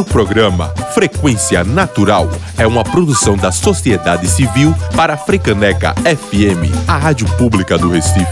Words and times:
O 0.00 0.04
programa 0.04 0.68
Frequência 0.94 1.62
Natural 1.62 2.26
é 2.56 2.66
uma 2.66 2.82
produção 2.82 3.36
da 3.36 3.52
sociedade 3.52 4.26
civil 4.26 4.74
para 4.96 5.12
a 5.12 5.16
Frecaneca 5.18 5.92
FM, 5.96 6.72
a 6.88 6.96
rádio 6.96 7.26
pública 7.36 7.76
do 7.76 7.90
Recife. 7.90 8.24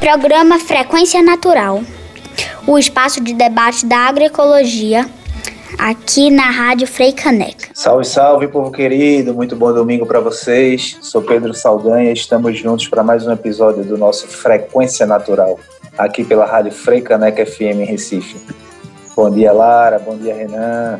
Programa 0.00 0.58
Frequência 0.58 1.22
Natural, 1.22 1.82
o 2.66 2.78
espaço 2.78 3.22
de 3.22 3.34
debate 3.34 3.84
da 3.84 3.98
agroecologia, 3.98 5.06
aqui 5.78 6.30
na 6.30 6.48
Rádio 6.48 6.86
Freicaneca. 6.86 7.68
Salve, 7.74 8.06
salve, 8.06 8.48
povo 8.48 8.72
querido, 8.72 9.34
muito 9.34 9.54
bom 9.54 9.74
domingo 9.74 10.06
para 10.06 10.20
vocês. 10.20 10.96
Sou 11.02 11.20
Pedro 11.20 11.52
Saldanha 11.52 12.08
e 12.08 12.14
estamos 12.14 12.58
juntos 12.58 12.88
para 12.88 13.04
mais 13.04 13.26
um 13.26 13.32
episódio 13.32 13.84
do 13.84 13.98
nosso 13.98 14.26
Frequência 14.26 15.04
Natural, 15.04 15.60
aqui 15.98 16.24
pela 16.24 16.46
Rádio 16.46 16.72
Freicaneca 16.72 17.44
FM 17.44 17.82
em 17.82 17.84
Recife. 17.84 18.63
Bom 19.16 19.30
dia, 19.30 19.52
Lara. 19.52 19.98
Bom 19.98 20.16
dia, 20.16 20.34
Renan. 20.34 20.98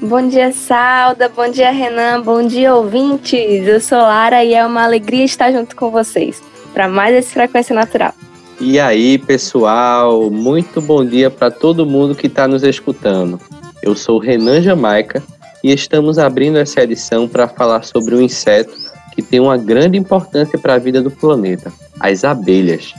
Bom 0.00 0.28
dia, 0.28 0.52
Salda. 0.52 1.28
Bom 1.28 1.48
dia, 1.48 1.70
Renan. 1.70 2.20
Bom 2.22 2.46
dia, 2.46 2.74
ouvintes. 2.74 3.66
Eu 3.66 3.80
sou 3.80 3.98
Lara 3.98 4.44
e 4.44 4.54
é 4.54 4.64
uma 4.64 4.84
alegria 4.84 5.24
estar 5.24 5.50
junto 5.50 5.74
com 5.74 5.90
vocês 5.90 6.42
para 6.72 6.88
mais 6.88 7.14
esse 7.14 7.32
Frequência 7.32 7.74
Natural. 7.74 8.12
E 8.60 8.78
aí, 8.78 9.18
pessoal, 9.18 10.30
muito 10.30 10.80
bom 10.80 11.04
dia 11.04 11.28
para 11.28 11.50
todo 11.50 11.84
mundo 11.84 12.14
que 12.14 12.28
está 12.28 12.46
nos 12.46 12.62
escutando. 12.62 13.40
Eu 13.82 13.96
sou 13.96 14.18
Renan 14.18 14.62
Jamaica 14.62 15.22
e 15.62 15.72
estamos 15.72 16.18
abrindo 16.18 16.58
essa 16.58 16.82
edição 16.82 17.26
para 17.26 17.48
falar 17.48 17.82
sobre 17.82 18.14
um 18.14 18.20
inseto 18.20 18.72
que 19.12 19.22
tem 19.22 19.40
uma 19.40 19.56
grande 19.56 19.98
importância 19.98 20.58
para 20.58 20.74
a 20.74 20.78
vida 20.78 21.02
do 21.02 21.10
planeta: 21.10 21.72
as 21.98 22.24
abelhas. 22.24 22.94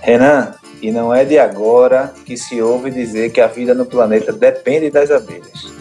Renan, 0.00 0.54
e 0.80 0.90
não 0.90 1.12
é 1.12 1.24
de 1.24 1.38
agora 1.38 2.12
que 2.24 2.36
se 2.36 2.60
ouve 2.62 2.90
dizer 2.90 3.30
que 3.30 3.40
a 3.40 3.46
vida 3.46 3.74
no 3.74 3.84
planeta 3.84 4.32
depende 4.32 4.90
das 4.90 5.10
abelhas. 5.10 5.72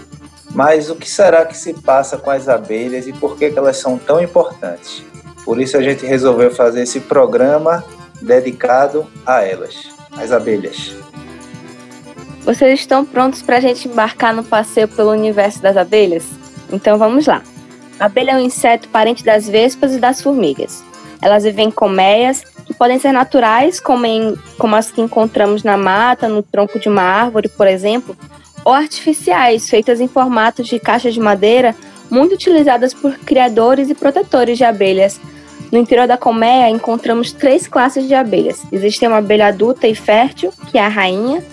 Mas 0.51 0.89
o 0.89 0.95
que 0.95 1.09
será 1.09 1.45
que 1.45 1.55
se 1.55 1.73
passa 1.73 2.17
com 2.17 2.31
as 2.31 2.47
abelhas 2.49 3.07
e 3.07 3.13
por 3.13 3.37
que, 3.37 3.51
que 3.51 3.59
elas 3.59 3.77
são 3.77 3.97
tão 3.97 4.21
importantes? 4.21 5.03
Por 5.45 5.61
isso 5.61 5.77
a 5.77 5.81
gente 5.81 6.05
resolveu 6.05 6.53
fazer 6.53 6.81
esse 6.81 6.99
programa 6.99 7.83
dedicado 8.21 9.07
a 9.25 9.43
elas, 9.43 9.89
as 10.13 10.31
abelhas. 10.31 10.95
Vocês 12.43 12.79
estão 12.79 13.05
prontos 13.05 13.41
para 13.41 13.57
a 13.57 13.59
gente 13.59 13.87
embarcar 13.87 14.33
no 14.33 14.43
passeio 14.43 14.87
pelo 14.87 15.11
universo 15.11 15.61
das 15.61 15.77
abelhas? 15.77 16.25
Então 16.71 16.97
vamos 16.97 17.27
lá. 17.27 17.43
A 17.99 18.05
abelha 18.05 18.31
é 18.31 18.35
um 18.35 18.39
inseto 18.39 18.89
parente 18.89 19.23
das 19.23 19.47
vespas 19.47 19.93
e 19.93 19.99
das 19.99 20.21
formigas. 20.21 20.83
Elas 21.21 21.43
vivem 21.43 21.67
em 21.67 21.71
colmeias 21.71 22.43
que 22.65 22.73
podem 22.73 22.99
ser 22.99 23.11
naturais, 23.11 23.79
como, 23.79 24.05
em, 24.05 24.35
como 24.57 24.75
as 24.75 24.91
que 24.91 25.01
encontramos 25.01 25.63
na 25.63 25.77
mata, 25.77 26.27
no 26.27 26.43
tronco 26.43 26.79
de 26.79 26.89
uma 26.89 27.01
árvore, 27.01 27.47
por 27.49 27.67
exemplo, 27.67 28.15
ou 28.63 28.73
artificiais, 28.73 29.69
feitas 29.69 30.01
em 30.01 30.07
formatos 30.07 30.67
de 30.67 30.79
caixas 30.79 31.13
de 31.13 31.19
madeira, 31.19 31.75
muito 32.09 32.35
utilizadas 32.35 32.93
por 32.93 33.17
criadores 33.19 33.89
e 33.89 33.95
protetores 33.95 34.57
de 34.57 34.63
abelhas. 34.63 35.19
No 35.71 35.79
interior 35.79 36.07
da 36.07 36.17
colmeia 36.17 36.69
encontramos 36.69 37.31
três 37.31 37.67
classes 37.67 38.07
de 38.07 38.13
abelhas. 38.13 38.63
Existe 38.71 39.05
uma 39.05 39.17
abelha 39.17 39.47
adulta 39.47 39.87
e 39.87 39.95
fértil, 39.95 40.51
que 40.69 40.77
é 40.77 40.85
a 40.85 40.87
rainha, 40.87 41.43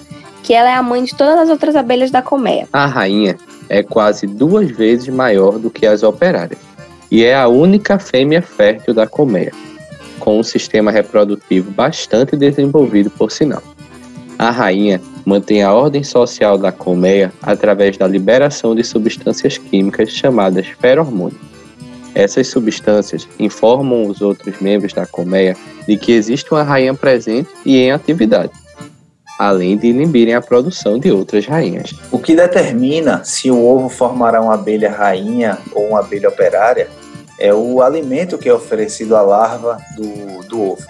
que 0.42 0.52
ela 0.52 0.68
é 0.68 0.74
a 0.74 0.82
mãe 0.82 1.02
de 1.04 1.14
todas 1.14 1.38
as 1.38 1.48
outras 1.48 1.74
abelhas 1.74 2.10
da 2.10 2.22
colmeia. 2.22 2.68
A 2.72 2.86
rainha 2.86 3.36
é 3.68 3.82
quase 3.82 4.26
duas 4.26 4.70
vezes 4.70 5.08
maior 5.08 5.58
do 5.58 5.70
que 5.70 5.86
as 5.86 6.02
operárias 6.02 6.73
e 7.10 7.24
é 7.24 7.34
a 7.34 7.48
única 7.48 7.98
fêmea 7.98 8.42
fértil 8.42 8.94
da 8.94 9.06
colmeia 9.06 9.52
com 10.24 10.38
um 10.38 10.42
sistema 10.42 10.90
reprodutivo 10.90 11.70
bastante 11.70 12.34
desenvolvido, 12.34 13.10
por 13.10 13.30
sinal. 13.30 13.62
A 14.38 14.50
rainha 14.50 15.00
mantém 15.24 15.62
a 15.62 15.72
ordem 15.72 16.02
social 16.02 16.56
da 16.56 16.72
colmeia 16.72 17.30
através 17.42 17.96
da 17.98 18.06
liberação 18.06 18.74
de 18.74 18.82
substâncias 18.82 19.58
químicas 19.58 20.10
chamadas 20.10 20.66
feromônios. 20.80 21.40
Essas 22.14 22.46
substâncias 22.48 23.28
informam 23.38 24.06
os 24.06 24.22
outros 24.22 24.60
membros 24.60 24.92
da 24.92 25.06
colmeia 25.06 25.56
de 25.86 25.96
que 25.96 26.12
existe 26.12 26.50
uma 26.52 26.62
rainha 26.62 26.94
presente 26.94 27.50
e 27.66 27.76
em 27.76 27.90
atividade, 27.90 28.52
além 29.38 29.76
de 29.76 29.88
inibirem 29.88 30.34
a 30.34 30.40
produção 30.40 30.98
de 30.98 31.10
outras 31.10 31.46
rainhas. 31.46 31.94
O 32.10 32.18
que 32.18 32.34
determina 32.34 33.24
se 33.24 33.50
o 33.50 33.64
ovo 33.64 33.88
formará 33.88 34.40
uma 34.40 34.54
abelha 34.54 34.90
rainha 34.90 35.58
ou 35.72 35.88
uma 35.88 36.00
abelha 36.00 36.28
operária 36.28 36.88
é 37.38 37.52
o 37.52 37.82
alimento 37.82 38.38
que 38.38 38.48
é 38.48 38.54
oferecido 38.54 39.16
à 39.16 39.22
larva 39.22 39.78
do, 39.96 40.48
do 40.48 40.62
ovo. 40.62 40.82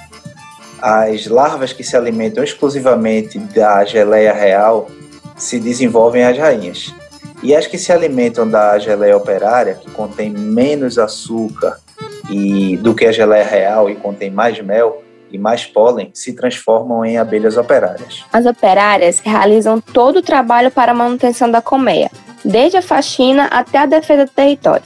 As 0.80 1.26
larvas 1.26 1.72
que 1.72 1.82
se 1.82 1.96
alimentam 1.96 2.44
exclusivamente 2.44 3.38
da 3.38 3.84
geleia 3.84 4.34
real 4.34 4.88
se 5.36 5.58
desenvolvem 5.58 6.24
as 6.24 6.36
rainhas. 6.36 6.94
E 7.42 7.54
as 7.54 7.66
que 7.66 7.78
se 7.78 7.92
alimentam 7.92 8.48
da 8.48 8.78
geleia 8.78 9.16
operária, 9.16 9.74
que 9.74 9.90
contém 9.90 10.30
menos 10.30 10.98
açúcar 10.98 11.78
e 12.30 12.76
do 12.78 12.94
que 12.94 13.06
a 13.06 13.12
geleia 13.12 13.44
real 13.44 13.88
e 13.90 13.96
contém 13.96 14.30
mais 14.30 14.58
mel 14.60 15.03
e 15.34 15.38
mais 15.38 15.66
pólen, 15.66 16.10
se 16.14 16.32
transformam 16.32 17.04
em 17.04 17.18
abelhas 17.18 17.56
operárias. 17.56 18.24
As 18.32 18.46
operárias 18.46 19.18
realizam 19.18 19.80
todo 19.80 20.20
o 20.20 20.22
trabalho 20.22 20.70
para 20.70 20.92
a 20.92 20.94
manutenção 20.94 21.50
da 21.50 21.60
colmeia, 21.60 22.08
desde 22.44 22.76
a 22.76 22.82
faxina 22.82 23.46
até 23.46 23.78
a 23.78 23.86
defesa 23.86 24.24
do 24.24 24.30
território. 24.30 24.84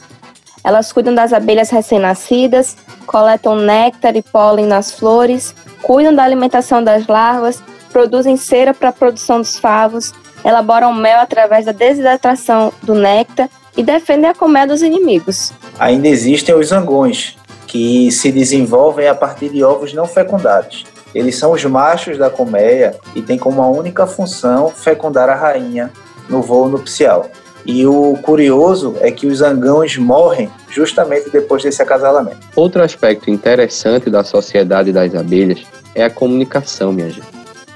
Elas 0.64 0.90
cuidam 0.90 1.14
das 1.14 1.34
abelhas 1.34 1.68
recém-nascidas, 1.68 2.78
coletam 3.06 3.56
néctar 3.56 4.16
e 4.16 4.22
pólen 4.22 4.66
nas 4.66 4.90
flores, 4.90 5.54
cuidam 5.82 6.14
da 6.14 6.24
alimentação 6.24 6.82
das 6.82 7.06
larvas, 7.06 7.62
produzem 7.92 8.36
cera 8.38 8.72
para 8.72 8.88
a 8.88 8.92
produção 8.92 9.38
dos 9.40 9.58
favos, 9.58 10.12
elaboram 10.44 10.94
mel 10.94 11.20
através 11.20 11.66
da 11.66 11.72
desidratação 11.72 12.72
do 12.82 12.94
néctar 12.94 13.50
e 13.76 13.82
defendem 13.82 14.30
a 14.30 14.34
colmeia 14.34 14.66
dos 14.66 14.80
inimigos. 14.80 15.52
Ainda 15.78 16.08
existem 16.08 16.54
os 16.54 16.68
zangões, 16.68 17.36
que 17.68 18.10
se 18.10 18.32
desenvolvem 18.32 19.06
a 19.06 19.14
partir 19.14 19.50
de 19.50 19.62
ovos 19.62 19.92
não 19.92 20.06
fecundados. 20.06 20.86
Eles 21.14 21.36
são 21.36 21.52
os 21.52 21.64
machos 21.64 22.18
da 22.18 22.28
colmeia 22.28 22.96
e 23.14 23.22
têm 23.22 23.38
como 23.38 23.62
única 23.70 24.06
função 24.06 24.70
fecundar 24.70 25.28
a 25.28 25.34
rainha 25.34 25.92
no 26.28 26.42
voo 26.42 26.68
nupcial. 26.68 27.30
E 27.66 27.86
o 27.86 28.16
curioso 28.22 28.96
é 29.00 29.10
que 29.10 29.26
os 29.26 29.38
zangões 29.38 29.96
morrem 29.98 30.50
justamente 30.70 31.28
depois 31.30 31.62
desse 31.62 31.82
acasalamento. 31.82 32.38
Outro 32.56 32.82
aspecto 32.82 33.30
interessante 33.30 34.08
da 34.08 34.24
sociedade 34.24 34.90
das 34.90 35.14
abelhas 35.14 35.60
é 35.94 36.04
a 36.04 36.10
comunicação, 36.10 36.92
minha 36.92 37.10
gente. 37.10 37.26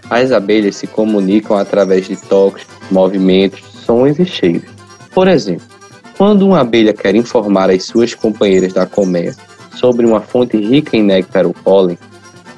As 0.09 0.33
abelhas 0.33 0.77
se 0.77 0.87
comunicam 0.87 1.57
através 1.57 2.07
de 2.07 2.17
toques, 2.17 2.67
movimentos, 2.91 3.63
sons 3.85 4.19
e 4.19 4.25
cheiros. 4.25 4.71
Por 5.15 5.29
exemplo, 5.29 5.67
quando 6.17 6.47
uma 6.47 6.61
abelha 6.61 6.95
quer 6.95 7.15
informar 7.15 7.71
as 7.71 7.85
suas 7.85 8.15
companheiras 8.15 8.73
da 8.73 8.87
colmeia 8.87 9.35
sobre 9.83 10.07
uma 10.07 10.21
fonte 10.21 10.57
rica 10.57 10.97
em 10.97 11.03
néctar 11.03 11.45
ou 11.45 11.53
pólen, 11.53 11.99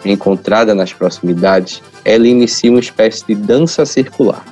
encontrada 0.04 0.74
nas 0.74 0.92
proximidades, 0.92 1.82
ela 2.04 2.28
inicia 2.28 2.70
uma 2.70 2.80
espécie 2.80 3.24
de 3.26 3.34
dança 3.34 3.86
circular. 3.86 4.44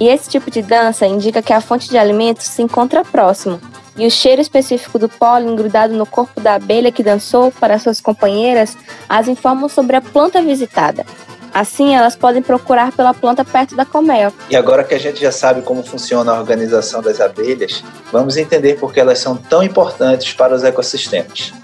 E 0.00 0.08
esse 0.08 0.28
tipo 0.28 0.50
de 0.50 0.60
dança 0.60 1.06
indica 1.06 1.40
que 1.40 1.52
a 1.52 1.60
fonte 1.60 1.88
de 1.88 1.96
alimentos 1.96 2.46
se 2.46 2.60
encontra 2.60 3.04
próximo, 3.04 3.60
e 3.96 4.04
o 4.04 4.10
cheiro 4.10 4.42
específico 4.42 4.98
do 4.98 5.08
pólen 5.08 5.54
grudado 5.54 5.94
no 5.94 6.04
corpo 6.04 6.40
da 6.40 6.56
abelha 6.56 6.90
que 6.90 7.02
dançou 7.02 7.52
para 7.52 7.78
suas 7.78 8.00
companheiras 8.00 8.76
as 9.08 9.28
informam 9.28 9.68
sobre 9.68 9.94
a 9.94 10.00
planta 10.00 10.42
visitada. 10.42 11.06
Assim, 11.54 11.94
elas 11.94 12.16
podem 12.16 12.42
procurar 12.42 12.92
pela 12.92 13.14
planta 13.14 13.44
perto 13.44 13.74
da 13.76 13.86
colmeia. 13.86 14.32
E 14.50 14.56
agora 14.56 14.84
que 14.84 14.94
a 14.94 14.98
gente 14.98 15.20
já 15.20 15.32
sabe 15.32 15.62
como 15.62 15.82
funciona 15.82 16.32
a 16.32 16.38
organização 16.38 17.00
das 17.00 17.20
abelhas, 17.20 17.82
vamos 18.12 18.36
entender 18.36 18.74
por 18.74 18.92
que 18.92 19.00
elas 19.00 19.20
são 19.20 19.36
tão 19.36 19.62
importantes 19.62 20.34
para 20.34 20.54
os 20.54 20.64
ecossistemas. 20.64 21.54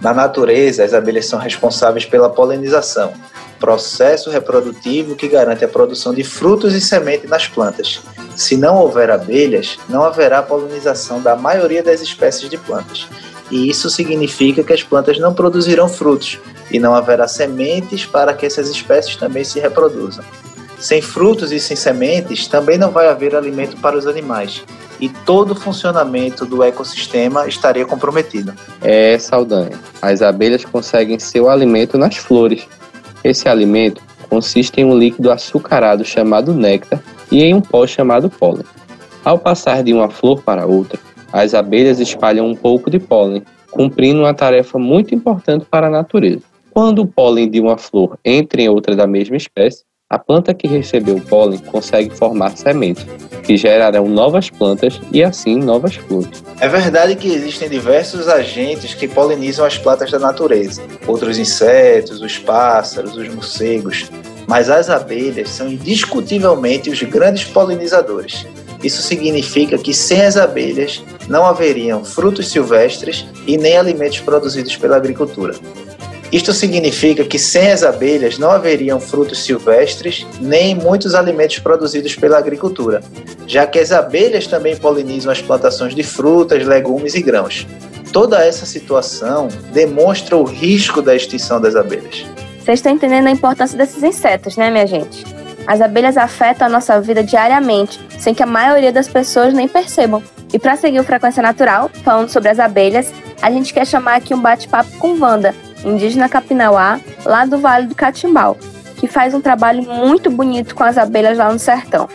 Na 0.00 0.14
natureza, 0.14 0.84
as 0.84 0.94
abelhas 0.94 1.26
são 1.26 1.38
responsáveis 1.38 2.04
pela 2.04 2.30
polinização, 2.30 3.12
processo 3.58 4.30
reprodutivo 4.30 5.16
que 5.16 5.26
garante 5.26 5.64
a 5.64 5.68
produção 5.68 6.14
de 6.14 6.22
frutos 6.22 6.74
e 6.74 6.80
sementes 6.80 7.28
nas 7.28 7.48
plantas. 7.48 8.00
Se 8.36 8.56
não 8.56 8.76
houver 8.76 9.10
abelhas, 9.10 9.76
não 9.88 10.04
haverá 10.04 10.42
polinização 10.42 11.20
da 11.20 11.34
maioria 11.34 11.82
das 11.82 12.00
espécies 12.00 12.48
de 12.48 12.56
plantas. 12.56 13.08
E 13.50 13.68
isso 13.68 13.90
significa 13.90 14.62
que 14.62 14.72
as 14.72 14.82
plantas 14.82 15.18
não 15.18 15.34
produzirão 15.34 15.88
frutos 15.88 16.38
e 16.70 16.78
não 16.78 16.94
haverá 16.94 17.26
sementes 17.26 18.04
para 18.04 18.34
que 18.34 18.46
essas 18.46 18.68
espécies 18.68 19.16
também 19.16 19.42
se 19.42 19.58
reproduzam. 19.58 20.24
Sem 20.78 21.02
frutos 21.02 21.52
e 21.52 21.58
sem 21.58 21.76
sementes, 21.76 22.46
também 22.46 22.78
não 22.78 22.90
vai 22.90 23.08
haver 23.08 23.34
alimento 23.34 23.76
para 23.78 23.96
os 23.96 24.06
animais 24.06 24.62
e 25.00 25.08
todo 25.08 25.52
o 25.52 25.54
funcionamento 25.54 26.44
do 26.44 26.62
ecossistema 26.62 27.46
estaria 27.46 27.86
comprometido. 27.86 28.52
É, 28.82 29.18
Saldanha. 29.18 29.78
As 30.02 30.22
abelhas 30.22 30.64
conseguem 30.64 31.18
seu 31.18 31.48
alimento 31.48 31.96
nas 31.96 32.16
flores, 32.16 32.66
esse 33.22 33.48
alimento 33.48 34.02
consiste 34.28 34.80
em 34.80 34.84
um 34.84 34.96
líquido 34.96 35.30
açucarado 35.30 36.04
chamado 36.04 36.52
néctar 36.52 37.02
e 37.30 37.42
em 37.42 37.54
um 37.54 37.60
pó 37.60 37.86
chamado 37.86 38.28
pólen. 38.28 38.64
Ao 39.24 39.38
passar 39.38 39.82
de 39.82 39.92
uma 39.92 40.10
flor 40.10 40.42
para 40.42 40.66
outra, 40.66 40.98
as 41.32 41.54
abelhas 41.54 42.00
espalham 42.00 42.46
um 42.46 42.54
pouco 42.54 42.90
de 42.90 42.98
pólen, 42.98 43.42
cumprindo 43.70 44.20
uma 44.20 44.34
tarefa 44.34 44.78
muito 44.78 45.14
importante 45.14 45.66
para 45.70 45.86
a 45.86 45.90
natureza. 45.90 46.42
Quando 46.70 47.00
o 47.00 47.06
pólen 47.06 47.50
de 47.50 47.60
uma 47.60 47.76
flor 47.76 48.18
entra 48.24 48.60
em 48.60 48.68
outra 48.68 48.94
da 48.94 49.06
mesma 49.06 49.36
espécie, 49.36 49.82
A 50.10 50.18
planta 50.18 50.54
que 50.54 50.66
recebeu 50.66 51.16
o 51.16 51.20
pólen 51.20 51.58
consegue 51.58 52.08
formar 52.16 52.56
sementes, 52.56 53.04
que 53.42 53.58
gerarão 53.58 54.08
novas 54.08 54.48
plantas 54.48 54.98
e 55.12 55.22
assim 55.22 55.56
novas 55.56 55.96
flores. 55.96 56.42
É 56.60 56.66
verdade 56.66 57.14
que 57.14 57.28
existem 57.28 57.68
diversos 57.68 58.26
agentes 58.26 58.94
que 58.94 59.06
polinizam 59.06 59.66
as 59.66 59.76
plantas 59.76 60.10
da 60.10 60.18
natureza, 60.18 60.82
outros 61.06 61.36
insetos, 61.38 62.22
os 62.22 62.38
pássaros, 62.38 63.18
os 63.18 63.28
morcegos, 63.28 64.10
mas 64.46 64.70
as 64.70 64.88
abelhas 64.88 65.50
são 65.50 65.68
indiscutivelmente 65.68 66.88
os 66.88 67.02
grandes 67.02 67.44
polinizadores. 67.44 68.46
Isso 68.82 69.02
significa 69.02 69.76
que 69.76 69.92
sem 69.92 70.22
as 70.22 70.38
abelhas 70.38 71.04
não 71.28 71.44
haveriam 71.44 72.02
frutos 72.02 72.48
silvestres 72.48 73.26
e 73.46 73.58
nem 73.58 73.76
alimentos 73.76 74.20
produzidos 74.20 74.74
pela 74.74 74.96
agricultura. 74.96 75.54
Isto 76.30 76.52
significa 76.52 77.24
que 77.24 77.38
sem 77.38 77.70
as 77.70 77.82
abelhas 77.82 78.38
não 78.38 78.50
haveriam 78.50 79.00
frutos 79.00 79.42
silvestres 79.44 80.26
nem 80.40 80.74
muitos 80.74 81.14
alimentos 81.14 81.58
produzidos 81.58 82.14
pela 82.14 82.36
agricultura, 82.36 83.02
já 83.46 83.66
que 83.66 83.78
as 83.78 83.92
abelhas 83.92 84.46
também 84.46 84.76
polinizam 84.76 85.32
as 85.32 85.40
plantações 85.40 85.94
de 85.94 86.02
frutas, 86.02 86.66
legumes 86.66 87.14
e 87.14 87.22
grãos. 87.22 87.66
Toda 88.12 88.44
essa 88.44 88.66
situação 88.66 89.48
demonstra 89.72 90.36
o 90.36 90.44
risco 90.44 91.00
da 91.00 91.16
extinção 91.16 91.60
das 91.60 91.74
abelhas. 91.74 92.26
Vocês 92.62 92.80
estão 92.80 92.92
entendendo 92.92 93.28
a 93.28 93.30
importância 93.30 93.78
desses 93.78 94.02
insetos, 94.02 94.56
né, 94.58 94.70
minha 94.70 94.86
gente? 94.86 95.24
As 95.66 95.80
abelhas 95.80 96.18
afetam 96.18 96.66
a 96.66 96.70
nossa 96.70 97.00
vida 97.00 97.22
diariamente, 97.22 97.98
sem 98.18 98.34
que 98.34 98.42
a 98.42 98.46
maioria 98.46 98.92
das 98.92 99.08
pessoas 99.08 99.54
nem 99.54 99.66
percebam. 99.66 100.22
E 100.52 100.58
para 100.58 100.76
seguir 100.76 101.00
o 101.00 101.04
Frequência 101.04 101.42
Natural, 101.42 101.90
falando 102.02 102.28
sobre 102.28 102.50
as 102.50 102.58
abelhas, 102.58 103.12
a 103.40 103.50
gente 103.50 103.72
quer 103.72 103.86
chamar 103.86 104.16
aqui 104.16 104.34
um 104.34 104.40
bate-papo 104.40 104.90
com 104.98 105.18
Wanda, 105.18 105.54
indígena 105.84 106.28
capinauá, 106.28 107.00
lá 107.24 107.44
do 107.44 107.58
Vale 107.58 107.86
do 107.86 107.94
Catimbau, 107.94 108.56
que 108.96 109.06
faz 109.06 109.34
um 109.34 109.40
trabalho 109.40 109.82
muito 109.82 110.30
bonito 110.30 110.74
com 110.74 110.84
as 110.84 110.98
abelhas 110.98 111.38
lá 111.38 111.52
no 111.52 111.58
sertão. 111.58 112.08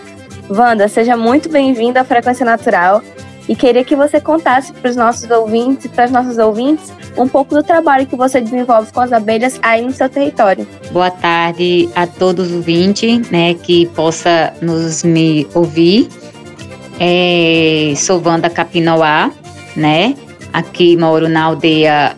Wanda, 0.50 0.88
seja 0.88 1.16
muito 1.16 1.50
bem-vinda 1.50 2.02
à 2.02 2.04
Frequência 2.04 2.46
Natural 2.46 3.02
e 3.48 3.56
queria 3.56 3.84
que 3.84 3.96
você 3.96 4.20
contasse 4.20 4.72
para 4.74 4.90
os 4.90 4.96
nossos 4.96 5.30
ouvintes 5.30 5.86
e 5.86 5.90
para 5.90 6.06
as 6.06 6.12
nossas 6.12 6.38
ouvintes 6.38 6.92
um 7.18 7.28
pouco 7.28 7.56
do 7.56 7.64
trabalho 7.64 8.06
que 8.06 8.16
você 8.16 8.42
desenvolve 8.42 8.92
com 8.92 9.00
as 9.00 9.12
abelhas 9.12 9.60
aí 9.62 9.82
no 9.82 9.92
seu 9.92 10.10
território. 10.10 10.68
Boa 10.92 11.12
tarde 11.12 11.90
a 11.96 12.08
todos 12.08 12.48
os 12.48 12.54
ouvintes, 12.56 13.30
né, 13.30 13.54
que 13.54 13.86
possa 13.88 14.54
nos 14.62 15.04
me 15.04 15.48
ouvir. 15.54 16.10
É, 17.00 17.94
sou 17.96 18.22
Wanda 18.24 18.50
Capinoá, 18.50 19.32
né? 19.76 20.16
Aqui 20.52 20.96
moro 20.96 21.28
na 21.28 21.44
aldeia 21.46 22.16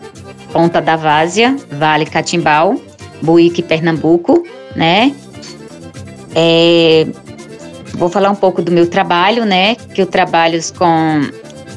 Ponta 0.56 0.80
da 0.80 0.96
Várzea, 0.96 1.54
Vale 1.70 2.06
Catimbau, 2.06 2.80
Buíque, 3.20 3.62
Pernambuco, 3.62 4.42
né? 4.74 5.14
É, 6.34 7.06
vou 7.92 8.08
falar 8.08 8.30
um 8.30 8.34
pouco 8.34 8.62
do 8.62 8.72
meu 8.72 8.88
trabalho, 8.88 9.44
né? 9.44 9.74
Que 9.74 10.00
eu 10.00 10.06
trabalho 10.06 10.58
com 10.72 11.28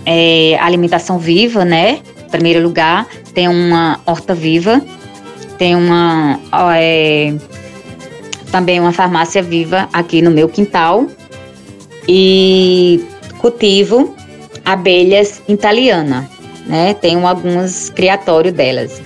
é, 0.05 0.57
alimentação 0.61 1.19
viva, 1.19 1.65
né? 1.65 1.99
Em 2.25 2.29
primeiro 2.29 2.63
lugar, 2.63 3.05
tem 3.33 3.49
uma 3.49 3.99
horta 4.05 4.33
viva, 4.33 4.81
tem 5.57 5.75
uma 5.75 6.39
é, 6.77 7.33
também 8.49 8.79
uma 8.79 8.93
farmácia 8.93 9.43
viva 9.43 9.89
aqui 9.91 10.21
no 10.21 10.31
meu 10.31 10.47
quintal 10.47 11.05
e 12.07 13.05
cultivo 13.39 14.15
abelhas 14.63 15.41
italiana, 15.49 16.29
né? 16.69 16.93
Tenho 16.93 17.27
alguns 17.27 17.89
criatórios 17.89 18.53
delas 18.53 19.01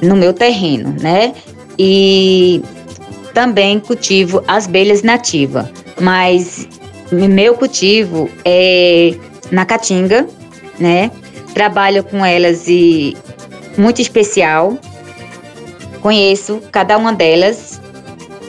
no 0.00 0.16
meu 0.16 0.32
terreno, 0.32 0.96
né? 0.98 1.34
E 1.78 2.62
também 3.34 3.78
cultivo 3.78 4.42
as 4.48 4.66
abelhas 4.66 5.02
nativas, 5.02 5.66
mas 6.00 6.66
meu 7.12 7.54
cultivo 7.54 8.30
é 8.44 9.14
na 9.50 9.66
caatinga, 9.66 10.26
né? 10.78 11.10
trabalho 11.58 12.04
com 12.04 12.24
elas 12.24 12.68
e 12.68 13.16
muito 13.76 14.00
especial. 14.00 14.78
Conheço 16.00 16.62
cada 16.70 16.96
uma 16.96 17.12
delas. 17.12 17.80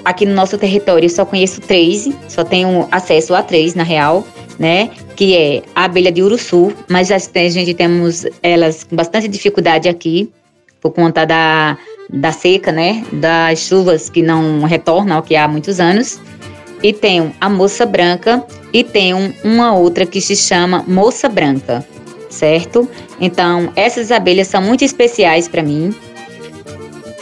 Aqui 0.05 0.27
no 0.27 0.35
nosso 0.35 0.59
território 0.59 1.09
só 1.09 1.25
conheço 1.25 1.59
três, 1.59 2.07
só 2.27 2.43
tenho 2.43 2.87
acesso 2.91 3.33
a 3.33 3.41
três 3.41 3.73
na 3.73 3.81
real, 3.81 4.23
né? 4.59 4.91
Que 5.19 5.35
é 5.35 5.63
a 5.75 5.83
abelha 5.83 6.11
de 6.11 6.23
Uruçu, 6.23 6.73
mas 6.87 7.11
a 7.11 7.17
gente 7.17 7.73
temos 7.73 8.25
elas 8.41 8.85
com 8.85 8.95
bastante 8.95 9.27
dificuldade 9.27 9.89
aqui 9.89 10.31
por 10.79 10.91
conta 10.91 11.25
da, 11.25 11.77
da 12.09 12.31
seca, 12.31 12.71
né? 12.71 13.05
Das 13.11 13.59
chuvas 13.59 14.09
que 14.09 14.21
não 14.21 14.63
retornam 14.63 15.21
que 15.21 15.35
há 15.35 15.45
muitos 15.45 15.81
anos. 15.81 16.21
E 16.81 16.93
tenho 16.93 17.35
a 17.41 17.49
moça 17.49 17.85
branca 17.85 18.41
e 18.71 18.81
tenho 18.81 19.35
uma 19.43 19.75
outra 19.75 20.05
que 20.05 20.21
se 20.21 20.37
chama 20.37 20.85
moça 20.87 21.27
branca 21.27 21.85
certo? 22.29 22.87
Então, 23.19 23.71
essas 23.75 24.11
abelhas 24.11 24.47
são 24.47 24.61
muito 24.61 24.85
especiais 24.85 25.47
para 25.47 25.61
mim. 25.61 25.93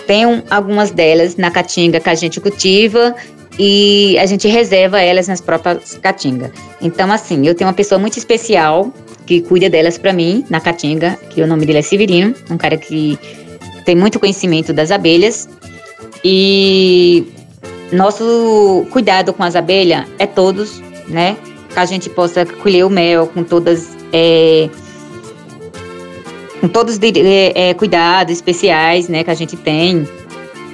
Tenho 0.06 0.44
algumas 0.50 0.92
delas 0.92 1.36
na 1.36 1.50
caatinga 1.50 2.00
que 2.00 2.10
a 2.10 2.16
gente 2.16 2.40
cultiva 2.40 3.16
e 3.58 4.18
a 4.20 4.26
gente 4.26 4.48
reserva 4.48 5.02
elas 5.02 5.28
nas 5.28 5.42
próprias 5.42 5.98
caatingas. 5.98 6.52
Então, 6.82 7.12
assim, 7.12 7.46
eu 7.48 7.56
tenho 7.56 7.68
uma 7.68 7.74
pessoa 7.74 8.00
muito 8.00 8.18
especial 8.18 8.94
que 9.26 9.42
cuida 9.42 9.70
delas 9.70 9.98
para 9.98 10.14
mim 10.14 10.46
na 10.50 10.60
caatinga, 10.60 11.18
que 11.30 11.42
o 11.42 11.48
nome 11.48 11.66
dele 11.66 11.80
é 11.80 11.82
Severino, 11.82 12.34
um 12.50 12.58
cara 12.58 12.78
que 12.78 13.18
tem 13.84 13.96
muito 13.96 14.20
conhecimento 14.20 14.72
das 14.74 14.92
abelhas. 14.92 15.50
E 16.24 17.26
nosso 17.92 18.86
cuidado 18.92 19.34
com 19.34 19.44
as 19.44 19.56
abelhas 19.56 20.06
é 20.20 20.26
todos, 20.26 20.82
né? 21.08 21.38
Que 21.74 21.80
a 21.80 21.86
gente 21.86 22.10
possa 22.10 22.46
colher 22.46 22.86
o 22.86 22.90
mel 22.90 23.28
com 23.28 23.44
todas 23.44 23.96
é, 24.14 24.70
com 26.60 26.68
todos 26.68 26.96
os 26.96 27.00
é, 27.04 27.70
é, 27.70 27.74
cuidados 27.74 28.34
especiais, 28.34 29.08
né, 29.08 29.24
que 29.24 29.32
a 29.32 29.36
gente 29.36 29.56
tem, 29.56 30.08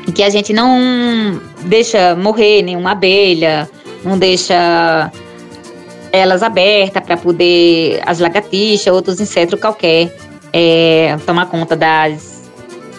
e 0.08 0.12
que 0.12 0.24
a 0.24 0.30
gente 0.30 0.54
não 0.54 1.40
deixa 1.66 2.16
morrer 2.16 2.62
nenhuma 2.62 2.92
abelha, 2.92 3.70
não 4.04 4.18
deixa 4.18 5.12
elas 6.14 6.44
abertas 6.44 7.04
para 7.04 7.18
poder 7.18 8.00
as 8.06 8.20
lagartixas, 8.20 8.94
outros 8.94 9.20
insetos 9.20 9.60
qualquer 9.60 10.16
é, 10.54 11.18
tomar 11.26 11.48
conta 11.48 11.76
das 11.76 12.50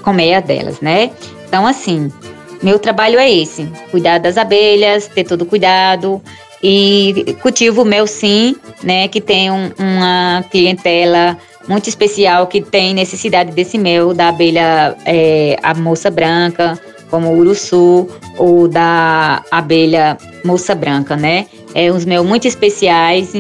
colmeias 0.02 0.42
delas, 0.44 0.80
né? 0.80 1.12
Então, 1.46 1.64
assim, 1.64 2.12
meu 2.60 2.80
trabalho 2.80 3.18
é 3.18 3.32
esse: 3.32 3.66
cuidar 3.92 4.18
das 4.18 4.36
abelhas, 4.36 5.06
ter 5.06 5.22
todo 5.22 5.46
cuidado 5.46 6.20
e 6.60 7.36
cultivo 7.40 7.84
mel 7.84 8.06
sim, 8.08 8.56
né? 8.82 9.06
Que 9.06 9.20
tem 9.20 9.48
um, 9.48 9.70
uma 9.78 10.44
clientela 10.50 11.38
muito 11.68 11.88
especial 11.88 12.48
que 12.48 12.60
tem 12.60 12.92
necessidade 12.92 13.52
desse 13.52 13.78
mel 13.78 14.12
da 14.12 14.28
abelha 14.28 14.96
é, 15.06 15.56
a 15.62 15.72
moça 15.72 16.10
branca, 16.10 16.78
como 17.08 17.28
o 17.28 17.38
uruçu, 17.38 18.08
ou 18.36 18.66
da 18.66 19.42
abelha 19.52 20.18
moça 20.44 20.74
branca, 20.74 21.16
né? 21.16 21.46
É 21.74 21.92
uns 21.92 22.04
mel 22.04 22.24
muito 22.24 22.46
especiais 22.46 23.34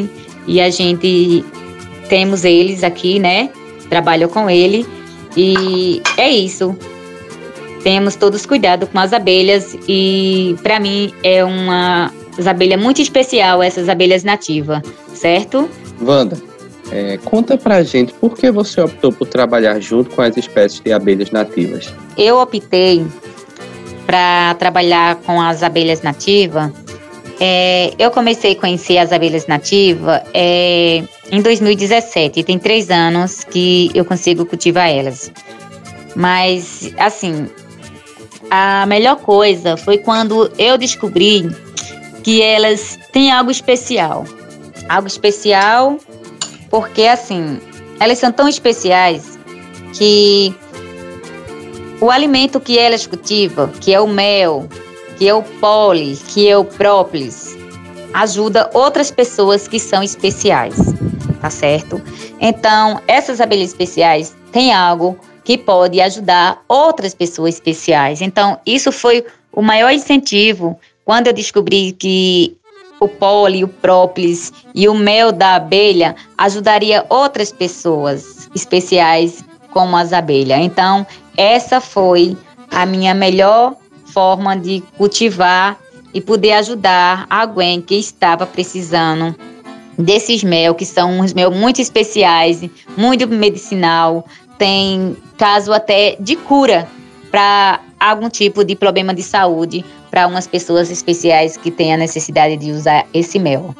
e 0.46 0.60
a 0.60 0.68
gente 0.70 1.44
temos 2.08 2.44
eles 2.44 2.82
aqui, 2.82 3.18
né? 3.18 3.50
Trabalho 3.88 4.28
com 4.28 4.50
ele 4.50 4.86
e 5.36 6.02
é 6.16 6.28
isso. 6.28 6.76
Temos 7.82 8.16
todos 8.16 8.46
cuidado 8.46 8.86
com 8.86 8.98
as 8.98 9.12
abelhas 9.12 9.76
e 9.88 10.56
para 10.62 10.80
mim 10.80 11.12
é 11.22 11.44
uma 11.44 12.10
abelha 12.44 12.76
muito 12.76 13.00
especial 13.00 13.62
essas 13.62 13.88
abelhas 13.88 14.24
nativas, 14.24 14.82
certo? 15.12 15.68
Wanda, 16.00 16.36
é, 16.90 17.18
conta 17.18 17.56
pra 17.56 17.82
gente 17.82 18.12
por 18.14 18.36
que 18.36 18.50
você 18.50 18.80
optou 18.80 19.12
por 19.12 19.28
trabalhar 19.28 19.78
junto 19.80 20.10
com 20.10 20.22
as 20.22 20.36
espécies 20.36 20.80
de 20.80 20.92
abelhas 20.92 21.30
nativas. 21.30 21.92
Eu 22.16 22.38
optei 22.38 23.06
para 24.06 24.54
trabalhar 24.54 25.16
com 25.16 25.40
as 25.40 25.62
abelhas 25.62 26.02
nativas. 26.02 26.70
É, 27.40 27.92
eu 27.98 28.10
comecei 28.10 28.52
a 28.52 28.56
conhecer 28.56 28.98
as 28.98 29.12
abelhas 29.12 29.46
nativas 29.46 30.22
é, 30.32 31.02
em 31.30 31.42
2017 31.42 32.40
e 32.40 32.44
tem 32.44 32.58
três 32.58 32.90
anos 32.90 33.42
que 33.44 33.90
eu 33.94 34.04
consigo 34.04 34.46
cultivar 34.46 34.88
elas. 34.88 35.32
Mas, 36.14 36.92
assim, 36.96 37.48
a 38.50 38.86
melhor 38.86 39.16
coisa 39.16 39.76
foi 39.76 39.98
quando 39.98 40.50
eu 40.58 40.78
descobri 40.78 41.50
que 42.22 42.40
elas 42.40 42.98
têm 43.12 43.32
algo 43.32 43.50
especial. 43.50 44.24
Algo 44.88 45.08
especial 45.08 45.98
porque 46.74 47.02
assim, 47.02 47.60
elas 48.00 48.18
são 48.18 48.32
tão 48.32 48.48
especiais 48.48 49.38
que 49.92 50.52
o 52.00 52.10
alimento 52.10 52.58
que 52.58 52.76
elas 52.76 53.06
cultivam, 53.06 53.68
que 53.68 53.94
é 53.94 54.00
o 54.00 54.08
mel, 54.08 54.68
que 55.16 55.28
é 55.28 55.34
o 55.34 55.42
pólen, 55.42 56.16
que 56.28 56.48
é 56.48 56.56
o 56.56 56.64
própolis, 56.64 57.56
ajuda 58.12 58.70
outras 58.72 59.10
pessoas 59.10 59.66
que 59.66 59.78
são 59.78 60.02
especiais, 60.02 60.76
tá 61.40 61.50
certo? 61.50 62.00
Então, 62.40 63.00
essas 63.06 63.40
abelhas 63.40 63.70
especiais 63.70 64.36
têm 64.52 64.72
algo 64.72 65.18
que 65.42 65.58
pode 65.58 66.00
ajudar 66.00 66.62
outras 66.68 67.14
pessoas 67.14 67.54
especiais. 67.54 68.22
Então, 68.22 68.58
isso 68.64 68.90
foi 68.90 69.24
o 69.52 69.60
maior 69.60 69.90
incentivo, 69.92 70.78
quando 71.04 71.26
eu 71.26 71.32
descobri 71.32 71.92
que 71.92 72.56
o 73.00 73.08
pólen, 73.08 73.64
o 73.64 73.68
própolis 73.68 74.52
e 74.74 74.88
o 74.88 74.94
mel 74.94 75.30
da 75.30 75.56
abelha 75.56 76.16
ajudaria 76.38 77.04
outras 77.08 77.52
pessoas 77.52 78.48
especiais 78.54 79.44
como 79.70 79.96
as 79.96 80.12
abelhas. 80.12 80.60
Então, 80.60 81.06
essa 81.36 81.80
foi 81.80 82.36
a 82.70 82.86
minha 82.86 83.12
melhor 83.12 83.74
forma 84.14 84.56
de 84.56 84.80
cultivar 84.96 85.76
e 86.14 86.20
poder 86.20 86.52
ajudar 86.52 87.26
alguém 87.28 87.82
que 87.82 87.96
estava 87.96 88.46
precisando 88.46 89.34
desses 89.98 90.44
mel, 90.44 90.74
que 90.74 90.86
são 90.86 91.18
uns 91.18 91.32
mel 91.32 91.50
muito 91.50 91.80
especiais, 91.80 92.62
muito 92.96 93.26
medicinal, 93.26 94.24
tem 94.56 95.16
caso 95.36 95.72
até 95.72 96.16
de 96.20 96.36
cura 96.36 96.88
para 97.28 97.80
algum 97.98 98.28
tipo 98.28 98.64
de 98.64 98.76
problema 98.76 99.12
de 99.12 99.22
saúde 99.22 99.84
para 100.10 100.28
umas 100.28 100.46
pessoas 100.46 100.90
especiais 100.90 101.56
que 101.56 101.70
têm 101.70 101.92
a 101.92 101.96
necessidade 101.96 102.56
de 102.56 102.70
usar 102.70 103.04
esse 103.12 103.40
mel, 103.40 103.74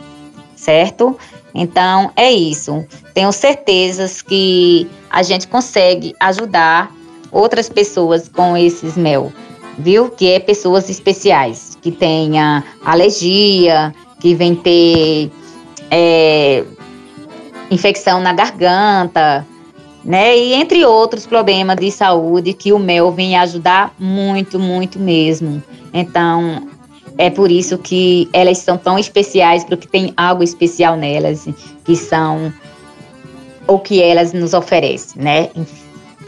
certo? 0.56 1.16
Então 1.54 2.10
é 2.16 2.32
isso. 2.32 2.84
Tenho 3.12 3.30
certezas 3.30 4.20
que 4.20 4.90
a 5.08 5.22
gente 5.22 5.46
consegue 5.46 6.12
ajudar 6.18 6.92
outras 7.30 7.68
pessoas 7.68 8.28
com 8.28 8.56
esses 8.56 8.96
mel, 8.96 9.32
viu? 9.78 10.11
Que 10.11 10.33
é 10.33 10.40
pessoas 10.40 10.88
especiais 10.88 11.76
que 11.81 11.90
tenha 11.90 12.64
alergia, 12.85 13.95
que 14.21 14.35
vem 14.35 14.54
ter 14.54 15.31
é, 15.90 16.64
infecção 17.71 18.21
na 18.21 18.33
garganta, 18.33 19.47
né? 20.04 20.37
E 20.37 20.54
entre 20.54 20.85
outros 20.85 21.26
problemas 21.26 21.76
de 21.76 21.90
saúde 21.90 22.52
que 22.52 22.73
o 22.73 22.78
mel 22.78 23.11
vem 23.12 23.37
ajudar 23.37 23.95
muito, 23.99 24.59
muito 24.59 24.99
mesmo. 24.99 25.62
Então, 25.93 26.69
é 27.16 27.31
por 27.31 27.50
isso 27.50 27.78
que 27.78 28.28
elas 28.33 28.59
são 28.59 28.76
tão 28.76 28.99
especiais, 28.99 29.64
porque 29.64 29.87
tem 29.87 30.12
algo 30.16 30.43
especial 30.43 30.97
nelas, 30.97 31.47
que 31.85 31.97
são 31.97 32.52
o 33.66 33.78
que 33.78 34.02
elas 34.02 34.33
nos 34.33 34.52
oferecem, 34.52 35.23
né? 35.23 35.50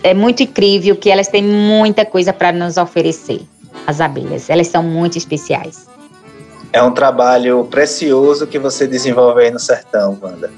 É 0.02 0.14
muito 0.14 0.42
incrível 0.42 0.96
que 0.96 1.10
elas 1.10 1.28
têm 1.28 1.42
muita 1.42 2.04
coisa 2.04 2.32
para 2.32 2.52
nos 2.52 2.76
oferecer, 2.76 3.42
as 3.86 4.00
abelhas. 4.00 4.48
Elas 4.48 4.68
são 4.68 4.82
muito 4.82 5.18
especiais. 5.18 5.86
É 6.72 6.82
um 6.82 6.92
trabalho 6.92 7.64
precioso 7.70 8.46
que 8.46 8.58
você 8.58 8.86
desenvolve 8.86 9.42
aí 9.42 9.50
no 9.50 9.58
sertão, 9.58 10.18
Wanda. 10.20 10.52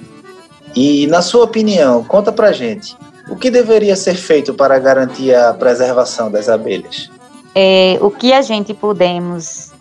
E, 0.74 1.06
na 1.06 1.22
sua 1.22 1.44
opinião, 1.44 2.04
conta 2.04 2.32
pra 2.32 2.52
gente, 2.52 2.96
o 3.28 3.36
que 3.36 3.50
deveria 3.50 3.94
ser 3.94 4.14
feito 4.14 4.54
para 4.54 4.78
garantir 4.78 5.34
a 5.34 5.52
preservação 5.52 6.30
das 6.30 6.48
abelhas? 6.48 7.10
É, 7.54 7.98
o 8.00 8.10
que 8.10 8.32
a 8.32 8.42
gente 8.42 8.74
podemos 8.74 9.72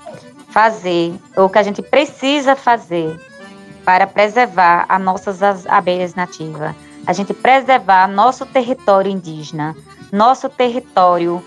fazer, 0.50 1.14
ou 1.36 1.46
o 1.46 1.50
que 1.50 1.58
a 1.58 1.64
gente 1.64 1.82
precisa 1.82 2.56
fazer 2.56 3.20
para 3.86 4.08
preservar 4.08 4.86
as 4.90 5.02
nossas 5.02 5.42
abelhas 5.68 6.16
nativas? 6.16 6.76
A 7.08 7.14
gente 7.14 7.34
preservar 7.34 8.06
nosso 8.10 8.46
território 8.46 9.10
indígena, 9.10 9.74
nosso 10.12 10.50
território 10.50 11.42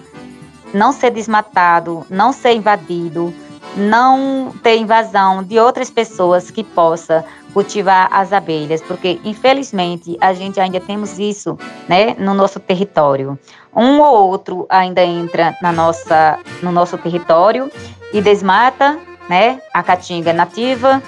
não 0.73 0.91
ser 0.91 1.11
desmatado, 1.11 2.07
não 2.09 2.33
ser 2.33 2.55
invadido, 2.55 3.35
não 3.77 4.55
ter 4.63 4.79
invasão 4.79 5.43
de 5.43 5.59
outras 5.59 5.91
pessoas 5.91 6.51
que 6.51 6.65
possa 6.65 7.27
cultivar 7.53 8.09
as 8.11 8.33
abelhas, 8.33 8.81
porque 8.81 9.21
infelizmente 9.23 10.17
a 10.19 10.33
gente 10.33 10.59
ainda 10.59 10.81
temos 10.81 11.19
isso, 11.19 11.59
né, 11.87 12.15
no 12.19 12.33
nosso 12.33 12.59
território. 12.59 13.39
Um 13.77 14.01
ou 14.01 14.31
outro 14.31 14.65
ainda 14.71 15.05
entra 15.05 15.55
na 15.61 15.73
nossa, 15.73 16.39
no 16.63 16.73
nosso 16.73 16.97
território 16.97 17.71
e 18.15 18.23
desmata, 18.23 18.99
né, 19.29 19.61
a 19.75 19.83
caatinga 19.83 20.33
nativa 20.33 21.03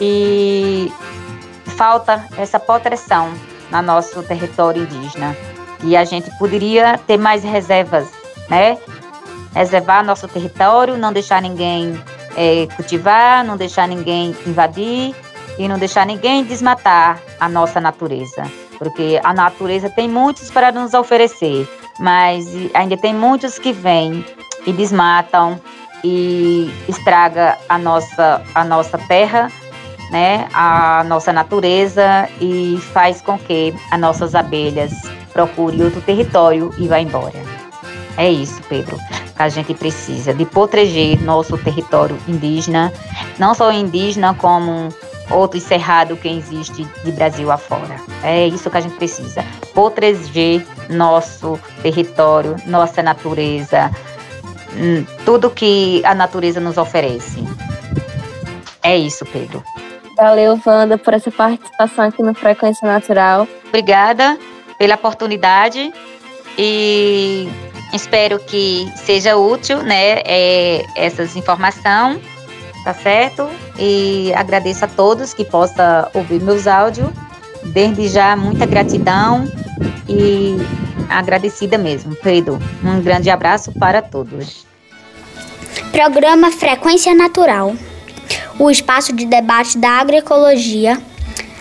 e 0.00 0.90
falta 1.76 2.24
essa 2.38 2.58
proteção 2.58 3.51
no 3.72 3.82
nosso 3.82 4.22
território 4.22 4.82
indígena. 4.82 5.36
E 5.82 5.96
a 5.96 6.04
gente 6.04 6.30
poderia 6.38 6.98
ter 6.98 7.16
mais 7.16 7.42
reservas, 7.42 8.08
né, 8.48 8.78
reservar 9.54 10.04
nosso 10.04 10.28
território, 10.28 10.96
não 10.96 11.12
deixar 11.12 11.42
ninguém 11.42 12.00
é, 12.36 12.66
cultivar, 12.76 13.44
não 13.44 13.56
deixar 13.56 13.88
ninguém 13.88 14.36
invadir 14.46 15.14
e 15.58 15.68
não 15.68 15.78
deixar 15.78 16.06
ninguém 16.06 16.44
desmatar 16.44 17.20
a 17.38 17.48
nossa 17.48 17.80
natureza. 17.80 18.44
Porque 18.78 19.20
a 19.22 19.32
natureza 19.32 19.88
tem 19.90 20.08
muitos 20.08 20.50
para 20.50 20.72
nos 20.72 20.94
oferecer, 20.94 21.68
mas 21.98 22.46
ainda 22.74 22.96
tem 22.96 23.14
muitos 23.14 23.58
que 23.58 23.72
vêm 23.72 24.24
e 24.66 24.72
desmatam 24.72 25.60
e 26.04 26.72
estraga 26.88 27.56
a 27.68 27.78
nossa, 27.78 28.42
a 28.54 28.64
nossa 28.64 28.98
terra, 28.98 29.50
né, 30.12 30.46
a 30.52 31.02
nossa 31.08 31.32
natureza 31.32 32.28
e 32.40 32.78
faz 32.92 33.20
com 33.20 33.36
que 33.36 33.74
as 33.90 33.98
nossas 33.98 34.34
abelhas 34.36 34.92
procurem 35.32 35.82
outro 35.82 36.00
território 36.02 36.72
e 36.78 36.86
vá 36.86 37.00
embora. 37.00 37.42
É 38.16 38.30
isso, 38.30 38.62
Pedro 38.68 38.96
a 39.42 39.48
gente 39.48 39.74
precisa 39.74 40.32
de 40.32 40.44
proteger 40.44 41.20
nosso 41.20 41.58
território 41.58 42.16
indígena, 42.28 42.92
não 43.38 43.54
só 43.54 43.72
indígena, 43.72 44.34
como 44.34 44.88
outro 45.30 45.60
cerrado 45.60 46.16
que 46.16 46.28
existe 46.28 46.86
de 47.04 47.12
Brasil 47.12 47.50
afora. 47.50 47.96
É 48.22 48.46
isso 48.46 48.70
que 48.70 48.76
a 48.76 48.80
gente 48.80 48.96
precisa. 48.96 49.44
Proteger 49.72 50.64
nosso 50.88 51.58
território, 51.82 52.56
nossa 52.66 53.02
natureza, 53.02 53.90
hum, 54.74 55.04
tudo 55.24 55.50
que 55.50 56.02
a 56.04 56.14
natureza 56.14 56.60
nos 56.60 56.76
oferece. 56.76 57.42
É 58.82 58.96
isso, 58.96 59.24
Pedro. 59.26 59.62
Valeu, 60.22 60.56
Wanda, 60.64 60.96
por 60.96 61.14
essa 61.14 61.32
participação 61.32 62.04
aqui 62.04 62.22
no 62.22 62.32
Frequência 62.32 62.86
Natural. 62.86 63.48
Obrigada 63.66 64.38
pela 64.78 64.94
oportunidade 64.94 65.92
e 66.56 67.48
Espero 67.92 68.38
que 68.38 68.90
seja 68.96 69.36
útil, 69.36 69.82
né, 69.82 70.20
é, 70.24 70.86
essas 70.96 71.34
informações, 71.36 72.20
tá 72.84 72.94
certo? 72.94 73.48
E 73.76 74.32
agradeço 74.34 74.84
a 74.84 74.88
todos 74.88 75.34
que 75.34 75.44
possam 75.44 76.08
ouvir 76.14 76.40
meus 76.40 76.68
áudios. 76.68 77.08
Desde 77.64 78.06
já, 78.08 78.36
muita 78.36 78.64
gratidão 78.64 79.44
e 80.08 80.56
agradecida 81.10 81.76
mesmo, 81.76 82.14
Pedro. 82.14 82.60
Um 82.82 83.02
grande 83.02 83.28
abraço 83.28 83.72
para 83.72 84.00
todos. 84.00 84.64
Programa 85.90 86.50
Frequência 86.52 87.12
Natural 87.12 87.74
o 88.58 88.70
espaço 88.70 89.14
de 89.14 89.26
debate 89.26 89.78
da 89.78 89.90
agroecologia 89.90 91.00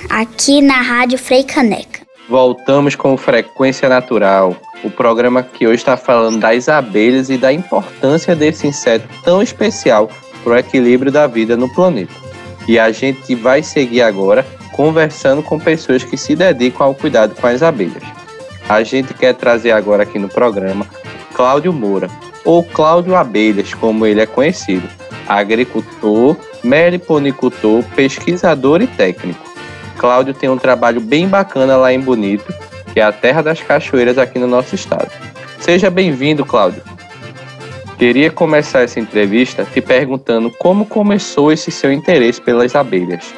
aqui 0.10 0.62
na 0.62 0.82
Rádio 0.82 1.18
Frei 1.18 1.44
Caneca. 1.44 2.01
Voltamos 2.30 2.96
com 2.96 3.18
Frequência 3.18 3.90
Natural 3.90 4.56
o 4.84 4.90
programa 4.90 5.44
que 5.44 5.68
hoje 5.68 5.78
está 5.78 5.96
falando 5.96 6.40
das 6.40 6.68
abelhas 6.68 7.30
e 7.30 7.38
da 7.38 7.54
importância 7.54 8.36
desse 8.36 8.68
inseto 8.68 9.08
tão 9.24 9.42
especial 9.42 10.10
para 10.44 10.54
o 10.54 10.58
equilíbrio 10.58 11.12
da 11.12 11.28
vida 11.28 11.56
no 11.56 11.72
planeta. 11.74 12.13
E 12.68 12.80
a 12.80 12.92
gente 12.92 13.36
vai 13.36 13.62
seguir 13.63 14.01
agora 14.01 14.46
conversando 14.72 15.44
com 15.44 15.60
pessoas 15.60 16.04
que 16.04 16.18
se 16.18 16.36
dedicam 16.36 16.88
ao 16.88 16.96
cuidado 16.96 17.36
com 17.36 17.48
as 17.48 17.62
abelhas. 17.62 18.04
A 18.68 18.84
gente 18.84 19.13
quer 19.13 19.34
trazer 19.34 19.72
agora 19.72 20.04
aqui 20.04 20.18
no 20.18 20.30
programa 20.30 20.88
Cláudio 21.34 21.74
Moura, 21.74 22.10
ou 22.44 22.63
Cláudio 22.63 23.16
Abelhas, 23.16 23.74
como 23.74 24.06
ele 24.06 24.22
é 24.22 24.25
conhecido, 24.25 24.88
agricultor, 25.28 26.36
meliponicultor, 26.63 27.84
pesquisador 27.96 28.82
e 28.82 28.88
técnico. 28.88 29.39
Cláudio 29.98 30.34
tem 30.34 30.50
um 30.50 30.58
trabalho 30.58 31.00
bem 31.01 31.27
bacana 31.27 31.77
lá 31.77 31.94
em 31.94 32.00
Bonito 32.00 32.53
que 32.94 33.00
é 33.00 33.03
a 33.03 33.12
terra 33.12 33.41
das 33.41 33.62
cachoeiras 33.62 34.18
aqui 34.18 34.38
no 34.38 34.48
nosso 34.48 34.75
estado. 34.75 35.10
Seja 35.60 35.89
bem-vindo, 35.89 36.46
Cláudio. 36.46 36.84
Queria 37.98 38.32
começar 38.32 38.82
essa 38.82 39.00
entrevista 39.00 39.65
te 39.72 39.80
perguntando 39.80 40.50
como 40.51 40.86
começou 40.86 41.51
esse 41.51 41.72
seu 41.72 41.91
interesse 41.91 42.41
pelas 42.41 42.75
abelhas. 42.75 43.34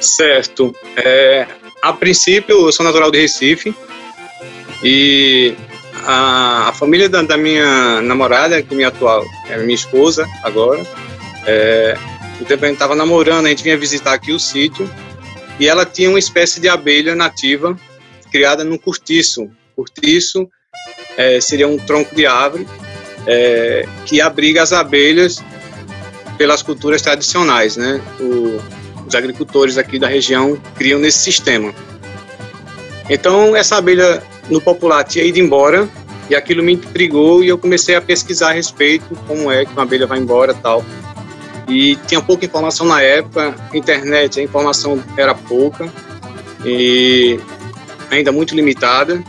Certo. 0.00 0.74
É, 0.96 1.46
a 1.80 1.92
princípio, 1.92 2.66
eu 2.66 2.72
sou 2.72 2.84
natural 2.84 3.10
de 3.10 3.20
Recife 3.20 3.74
e 4.82 5.54
a, 6.04 6.68
a 6.68 6.72
família 6.72 7.08
da, 7.08 7.22
da, 7.22 7.36
minha 7.36 8.02
namorada, 8.02 8.60
que 8.62 8.74
é 8.74 8.76
minha 8.76 8.88
atual, 8.88 9.24
é 9.48 9.56
minha 9.58 9.74
esposa 9.74 10.26
agora, 10.42 10.84
é, 11.46 11.96
o 12.40 12.44
tempo 12.44 12.64
a 12.64 12.68
gente 12.68 12.76
estava 12.76 12.94
namorando, 12.94 13.46
a 13.46 13.48
gente 13.50 13.62
vinha 13.62 13.76
visitar 13.76 14.14
aqui 14.14 14.32
o 14.32 14.40
sítio 14.40 14.90
e 15.58 15.68
ela 15.68 15.84
tinha 15.84 16.08
uma 16.08 16.18
espécie 16.18 16.60
de 16.60 16.68
abelha 16.68 17.14
nativa 17.14 17.76
criada 18.30 18.64
num 18.64 18.78
cortiço. 18.78 19.50
Cortiço 19.76 20.48
é, 21.16 21.40
seria 21.40 21.68
um 21.68 21.76
tronco 21.76 22.14
de 22.14 22.26
árvore 22.26 22.66
é, 23.26 23.86
que 24.06 24.20
abriga 24.20 24.62
as 24.62 24.72
abelhas 24.72 25.42
pelas 26.38 26.62
culturas 26.62 27.02
tradicionais, 27.02 27.76
né? 27.76 28.00
O, 28.18 28.60
os 29.06 29.14
agricultores 29.14 29.76
aqui 29.76 29.98
da 29.98 30.08
região 30.08 30.56
criam 30.76 30.98
nesse 30.98 31.18
sistema. 31.18 31.74
Então, 33.08 33.54
essa 33.56 33.76
abelha 33.76 34.22
no 34.48 34.60
popular 34.60 35.04
tinha 35.04 35.24
ido 35.24 35.38
embora 35.38 35.88
E 36.30 36.34
aquilo 36.34 36.62
me 36.62 36.74
intrigou 36.74 37.42
e 37.42 37.48
eu 37.48 37.58
comecei 37.58 37.96
a 37.96 38.00
pesquisar 38.00 38.50
a 38.50 38.52
respeito, 38.52 39.16
como 39.26 39.50
é 39.50 39.64
que 39.64 39.72
uma 39.72 39.82
abelha 39.82 40.06
vai 40.06 40.20
embora 40.20 40.54
tal. 40.54 40.84
E 41.70 41.96
tinha 42.06 42.20
pouca 42.20 42.44
informação 42.44 42.84
na 42.86 43.00
época, 43.00 43.54
internet, 43.72 44.40
a 44.40 44.42
informação 44.42 45.02
era 45.16 45.34
pouca 45.34 45.90
e 46.64 47.38
ainda 48.10 48.32
muito 48.32 48.54
limitada. 48.54 49.22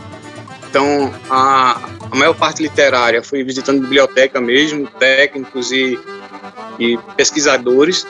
Então, 0.68 1.14
a, 1.30 1.80
a 2.10 2.16
maior 2.16 2.34
parte 2.34 2.62
literária 2.62 3.22
foi 3.22 3.44
visitando 3.44 3.80
biblioteca 3.80 4.40
mesmo, 4.40 4.86
técnicos 4.98 5.70
e, 5.70 5.98
e 6.78 6.98
pesquisadores 7.16 8.06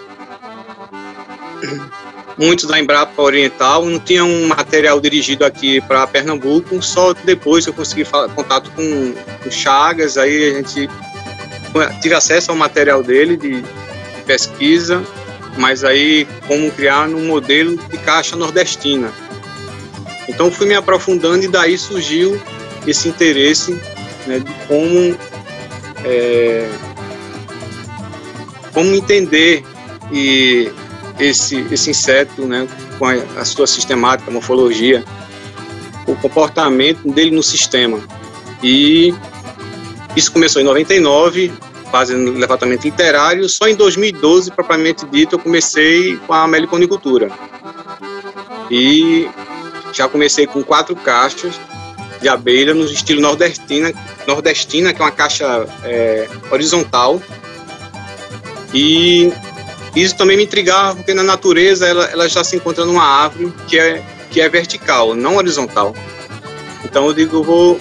muitos 2.37 2.67
da 2.67 2.79
Embrapa 2.79 3.21
Oriental, 3.21 3.85
não 3.85 3.99
tinha 3.99 4.25
um 4.25 4.49
material 4.49 5.01
dirigido 5.01 5.45
aqui 5.45 5.81
para 5.83 6.07
Pernambuco, 6.07 6.83
só 6.83 7.13
depois 7.13 7.67
eu 7.67 7.73
consegui 7.73 8.05
contato 8.35 8.71
com 8.73 9.15
o 9.47 9.51
Chagas, 9.51 10.17
aí 10.17 10.51
a 10.51 10.55
gente 10.55 10.89
tive 12.01 12.15
acesso 12.15 12.51
ao 12.51 12.57
material 12.57 13.03
dele 13.03 13.37
de, 13.37 13.63
de 13.63 13.92
pesquisa, 14.23 15.03
mas 15.57 15.85
aí 15.85 16.27
como 16.47 16.71
criar 16.71 17.09
um 17.09 17.27
modelo 17.27 17.77
de 17.89 17.99
caixa 17.99 18.37
nordestina. 18.37 19.13
Então 20.29 20.51
fui 20.51 20.67
me 20.67 20.75
aprofundando 20.75 21.45
e 21.45 21.49
daí 21.49 21.77
surgiu 21.77 22.41
esse 22.87 23.09
interesse 23.09 23.79
né, 24.27 24.39
de 24.39 24.53
como 24.67 25.17
é, 26.05 26.69
como 28.73 28.95
entender 28.95 29.65
e 30.11 30.71
esse, 31.19 31.67
esse 31.71 31.91
inseto, 31.91 32.47
né, 32.47 32.67
com 32.99 33.07
a, 33.07 33.15
a 33.37 33.45
sua 33.45 33.67
sistemática, 33.67 34.31
a 34.31 34.33
morfologia, 34.33 35.05
o 36.07 36.15
comportamento 36.17 37.11
dele 37.13 37.31
no 37.31 37.43
sistema. 37.43 38.01
E 38.63 39.15
isso 40.17 40.33
começou 40.33 40.61
em 40.61 40.65
99, 40.65 41.53
fazendo 41.93 42.33
levantamento 42.33 42.83
literário. 42.83 43.49
Só 43.49 43.69
em 43.69 43.77
2012, 43.77 44.51
propriamente 44.51 45.07
dito, 45.07 45.37
eu 45.37 45.39
comecei 45.39 46.17
com 46.27 46.33
a 46.33 46.49
meliponicultura. 46.49 47.31
E 48.71 49.29
já 49.93 50.09
comecei 50.09 50.47
com 50.47 50.65
quatro 50.65 50.97
caixas 50.97 51.55
de 52.21 52.29
abelha 52.29 52.73
no 52.73 52.85
estilo 52.85 53.21
nordestina, 53.21 53.93
nordestina 54.27 54.95
que 54.95 55.03
é 55.03 55.05
uma 55.05 55.11
caixa 55.11 55.67
é, 55.85 56.29
horizontal. 56.51 57.21
E 58.73 59.31
isso 59.95 60.17
também 60.17 60.37
me 60.37 60.45
intrigava, 60.45 60.97
porque 60.97 61.13
na 61.13 61.23
natureza 61.23 61.87
ela, 61.87 62.07
ela 62.07 62.29
já 62.29 62.43
se 62.43 62.57
encontra 62.57 62.85
numa 62.87 63.05
árvore 63.05 63.53
que 63.69 63.79
é, 63.79 64.03
que 64.31 64.41
é 64.41 64.49
vertical, 64.49 65.15
não 65.15 65.37
horizontal. 65.37 65.95
Então 66.85 67.07
eu 67.07 67.13
digo, 67.13 67.43
vou. 67.43 67.79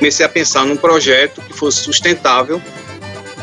Comecei 0.00 0.24
a 0.24 0.28
pensar 0.30 0.64
num 0.64 0.78
projeto 0.78 1.42
que 1.42 1.52
fosse 1.52 1.82
sustentável, 1.82 2.58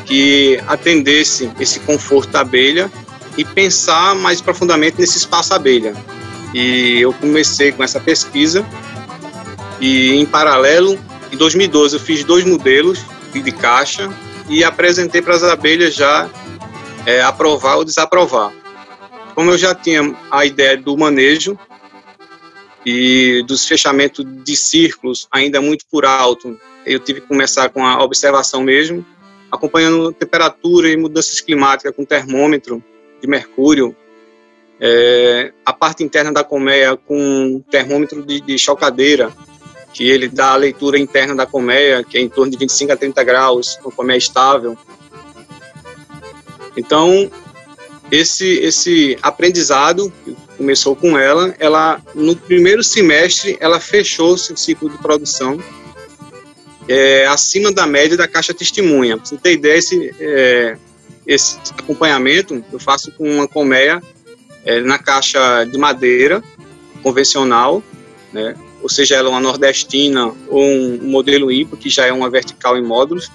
que 0.07 0.59
atendesse 0.67 1.51
esse 1.59 1.79
conforto 1.81 2.31
da 2.31 2.41
abelha 2.41 2.91
e 3.37 3.45
pensar 3.45 4.15
mais 4.15 4.41
profundamente 4.41 4.99
nesse 4.99 5.19
espaço 5.19 5.53
abelha. 5.53 5.93
E 6.55 6.99
eu 6.99 7.13
comecei 7.13 7.71
com 7.71 7.83
essa 7.83 7.99
pesquisa 7.99 8.65
e 9.79 10.15
em 10.15 10.25
paralelo, 10.25 10.97
em 11.31 11.37
2012 11.37 11.97
eu 11.97 11.99
fiz 11.99 12.23
dois 12.23 12.43
modelos 12.43 13.05
de 13.31 13.51
caixa 13.51 14.09
e 14.49 14.63
apresentei 14.63 15.21
para 15.21 15.35
as 15.35 15.43
abelhas 15.43 15.93
já 15.93 16.27
é, 17.05 17.21
aprovar 17.21 17.75
ou 17.75 17.85
desaprovar. 17.85 18.51
Como 19.35 19.51
eu 19.51 19.59
já 19.59 19.75
tinha 19.75 20.15
a 20.31 20.43
ideia 20.43 20.75
do 20.75 20.97
manejo 20.97 21.55
e 22.89 23.43
dos 23.43 23.67
fechamentos 23.67 24.25
de 24.45 24.55
círculos 24.55 25.27
ainda 25.29 25.59
muito 25.59 25.83
por 25.91 26.05
alto, 26.05 26.57
eu 26.85 26.97
tive 27.01 27.19
que 27.19 27.27
começar 27.27 27.67
com 27.67 27.85
a 27.85 28.01
observação 28.01 28.63
mesmo, 28.63 29.05
acompanhando 29.51 30.13
temperatura 30.13 30.87
e 30.89 30.95
mudanças 30.95 31.41
climáticas 31.41 31.93
com 31.93 32.05
termômetro 32.05 32.81
de 33.21 33.27
mercúrio, 33.27 33.93
é, 34.79 35.51
a 35.65 35.73
parte 35.73 36.01
interna 36.01 36.31
da 36.31 36.45
colmeia 36.45 36.95
com 36.95 37.61
termômetro 37.69 38.25
de, 38.25 38.39
de 38.39 38.57
chocadeira, 38.57 39.33
que 39.91 40.07
ele 40.07 40.29
dá 40.29 40.53
a 40.53 40.55
leitura 40.55 40.97
interna 40.97 41.35
da 41.35 41.45
colmeia, 41.45 42.05
que 42.05 42.17
é 42.17 42.21
em 42.21 42.29
torno 42.29 42.53
de 42.53 42.57
25 42.57 42.93
a 42.93 42.95
30 42.95 43.21
graus, 43.25 43.77
uma 43.83 43.91
colmeia 43.91 44.17
estável. 44.17 44.77
Então, 46.77 47.29
esse, 48.09 48.47
esse 48.59 49.17
aprendizado 49.21 50.09
começou 50.57 50.95
com 50.95 51.17
ela, 51.17 51.55
ela 51.59 52.01
no 52.15 52.35
primeiro 52.35 52.83
semestre 52.83 53.57
ela 53.59 53.79
fechou 53.79 54.37
seu 54.37 54.57
ciclo 54.57 54.89
de 54.89 54.97
produção 54.97 55.61
é, 56.87 57.25
acima 57.27 57.71
da 57.71 57.85
média 57.85 58.17
da 58.17 58.27
caixa 58.27 58.53
testemunha. 58.53 59.17
Para 59.17 59.25
você 59.25 59.37
ter 59.37 59.53
ideia, 59.53 59.77
esse, 59.77 60.15
é, 60.19 60.77
esse 61.25 61.57
acompanhamento 61.77 62.63
eu 62.71 62.79
faço 62.79 63.11
com 63.11 63.29
uma 63.29 63.47
colmeia 63.47 64.01
é, 64.65 64.81
na 64.81 64.97
caixa 64.97 65.65
de 65.65 65.77
madeira 65.77 66.43
convencional, 67.03 67.83
né? 68.33 68.55
ou 68.81 68.89
seja, 68.89 69.15
ela 69.15 69.29
é 69.29 69.31
uma 69.31 69.39
nordestina 69.39 70.33
ou 70.47 70.63
um 70.63 70.99
modelo 71.03 71.51
IPA, 71.51 71.77
que 71.77 71.89
já 71.89 72.05
é 72.05 72.11
uma 72.11 72.29
vertical 72.29 72.77
em 72.77 72.83
módulos, 72.83 73.29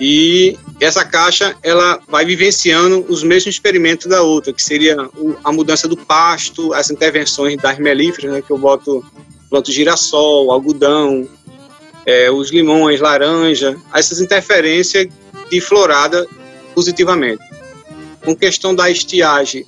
e 0.00 0.58
essa 0.80 1.04
caixa 1.04 1.54
ela 1.62 2.00
vai 2.08 2.24
vivenciando 2.24 3.04
os 3.08 3.22
mesmos 3.22 3.54
experimentos 3.54 4.06
da 4.06 4.22
outra, 4.22 4.52
que 4.52 4.62
seria 4.62 4.96
a 5.42 5.52
mudança 5.52 5.86
do 5.86 5.96
pasto, 5.96 6.72
as 6.74 6.90
intervenções 6.90 7.56
das 7.56 7.78
melíferas, 7.78 8.32
né, 8.32 8.42
que 8.42 8.50
eu 8.50 8.58
boto 8.58 9.04
planto 9.48 9.70
girassol, 9.70 10.50
algodão, 10.50 11.28
é, 12.04 12.30
os 12.30 12.50
limões, 12.50 13.00
laranja, 13.00 13.76
essas 13.94 14.20
interferências 14.20 15.08
de 15.50 15.60
florada 15.60 16.26
positivamente. 16.74 17.42
Com 18.24 18.34
questão 18.34 18.74
da 18.74 18.90
estiagem, 18.90 19.64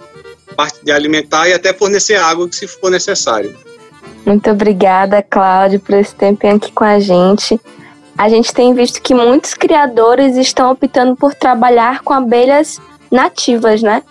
parte 0.57 0.85
de 0.85 0.91
alimentar 0.91 1.49
e 1.49 1.53
até 1.53 1.73
fornecer 1.73 2.17
água 2.17 2.49
se 2.51 2.67
for 2.67 2.91
necessário. 2.91 3.57
Muito 4.25 4.51
obrigada, 4.51 5.23
Cláudio, 5.23 5.79
por 5.79 5.95
esse 5.95 6.15
tempo 6.15 6.45
aqui 6.49 6.73
com 6.73 6.83
a 6.83 6.99
gente 6.99 7.61
a 8.18 8.29
gente 8.29 8.52
tem 8.52 8.72
visto 8.74 9.02
que 9.02 9.14
muitos 9.14 9.55
criadores 9.55 10.37
estão 10.37 10.70
optando 10.70 11.14
por 11.14 11.35
trabalhar 11.35 12.02
com 12.02 12.14
abelhas 12.14 12.81
nativas, 13.11 13.83
né? 13.83 14.02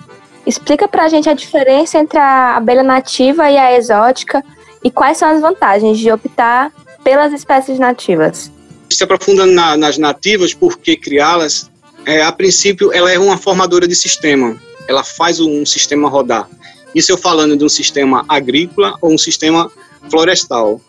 Explica 0.45 0.87
pra 0.87 1.09
gente 1.09 1.27
a 1.27 1.33
diferença 1.33 1.97
entre 1.97 2.19
a 2.19 2.55
abelha 2.55 2.83
nativa 2.83 3.49
e 3.49 3.57
a 3.57 3.75
exótica 3.75 4.43
e 4.83 4.91
quais 4.91 5.17
são 5.17 5.29
as 5.29 5.41
vantagens 5.41 5.97
de 5.97 6.11
optar 6.11 6.71
pelas 7.03 7.33
espécies 7.33 7.79
nativas. 7.79 8.51
Se 8.89 9.03
aprofundando 9.03 9.51
na, 9.51 9.75
nas 9.75 9.97
nativas, 9.97 10.53
por 10.53 10.77
que 10.77 10.95
criá-las? 10.95 11.71
É, 12.05 12.21
a 12.21 12.31
princípio, 12.31 12.93
ela 12.93 13.11
é 13.11 13.17
uma 13.17 13.37
formadora 13.37 13.87
de 13.87 13.95
sistema. 13.95 14.55
Ela 14.87 15.03
faz 15.03 15.39
um 15.39 15.65
sistema 15.65 16.07
rodar. 16.07 16.47
Isso 16.93 17.11
eu 17.11 17.17
falando 17.17 17.57
de 17.57 17.65
um 17.65 17.69
sistema 17.69 18.23
agrícola 18.29 18.95
ou 19.01 19.11
um 19.11 19.17
sistema 19.17 19.71
florestal. 20.09 20.79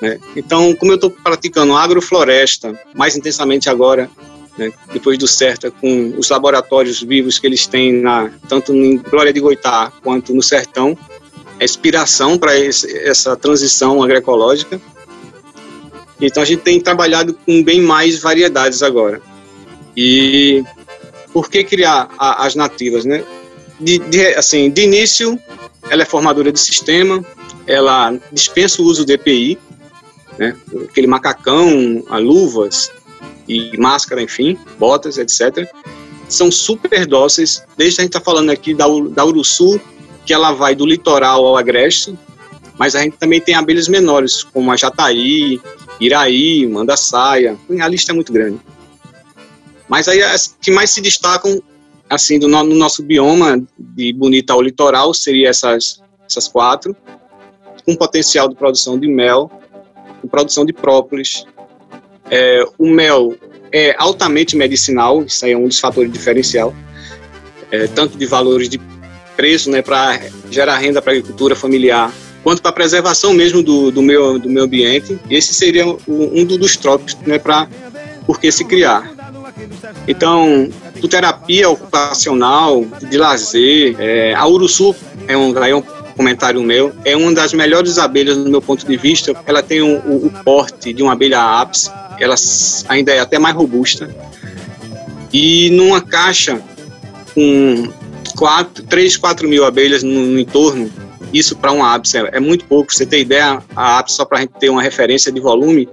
Né? 0.00 0.18
Então, 0.36 0.74
como 0.74 0.92
eu 0.92 0.96
estou 0.96 1.10
praticando 1.10 1.74
agrofloresta 1.74 2.78
mais 2.94 3.16
intensamente 3.16 3.68
agora, 3.68 4.10
né, 4.56 4.72
depois 4.92 5.18
do 5.18 5.26
CERTA, 5.26 5.70
com 5.70 6.14
os 6.16 6.28
laboratórios 6.28 7.02
vivos 7.02 7.38
que 7.38 7.46
eles 7.46 7.66
têm 7.66 7.92
na, 7.92 8.30
tanto 8.48 8.74
em 8.74 8.96
Glória 8.96 9.32
de 9.32 9.40
Goitá 9.40 9.92
quanto 10.02 10.34
no 10.34 10.42
Sertão, 10.42 10.96
é 11.60 11.64
inspiração 11.64 12.38
para 12.38 12.56
essa 12.56 13.36
transição 13.36 14.02
agroecológica. 14.02 14.80
Então, 16.20 16.42
a 16.42 16.46
gente 16.46 16.62
tem 16.62 16.80
trabalhado 16.80 17.34
com 17.34 17.62
bem 17.62 17.80
mais 17.80 18.20
variedades 18.20 18.82
agora. 18.82 19.20
E 19.96 20.64
por 21.32 21.48
que 21.48 21.64
criar 21.64 22.08
a, 22.18 22.46
as 22.46 22.54
nativas? 22.54 23.04
Né? 23.04 23.24
De, 23.80 23.98
de, 23.98 24.26
assim, 24.34 24.70
de 24.70 24.82
início, 24.82 25.38
ela 25.90 26.02
é 26.02 26.04
formadora 26.04 26.52
de 26.52 26.58
sistema, 26.58 27.24
ela 27.66 28.16
dispensa 28.32 28.82
o 28.82 28.84
uso 28.84 29.04
do 29.04 29.12
EPI, 29.12 29.58
né? 30.38 30.56
Aquele 30.88 31.06
macacão, 31.06 32.04
a 32.08 32.18
luvas 32.18 32.90
e 33.46 33.76
máscara, 33.78 34.22
enfim, 34.22 34.56
botas, 34.78 35.18
etc. 35.18 35.68
São 36.28 36.50
super 36.50 37.06
dóceis, 37.06 37.62
desde 37.76 38.00
a 38.00 38.04
gente 38.04 38.10
está 38.16 38.20
falando 38.20 38.50
aqui 38.50 38.74
da, 38.74 38.86
da 39.10 39.24
Uruçu, 39.24 39.80
que 40.24 40.32
ela 40.32 40.52
vai 40.52 40.74
do 40.74 40.86
litoral 40.86 41.44
ao 41.44 41.56
agreste, 41.56 42.16
mas 42.78 42.94
a 42.94 43.02
gente 43.02 43.16
também 43.16 43.40
tem 43.40 43.54
abelhas 43.54 43.88
menores, 43.88 44.42
como 44.42 44.70
a 44.70 44.76
Jataí, 44.76 45.60
Iraí, 45.98 46.66
Mandaçaia, 46.66 47.56
a 47.80 47.88
lista 47.88 48.12
é 48.12 48.14
muito 48.14 48.32
grande. 48.32 48.60
Mas 49.88 50.06
aí 50.06 50.22
as 50.22 50.54
que 50.60 50.70
mais 50.70 50.90
se 50.90 51.00
destacam, 51.00 51.60
assim, 52.08 52.38
do, 52.38 52.46
no, 52.46 52.62
no 52.62 52.74
nosso 52.76 53.02
bioma, 53.02 53.60
de 53.78 54.12
bonita 54.12 54.52
ao 54.52 54.62
litoral, 54.62 55.12
seria 55.14 55.48
essas, 55.48 56.00
essas 56.28 56.46
quatro, 56.46 56.94
com 57.84 57.96
potencial 57.96 58.48
de 58.48 58.54
produção 58.54 58.98
de 58.98 59.08
mel, 59.08 59.50
com 60.20 60.28
produção 60.28 60.64
de 60.64 60.72
própolis. 60.72 61.44
É, 62.30 62.64
o 62.78 62.88
mel 62.88 63.34
é 63.72 63.94
altamente 63.98 64.56
medicinal, 64.56 65.22
isso 65.22 65.44
aí 65.44 65.52
é 65.52 65.56
um 65.56 65.68
dos 65.68 65.78
fatores 65.78 66.12
diferencial, 66.12 66.74
é, 67.70 67.86
tanto 67.86 68.16
de 68.16 68.26
valores 68.26 68.68
de 68.68 68.80
preço 69.36 69.70
né, 69.70 69.82
para 69.82 70.20
gerar 70.50 70.76
renda 70.78 71.00
para 71.00 71.12
a 71.12 71.16
agricultura 71.16 71.54
familiar, 71.54 72.12
quanto 72.42 72.60
para 72.60 72.70
a 72.70 72.74
preservação 72.74 73.32
mesmo 73.32 73.62
do, 73.62 73.90
do, 73.90 74.02
meu, 74.02 74.38
do 74.38 74.48
meio 74.48 74.64
ambiente. 74.64 75.18
Esse 75.30 75.54
seria 75.54 75.86
um 76.06 76.44
dos 76.44 76.76
tópicos 76.76 77.16
né, 77.26 77.38
para 77.38 77.68
por 78.26 78.40
que 78.40 78.50
se 78.50 78.64
criar. 78.64 79.10
Então, 80.06 80.68
terapia 81.08 81.68
ocupacional, 81.68 82.84
de 83.08 83.16
lazer, 83.16 83.96
é, 83.98 84.34
a 84.34 84.46
Uruçu 84.46 84.94
é 85.26 85.36
um, 85.36 85.56
é 85.64 85.74
um 85.74 85.82
comentário 86.18 86.60
meu, 86.62 86.92
é 87.04 87.16
uma 87.16 87.32
das 87.32 87.54
melhores 87.54 87.96
abelhas 87.96 88.36
do 88.36 88.50
meu 88.50 88.60
ponto 88.60 88.84
de 88.84 88.96
vista. 88.96 89.32
Ela 89.46 89.62
tem 89.62 89.80
o, 89.80 89.98
o, 90.00 90.26
o 90.26 90.30
porte 90.44 90.92
de 90.92 91.00
uma 91.00 91.12
abelha 91.12 91.40
apis, 91.40 91.90
ela 92.18 92.34
ainda 92.88 93.12
é 93.12 93.20
até 93.20 93.38
mais 93.38 93.54
robusta. 93.54 94.10
E 95.32 95.70
numa 95.70 96.00
caixa 96.00 96.60
com 97.34 97.88
4, 98.36 98.82
3, 98.84 99.16
4 99.16 99.48
mil 99.48 99.64
abelhas 99.64 100.02
no, 100.02 100.26
no 100.26 100.38
entorno, 100.40 100.90
isso 101.32 101.56
para 101.56 101.70
um 101.70 101.84
apis 101.84 102.14
é, 102.16 102.28
é, 102.32 102.40
muito 102.40 102.64
pouco. 102.64 102.92
você 102.92 103.06
ter 103.06 103.20
ideia, 103.20 103.62
a 103.76 104.00
apis, 104.00 104.16
só 104.16 104.24
para 104.24 104.38
a 104.38 104.40
gente 104.40 104.54
ter 104.58 104.70
uma 104.70 104.82
referência 104.82 105.30
de 105.30 105.40
volume, 105.40 105.88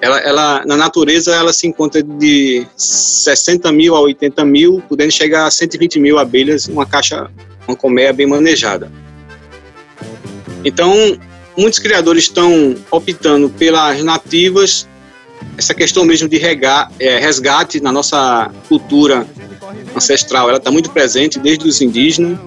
ela, 0.00 0.18
ela, 0.20 0.64
na 0.64 0.76
natureza 0.76 1.34
ela 1.34 1.52
se 1.52 1.66
encontra 1.66 2.00
de 2.00 2.64
60 2.76 3.72
mil 3.72 3.96
a 3.96 4.00
80 4.00 4.44
mil, 4.44 4.82
podendo 4.88 5.10
chegar 5.10 5.46
a 5.46 5.50
120 5.50 5.98
mil 5.98 6.18
abelhas, 6.18 6.68
uma 6.68 6.86
caixa, 6.86 7.28
uma 7.66 7.76
colmeia 7.76 8.12
bem 8.12 8.26
manejada. 8.26 8.90
Então, 10.64 11.18
muitos 11.56 11.78
criadores 11.78 12.24
estão 12.24 12.74
optando 12.90 13.48
pelas 13.50 14.02
nativas, 14.02 14.88
essa 15.58 15.74
questão 15.74 16.04
mesmo 16.04 16.28
de 16.28 16.38
regar, 16.38 16.90
é, 16.98 17.18
resgate 17.18 17.80
na 17.80 17.92
nossa 17.92 18.50
cultura 18.68 19.26
ancestral, 19.94 20.48
ela 20.48 20.58
está 20.58 20.70
muito 20.70 20.90
presente 20.90 21.38
desde 21.38 21.68
os 21.68 21.80
indígenas, 21.80 22.38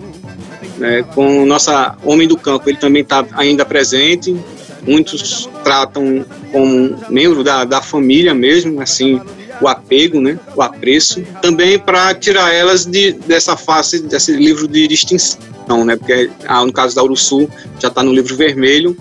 né, 0.78 1.04
com 1.14 1.44
o 1.44 1.46
nosso 1.46 1.72
homem 2.04 2.28
do 2.28 2.38
campo, 2.38 2.70
ele 2.70 2.78
também 2.78 3.02
está 3.02 3.26
ainda 3.34 3.66
presente, 3.66 4.36
muitos 4.84 5.50
tratam 5.64 6.26
como 6.52 6.98
membro 7.10 7.44
da, 7.44 7.64
da 7.66 7.82
família 7.82 8.34
mesmo, 8.34 8.82
assim, 8.82 9.22
o 9.62 9.68
apego, 9.68 10.20
né, 10.20 10.40
o 10.56 10.62
apreço, 10.62 11.22
também 11.42 11.80
para 11.80 12.14
tirar 12.14 12.54
elas 12.54 12.86
de, 12.86 13.12
dessa 13.12 13.58
face, 13.58 14.02
desse 14.02 14.32
livro 14.34 14.68
de 14.68 14.88
distinção 14.88 15.40
né? 15.84 15.96
Porque 15.96 16.30
ah, 16.48 16.66
no 16.66 16.72
caso 16.72 16.96
da 16.96 17.04
Uruçu 17.04 17.50
já 17.80 17.90
está 17.90 18.04
no 18.04 18.14
livro 18.14 18.36
vermelho 18.36 18.96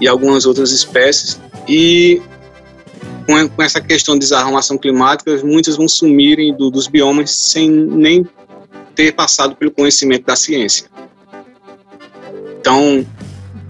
e 0.00 0.06
algumas 0.06 0.46
outras 0.46 0.70
espécies. 0.72 1.40
E 1.68 2.20
com, 3.26 3.48
com 3.48 3.62
essa 3.62 3.80
questão 3.80 4.14
de 4.14 4.20
desarrumação 4.20 4.76
climática, 4.76 5.36
muitas 5.44 5.76
vão 5.76 5.88
sumirem 5.88 6.54
do, 6.54 6.70
dos 6.70 6.86
biomas 6.86 7.30
sem 7.30 7.70
nem 7.70 8.26
ter 8.94 9.12
passado 9.12 9.56
pelo 9.56 9.70
conhecimento 9.70 10.26
da 10.26 10.36
ciência. 10.36 10.86
Então, 12.60 13.06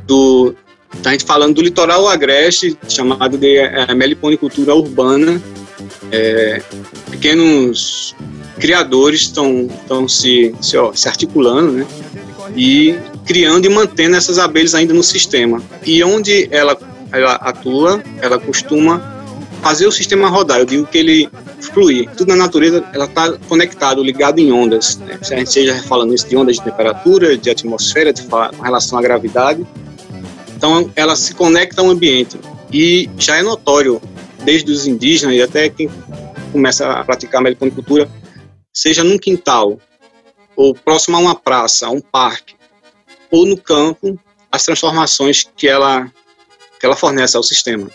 do, 0.06 0.54
tá 1.02 1.10
a 1.10 1.12
gente 1.12 1.24
falando 1.24 1.54
do 1.54 1.62
litoral 1.62 2.08
agreste, 2.08 2.76
chamado 2.88 3.38
de 3.38 3.58
é, 3.58 3.94
meliponicultura 3.94 4.74
urbana, 4.74 5.40
é, 6.12 6.62
pequenos 7.10 8.14
criadores 8.60 9.22
estão 9.22 9.68
se, 10.08 10.54
se, 10.60 10.76
se 10.94 11.08
articulando, 11.08 11.72
né? 11.72 11.86
e 12.54 12.94
criando 13.24 13.66
e 13.66 13.68
mantendo 13.68 14.16
essas 14.16 14.38
abelhas 14.38 14.74
ainda 14.74 14.92
no 14.92 15.02
sistema. 15.02 15.62
E 15.84 16.04
onde 16.04 16.48
ela, 16.50 16.76
ela 17.10 17.34
atua, 17.36 18.02
ela 18.20 18.38
costuma 18.38 19.00
fazer 19.62 19.86
o 19.86 19.92
sistema 19.92 20.28
rodar. 20.28 20.58
Eu 20.58 20.66
digo 20.66 20.86
que 20.86 20.98
ele 20.98 21.30
fluir. 21.60 22.10
Tudo 22.16 22.28
na 22.28 22.36
natureza 22.36 22.84
ela 22.92 23.04
está 23.06 23.32
conectado, 23.48 24.02
ligado 24.02 24.38
em 24.38 24.52
ondas. 24.52 24.98
Né? 24.98 25.18
Se 25.22 25.32
a 25.32 25.38
gente 25.38 25.50
seja 25.50 25.74
falando 25.84 26.12
isso 26.14 26.28
de 26.28 26.36
ondas 26.36 26.56
de 26.56 26.62
temperatura, 26.62 27.36
de 27.38 27.48
atmosfera, 27.48 28.12
de 28.12 28.22
com 28.22 28.62
relação 28.62 28.98
à 28.98 29.02
gravidade. 29.02 29.64
Então 30.56 30.90
ela 30.94 31.16
se 31.16 31.34
conecta 31.34 31.80
ao 31.80 31.88
ambiente 31.88 32.38
e 32.72 33.08
já 33.16 33.36
é 33.36 33.42
notório 33.42 34.00
desde 34.44 34.70
os 34.70 34.86
indígenas 34.86 35.36
e 35.36 35.42
até 35.42 35.68
quem 35.68 35.90
começa 36.52 36.90
a 36.90 37.04
praticar 37.04 37.40
a 37.40 37.44
meliponicultura, 37.44 38.08
seja 38.72 39.02
num 39.02 39.18
quintal, 39.18 39.78
ou 40.56 40.74
próximo 40.74 41.16
a 41.16 41.20
uma 41.20 41.34
praça, 41.34 41.86
a 41.86 41.90
um 41.90 42.00
parque, 42.00 42.54
ou 43.30 43.46
no 43.46 43.56
campo, 43.56 44.18
as 44.50 44.64
transformações 44.64 45.48
que 45.56 45.66
ela, 45.66 46.10
que 46.78 46.84
ela 46.84 46.96
fornece 46.96 47.36
ao 47.36 47.42
sistema. 47.42 47.88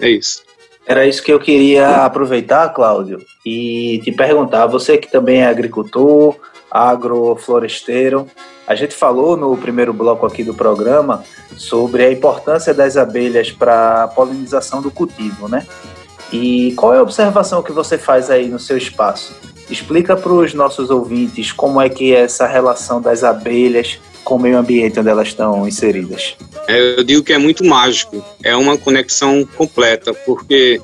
É 0.00 0.08
isso. 0.08 0.42
Era 0.86 1.06
isso 1.06 1.22
que 1.22 1.32
eu 1.32 1.40
queria 1.40 2.04
aproveitar, 2.04 2.68
Cláudio, 2.70 3.24
e 3.44 4.00
te 4.04 4.12
perguntar, 4.12 4.66
você 4.66 4.98
que 4.98 5.10
também 5.10 5.40
é 5.40 5.46
agricultor, 5.46 6.36
agrofloresteiro, 6.74 8.26
a 8.66 8.74
gente 8.74 8.94
falou 8.94 9.36
no 9.36 9.56
primeiro 9.56 9.92
bloco 9.92 10.26
aqui 10.26 10.42
do 10.42 10.52
programa 10.52 11.22
sobre 11.56 12.04
a 12.04 12.10
importância 12.10 12.74
das 12.74 12.96
abelhas 12.96 13.52
para 13.52 14.02
a 14.02 14.08
polinização 14.08 14.82
do 14.82 14.90
cultivo, 14.90 15.48
né? 15.48 15.64
E 16.32 16.72
qual 16.76 16.92
é 16.92 16.98
a 16.98 17.02
observação 17.02 17.62
que 17.62 17.70
você 17.70 17.96
faz 17.96 18.28
aí 18.28 18.48
no 18.48 18.58
seu 18.58 18.76
espaço? 18.76 19.36
Explica 19.70 20.16
para 20.16 20.32
os 20.32 20.52
nossos 20.52 20.90
ouvintes 20.90 21.52
como 21.52 21.80
é 21.80 21.88
que 21.88 22.12
é 22.12 22.22
essa 22.22 22.46
relação 22.46 23.00
das 23.00 23.22
abelhas 23.22 24.00
com 24.24 24.36
o 24.36 24.38
meio 24.40 24.58
ambiente 24.58 24.98
onde 24.98 25.08
elas 25.08 25.28
estão 25.28 25.68
inseridas. 25.68 26.34
É, 26.66 26.98
eu 26.98 27.04
digo 27.04 27.22
que 27.22 27.32
é 27.32 27.38
muito 27.38 27.64
mágico, 27.64 28.24
é 28.42 28.56
uma 28.56 28.76
conexão 28.76 29.46
completa, 29.56 30.12
porque 30.12 30.80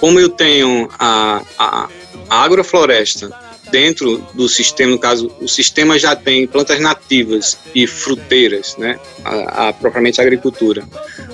como 0.00 0.18
eu 0.18 0.28
tenho 0.28 0.88
a, 0.98 1.42
a, 1.58 1.88
a 2.30 2.44
agrofloresta 2.44 3.41
dentro 3.72 4.18
do 4.34 4.48
sistema, 4.50 4.92
no 4.92 4.98
caso, 4.98 5.32
o 5.40 5.48
sistema 5.48 5.98
já 5.98 6.14
tem 6.14 6.46
plantas 6.46 6.78
nativas 6.78 7.56
e 7.74 7.86
fruteiras, 7.86 8.76
né, 8.76 9.00
a, 9.24 9.68
a 9.68 9.72
propriamente 9.72 10.20
a 10.20 10.24
agricultura, 10.24 10.86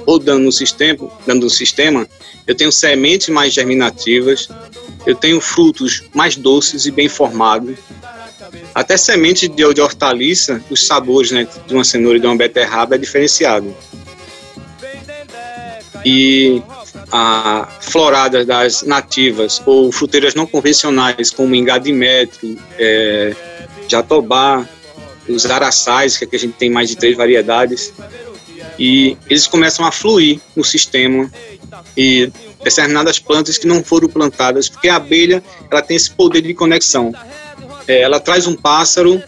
ou 0.07 0.21
dando 0.21 0.45
no 0.45 0.53
sistema, 0.53 1.11
dando 1.27 1.43
no 1.43 1.51
sistema, 1.51 2.09
eu 2.47 2.55
tenho 2.55 2.71
sementes 2.71 3.29
mais 3.29 3.53
germinativas, 3.53 4.49
eu 5.05 5.17
tenho 5.17 5.41
frutos 5.41 6.05
mais 6.15 6.37
doces 6.37 6.87
e 6.87 6.93
bem 6.93 7.09
formados. 7.09 7.77
Até 8.75 8.97
semente 8.97 9.49
de, 9.49 9.75
de 9.75 9.81
hortaliça, 9.81 10.63
os 10.71 10.87
sabores 10.87 11.33
né, 11.33 11.47
de 11.67 11.75
uma 11.75 11.85
cenoura 11.85 12.19
e 12.19 12.21
de 12.21 12.27
uma 12.27 12.37
beterraba 12.37 12.95
é 12.95 12.99
diferenciado. 12.99 13.75
E 16.05 16.63
a 17.11 17.69
florada 17.81 18.45
das 18.45 18.83
nativas 18.83 19.63
ou 19.65 19.91
fruteiras 19.93 20.35
não 20.35 20.47
convencionais, 20.47 21.31
como 21.31 21.55
engadimetro, 21.55 22.57
é, 22.79 23.35
jatobá, 23.89 24.67
os 25.29 25.47
araçais, 25.47 26.17
que 26.17 26.25
aqui 26.25 26.37
a 26.37 26.39
gente 26.39 26.55
tem 26.55 26.71
mais 26.71 26.89
de 26.89 26.97
três 26.97 27.17
variedades, 27.17 27.93
e 28.79 29.17
eles 29.29 29.47
começam 29.47 29.85
a 29.85 29.91
fluir 29.91 30.41
no 30.55 30.65
sistema 30.65 31.31
e 31.97 32.31
determinadas 32.63 33.19
plantas 33.19 33.59
que 33.59 33.67
não 33.67 33.83
foram 33.83 34.09
plantadas, 34.09 34.69
porque 34.69 34.89
a 34.89 34.97
abelha 34.97 35.43
ela 35.71 35.83
tem 35.83 35.97
esse 35.97 36.11
poder 36.11 36.43
de 36.43 36.55
conexão. 36.55 37.13
É, 37.87 38.01
ela 38.03 38.21
traz 38.21 38.47
um 38.47 38.55
pássaro 38.55 39.23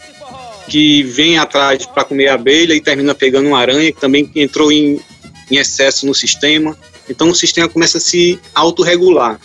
que 0.67 1.03
vem 1.03 1.37
atrás 1.37 1.85
para 1.85 2.05
comer 2.05 2.29
a 2.29 2.35
abelha 2.35 2.73
e 2.73 2.81
termina 2.81 3.13
pegando 3.13 3.47
uma 3.47 3.59
aranha 3.59 3.91
que 3.91 3.99
também 3.99 4.29
entrou 4.35 4.71
em, 4.71 5.01
em 5.49 5.57
excesso 5.57 6.05
no 6.05 6.15
sistema. 6.15 6.77
Então 7.11 7.29
o 7.29 7.35
sistema 7.35 7.67
começa 7.67 7.97
a 7.97 8.01
se 8.01 8.39
autorregular, 8.55 9.39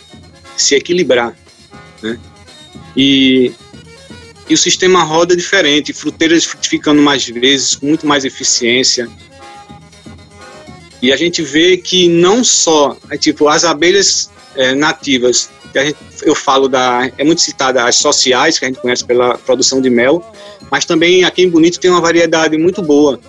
se 0.55 0.73
equilibrar. 0.73 1.37
Né? 2.01 2.17
E, 2.95 3.51
e 4.49 4.53
o 4.53 4.57
sistema 4.57 5.03
roda 5.03 5.35
diferente, 5.35 5.93
fruteiras 5.93 6.45
frutificando 6.45 7.01
mais 7.01 7.27
vezes, 7.27 7.75
com 7.75 7.87
muito 7.87 8.07
mais 8.07 8.25
eficiência, 8.25 9.09
e 11.01 11.11
a 11.11 11.17
gente 11.17 11.43
vê 11.43 11.77
que 11.77 12.07
não 12.07 12.43
só, 12.43 12.97
é, 13.11 13.17
tipo, 13.17 13.47
as 13.47 13.63
abelhas 13.63 14.31
é, 14.55 14.73
nativas, 14.73 15.49
que 15.71 15.77
a 15.77 15.85
gente, 15.85 15.97
eu 16.23 16.33
falo 16.33 16.67
da, 16.67 17.11
é 17.17 17.23
muito 17.23 17.41
citada 17.41 17.83
as 17.83 17.97
sociais, 17.97 18.57
que 18.57 18.65
a 18.65 18.67
gente 18.67 18.79
conhece 18.79 19.05
pela 19.05 19.37
produção 19.37 19.79
de 19.79 19.89
mel, 19.89 20.23
mas 20.71 20.85
também 20.85 21.23
aqui 21.23 21.43
em 21.43 21.49
Bonito 21.49 21.79
tem 21.79 21.91
uma 21.91 22.01
variedade 22.01 22.57
muito 22.57 22.81
boa 22.81 23.19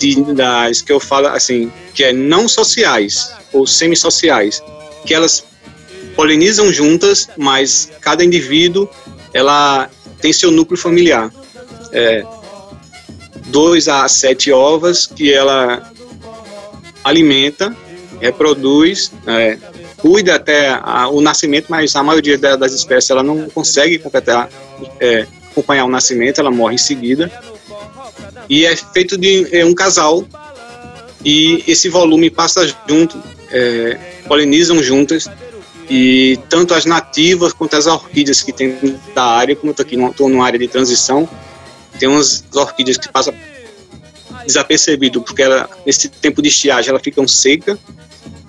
de, 0.00 0.22
das 0.32 0.80
que 0.80 0.90
eu 0.90 0.98
falo 0.98 1.28
assim, 1.28 1.70
que 1.92 2.02
é 2.02 2.12
não 2.12 2.48
sociais 2.48 3.30
ou 3.52 3.66
semissociais, 3.66 4.62
que 5.04 5.12
elas 5.12 5.44
polinizam 6.16 6.72
juntas, 6.72 7.28
mas 7.36 7.90
cada 8.00 8.24
indivíduo 8.24 8.88
ela 9.32 9.90
tem 10.20 10.32
seu 10.32 10.50
núcleo 10.50 10.78
familiar. 10.78 11.30
É, 11.92 12.24
dois 13.46 13.88
a 13.88 14.08
sete 14.08 14.50
ovas 14.50 15.06
que 15.06 15.32
ela 15.32 15.92
alimenta, 17.04 17.76
reproduz, 18.20 19.12
é, 19.26 19.58
cuida 19.98 20.36
até 20.36 20.70
a, 20.82 21.08
o 21.08 21.20
nascimento, 21.20 21.66
mas 21.68 21.94
a 21.94 22.02
maioria 22.02 22.38
das 22.38 22.72
espécies 22.72 23.10
ela 23.10 23.22
não 23.22 23.50
consegue 23.50 23.98
completar, 23.98 24.48
é, 24.98 25.26
acompanhar 25.50 25.84
o 25.84 25.88
nascimento, 25.88 26.40
ela 26.40 26.50
morre 26.50 26.76
em 26.76 26.78
seguida. 26.78 27.30
E 28.50 28.66
é 28.66 28.74
feito 28.74 29.16
de 29.16 29.46
é, 29.56 29.64
um 29.64 29.72
casal. 29.72 30.26
E 31.24 31.62
esse 31.68 31.88
volume 31.88 32.28
passa 32.28 32.66
junto, 32.88 33.22
é, 33.48 33.94
polinizam 34.26 34.82
juntas. 34.82 35.28
E 35.88 36.36
tanto 36.48 36.74
as 36.74 36.84
nativas 36.84 37.52
quanto 37.52 37.76
as 37.76 37.86
orquídeas 37.86 38.42
que 38.42 38.52
tem 38.52 38.76
da 39.14 39.24
área, 39.24 39.54
como 39.54 39.70
eu 39.70 39.72
estou 39.72 39.86
aqui 39.86 39.96
estou 39.96 40.28
numa 40.28 40.44
área 40.44 40.58
de 40.58 40.66
transição, 40.66 41.28
tem 41.98 42.08
umas 42.08 42.44
orquídeas 42.54 42.96
que 42.96 43.08
passam 43.08 43.34
desapercebido, 44.46 45.20
porque 45.20 45.42
ela, 45.42 45.68
nesse 45.84 46.08
tempo 46.08 46.40
de 46.42 46.48
estiagem 46.48 46.90
ela 46.90 47.00
fica 47.00 47.20
um 47.20 47.28
seca, 47.28 47.78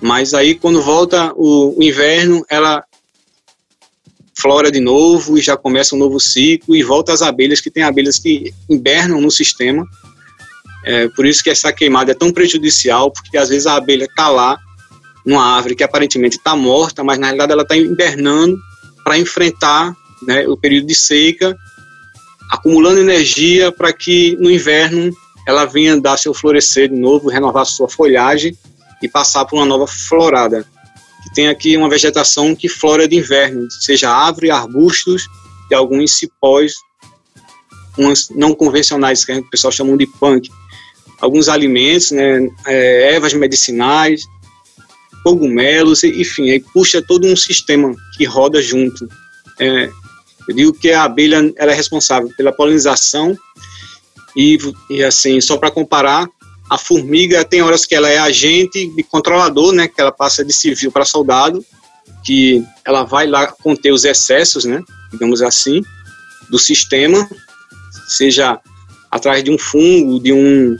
mas 0.00 0.34
aí 0.34 0.54
quando 0.54 0.80
volta 0.80 1.32
o, 1.36 1.78
o 1.78 1.82
inverno, 1.82 2.44
ela 2.48 2.84
flora 4.42 4.72
de 4.72 4.80
novo 4.80 5.38
e 5.38 5.40
já 5.40 5.56
começa 5.56 5.94
um 5.94 5.98
novo 5.98 6.18
ciclo 6.18 6.74
e 6.74 6.82
volta 6.82 7.12
às 7.12 7.22
abelhas, 7.22 7.60
que 7.60 7.70
tem 7.70 7.84
abelhas 7.84 8.18
que 8.18 8.52
invernam 8.68 9.20
no 9.20 9.30
sistema. 9.30 9.86
É, 10.84 11.08
por 11.08 11.24
isso 11.24 11.44
que 11.44 11.50
essa 11.50 11.72
queimada 11.72 12.10
é 12.10 12.14
tão 12.14 12.32
prejudicial, 12.32 13.12
porque 13.12 13.38
às 13.38 13.48
vezes 13.48 13.66
a 13.66 13.76
abelha 13.76 14.04
está 14.04 14.28
lá 14.28 14.58
numa 15.24 15.54
árvore 15.54 15.76
que 15.76 15.84
aparentemente 15.84 16.36
está 16.36 16.56
morta, 16.56 17.04
mas 17.04 17.18
na 17.18 17.26
realidade 17.26 17.52
ela 17.52 17.62
está 17.62 17.76
invernando 17.76 18.58
para 19.04 19.16
enfrentar 19.16 19.94
né, 20.26 20.46
o 20.48 20.56
período 20.56 20.88
de 20.88 20.94
seca, 20.94 21.56
acumulando 22.50 23.00
energia 23.00 23.70
para 23.70 23.92
que 23.92 24.36
no 24.40 24.50
inverno 24.50 25.14
ela 25.46 25.64
venha 25.64 26.00
dar 26.00 26.18
seu 26.18 26.34
florescer 26.34 26.88
de 26.88 26.96
novo, 26.96 27.28
renovar 27.28 27.64
sua 27.64 27.88
folhagem 27.88 28.56
e 29.00 29.08
passar 29.08 29.44
por 29.44 29.56
uma 29.56 29.66
nova 29.66 29.86
florada. 29.86 30.66
Tem 31.34 31.48
aqui 31.48 31.76
uma 31.76 31.88
vegetação 31.88 32.54
que 32.54 32.68
flora 32.68 33.08
de 33.08 33.16
inverno, 33.16 33.70
seja 33.70 34.10
árvore, 34.10 34.50
arbustos 34.50 35.26
e 35.70 35.74
alguns 35.74 36.18
cipós, 36.18 36.74
não 38.34 38.54
convencionais, 38.54 39.24
que 39.24 39.32
o 39.32 39.50
pessoal 39.50 39.72
chama 39.72 39.96
de 39.96 40.06
punk. 40.06 40.50
Alguns 41.20 41.48
alimentos, 41.48 42.10
né, 42.10 42.48
é, 42.66 43.14
ervas 43.14 43.32
medicinais, 43.32 44.22
cogumelos, 45.22 46.02
enfim, 46.02 46.50
aí 46.50 46.60
puxa 46.60 47.00
todo 47.00 47.26
um 47.26 47.36
sistema 47.36 47.94
que 48.16 48.24
roda 48.24 48.60
junto. 48.60 49.08
É, 49.60 49.90
eu 50.48 50.54
digo 50.54 50.72
que 50.72 50.90
a 50.90 51.04
abelha 51.04 51.52
ela 51.56 51.72
é 51.72 51.74
responsável 51.74 52.30
pela 52.36 52.52
polinização 52.52 53.36
e, 54.36 54.58
e 54.90 55.04
assim, 55.04 55.40
só 55.40 55.56
para 55.56 55.70
comparar, 55.70 56.28
a 56.70 56.78
formiga 56.78 57.44
tem 57.44 57.62
horas 57.62 57.84
que 57.84 57.94
ela 57.94 58.08
é 58.08 58.18
agente 58.18 58.86
de 58.86 59.02
controlador, 59.02 59.72
né, 59.72 59.88
que 59.88 60.00
ela 60.00 60.12
passa 60.12 60.44
de 60.44 60.52
civil 60.52 60.90
para 60.90 61.04
soldado, 61.04 61.64
que 62.24 62.64
ela 62.84 63.04
vai 63.04 63.26
lá 63.26 63.46
conter 63.46 63.92
os 63.92 64.04
excessos, 64.04 64.64
né, 64.64 64.82
digamos 65.10 65.42
assim, 65.42 65.82
do 66.48 66.58
sistema, 66.58 67.28
seja 68.08 68.58
atrás 69.10 69.42
de 69.44 69.50
um 69.50 69.58
fungo, 69.58 70.20
de 70.20 70.32
um 70.32 70.76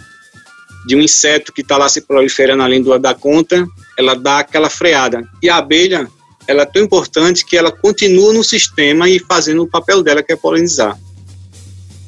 de 0.85 0.97
um 0.97 1.01
inseto 1.01 1.53
que 1.53 1.61
está 1.61 1.77
lá 1.77 1.88
se 1.88 2.01
proliferando 2.01 2.62
além 2.62 2.83
do 2.83 2.99
da 2.99 3.14
conta, 3.14 3.64
ela 3.97 4.14
dá 4.14 4.40
aquela 4.40 4.68
freada. 4.68 5.23
E 5.40 5.49
a 5.49 5.59
abelha, 5.59 6.09
ela 6.47 6.62
é 6.62 6.66
tão 6.66 6.83
importante 6.83 7.45
que 7.45 7.57
ela 7.57 7.71
continua 7.71 8.33
no 8.33 8.42
sistema 8.42 9.09
e 9.09 9.21
fazendo 9.21 9.62
o 9.62 9.68
papel 9.68 10.03
dela, 10.03 10.25
que 10.25 10.33
é 10.33 10.37
polinizar. 10.37 10.99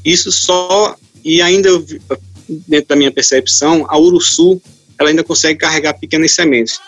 Isso 0.05 0.33
só, 0.33 0.97
e 1.25 1.41
ainda 1.41 1.71
dentro 2.49 2.89
da 2.89 2.97
minha 2.97 3.11
percepção, 3.11 3.87
a 3.89 3.99
uruçu, 3.99 4.61
ela 4.99 5.11
ainda 5.11 5.25
consegue 5.25 5.59
carregar 5.59 5.95
pequenas 5.95 6.33
sementes. 6.33 6.79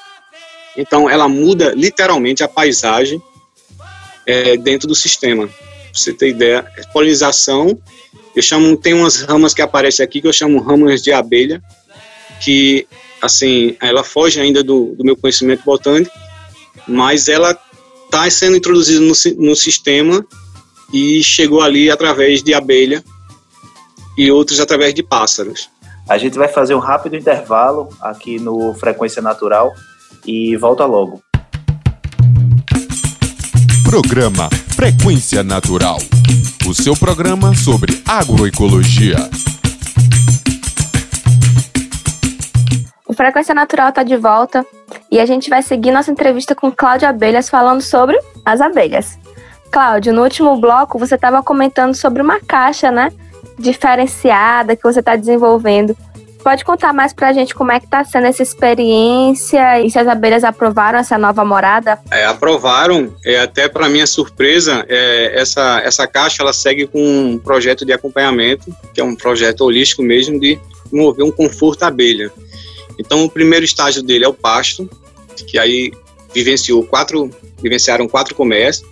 Então, 0.76 1.08
ela 1.08 1.28
muda 1.28 1.72
literalmente 1.74 2.42
a 2.42 2.48
paisagem 2.48 3.20
é, 4.26 4.56
dentro 4.56 4.86
do 4.86 4.94
sistema. 4.94 5.46
Pra 5.48 5.54
você 5.92 6.12
ter 6.12 6.28
ideia, 6.28 6.66
é 6.76 6.82
polinização, 6.92 7.78
eu 8.34 8.42
chamo, 8.42 8.76
tem 8.76 8.92
umas 8.92 9.22
ramas 9.22 9.54
que 9.54 9.62
aparecem 9.62 10.04
aqui 10.04 10.20
que 10.20 10.26
eu 10.26 10.32
chamo 10.32 10.60
ramas 10.60 11.02
de 11.02 11.12
abelha, 11.12 11.62
que, 12.40 12.86
assim, 13.22 13.76
ela 13.80 14.04
foge 14.04 14.40
ainda 14.40 14.62
do, 14.62 14.94
do 14.94 15.04
meu 15.04 15.16
conhecimento 15.16 15.62
botânico, 15.64 16.12
mas 16.86 17.28
ela 17.28 17.58
está 18.04 18.28
sendo 18.30 18.56
introduzida 18.56 19.00
no, 19.00 19.14
no 19.38 19.56
sistema 19.56 20.24
e 20.92 21.22
chegou 21.22 21.62
ali 21.62 21.90
através 21.90 22.42
de 22.42 22.52
abelha 22.52 23.02
e 24.16 24.30
outros 24.30 24.60
através 24.60 24.94
de 24.94 25.02
pássaros. 25.02 25.70
A 26.08 26.16
gente 26.18 26.38
vai 26.38 26.48
fazer 26.48 26.74
um 26.74 26.78
rápido 26.78 27.16
intervalo 27.16 27.88
aqui 28.00 28.38
no 28.38 28.72
Frequência 28.74 29.20
Natural 29.20 29.74
e 30.24 30.56
volta 30.56 30.84
logo. 30.86 31.20
Programa 33.84 34.48
Frequência 34.74 35.42
Natural. 35.42 35.98
O 36.66 36.74
seu 36.74 36.96
programa 36.96 37.54
sobre 37.54 38.02
agroecologia. 38.06 39.16
O 43.06 43.14
Frequência 43.14 43.54
Natural 43.54 43.88
está 43.88 44.02
de 44.02 44.16
volta 44.16 44.64
e 45.10 45.18
a 45.18 45.26
gente 45.26 45.48
vai 45.48 45.62
seguir 45.62 45.90
nossa 45.90 46.10
entrevista 46.10 46.54
com 46.54 46.70
Cláudia 46.70 47.08
Abelhas 47.08 47.48
falando 47.48 47.80
sobre 47.80 48.18
as 48.44 48.60
abelhas. 48.60 49.18
Cláudio, 49.70 50.12
no 50.12 50.22
último 50.22 50.60
bloco 50.60 50.98
você 50.98 51.14
estava 51.14 51.42
comentando 51.42 51.94
sobre 51.94 52.22
uma 52.22 52.40
caixa, 52.40 52.90
né? 52.90 53.12
Diferenciada 53.58 54.76
que 54.76 54.82
você 54.82 55.00
está 55.00 55.16
desenvolvendo. 55.16 55.96
Pode 56.46 56.64
contar 56.64 56.92
mais 56.92 57.12
para 57.12 57.30
a 57.30 57.32
gente 57.32 57.52
como 57.52 57.72
é 57.72 57.80
que 57.80 57.86
está 57.86 58.04
sendo 58.04 58.28
essa 58.28 58.40
experiência 58.40 59.80
e 59.80 59.90
se 59.90 59.98
as 59.98 60.06
abelhas 60.06 60.44
aprovaram 60.44 60.96
essa 60.96 61.18
nova 61.18 61.44
morada? 61.44 61.98
É, 62.08 62.24
aprovaram, 62.24 63.12
é, 63.24 63.40
até 63.40 63.68
para 63.68 63.88
minha 63.88 64.06
surpresa, 64.06 64.86
é, 64.88 65.40
essa, 65.40 65.80
essa 65.80 66.06
caixa 66.06 66.44
ela 66.44 66.52
segue 66.52 66.86
com 66.86 67.00
um 67.00 67.36
projeto 67.36 67.84
de 67.84 67.92
acompanhamento, 67.92 68.72
que 68.94 69.00
é 69.00 69.04
um 69.04 69.16
projeto 69.16 69.62
holístico 69.62 70.04
mesmo 70.04 70.38
de 70.38 70.56
promover 70.88 71.24
um 71.24 71.32
conforto 71.32 71.82
à 71.82 71.88
abelha. 71.88 72.30
Então, 72.96 73.24
o 73.24 73.30
primeiro 73.30 73.64
estágio 73.64 74.00
dele 74.00 74.24
é 74.24 74.28
o 74.28 74.34
pasto, 74.34 74.88
que 75.48 75.58
aí 75.58 75.92
vivenciou 76.32 76.84
quatro, 76.84 77.28
vivenciaram 77.60 78.06
quatro 78.06 78.36
comércios 78.36 78.88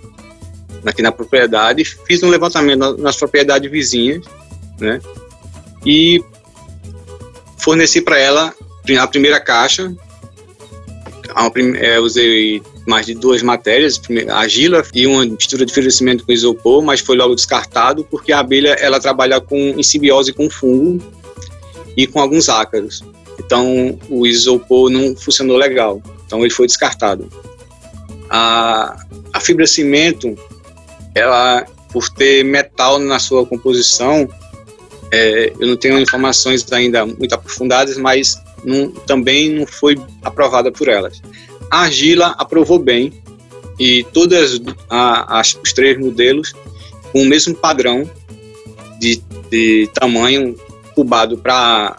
aqui 0.85 1.03
na 1.03 1.13
propriedade, 1.13 1.85
fiz 1.85 2.23
um 2.23 2.29
levantamento 2.29 2.97
nas 2.99 3.17
propriedades 3.17 3.71
vizinhas 3.71 4.27
né? 4.81 5.01
E 5.85 6.23
forneci 7.59 8.01
para 8.01 8.19
ela 8.19 8.55
a 8.99 9.07
primeira 9.07 9.41
caixa. 9.41 9.95
É, 11.81 11.99
usei 11.99 12.63
mais 12.87 13.07
de 13.07 13.15
duas 13.15 13.43
matérias, 13.43 14.01
a 14.29 14.41
argila 14.41 14.85
e 14.95 15.07
uma 15.07 15.25
mistura 15.25 15.65
de 15.65 15.73
oferecimento 15.73 16.25
com 16.25 16.33
isopor, 16.33 16.83
mas 16.83 17.01
foi 17.01 17.17
logo 17.17 17.35
descartado 17.35 18.05
porque 18.05 18.33
a 18.33 18.39
abelha 18.39 18.77
ela 18.79 19.01
trabalha 19.01 19.41
com 19.41 19.57
em 19.57 19.83
simbiose 19.83 20.33
com 20.33 20.51
fungo 20.51 21.03
e 21.97 22.07
com 22.07 22.21
alguns 22.21 22.49
ácaros. 22.49 23.03
Então 23.39 23.99
o 24.09 24.27
isopor 24.27 24.91
não 24.91 25.17
funcionou 25.17 25.57
legal, 25.57 26.01
então 26.27 26.41
ele 26.41 26.51
foi 26.51 26.67
descartado. 26.67 27.29
A, 28.31 28.97
a 29.33 29.41
fibra 29.41 29.67
cimento, 29.67 30.37
ela 31.15 31.67
por 31.93 32.09
ter 32.09 32.45
metal 32.45 32.99
na 32.99 33.19
sua 33.19 33.47
composição, 33.47 34.29
é, 35.11 35.53
eu 35.59 35.69
não 35.69 35.77
tenho 35.77 35.99
informações 35.99 36.71
ainda 36.73 37.07
muito 37.07 37.35
aprofundadas, 37.35 37.97
mas 37.97 38.37
não, 38.65 38.91
também 38.91 39.51
não 39.51 39.67
foi 39.67 39.97
aprovada 40.23 40.73
por 40.73 40.89
elas. 40.89 41.21
A 41.71 41.83
argila 41.83 42.35
aprovou 42.39 42.79
bem 42.79 43.13
e 43.79 44.05
todas 44.13 44.61
a, 44.89 45.41
as, 45.41 45.59
os 45.63 45.73
três 45.73 45.99
modelos 45.99 46.53
com 47.13 47.23
o 47.23 47.27
mesmo 47.27 47.55
padrão 47.55 48.09
de, 48.99 49.23
de 49.51 49.89
tamanho 49.95 50.57
cubado 50.95 51.37
para 51.39 51.97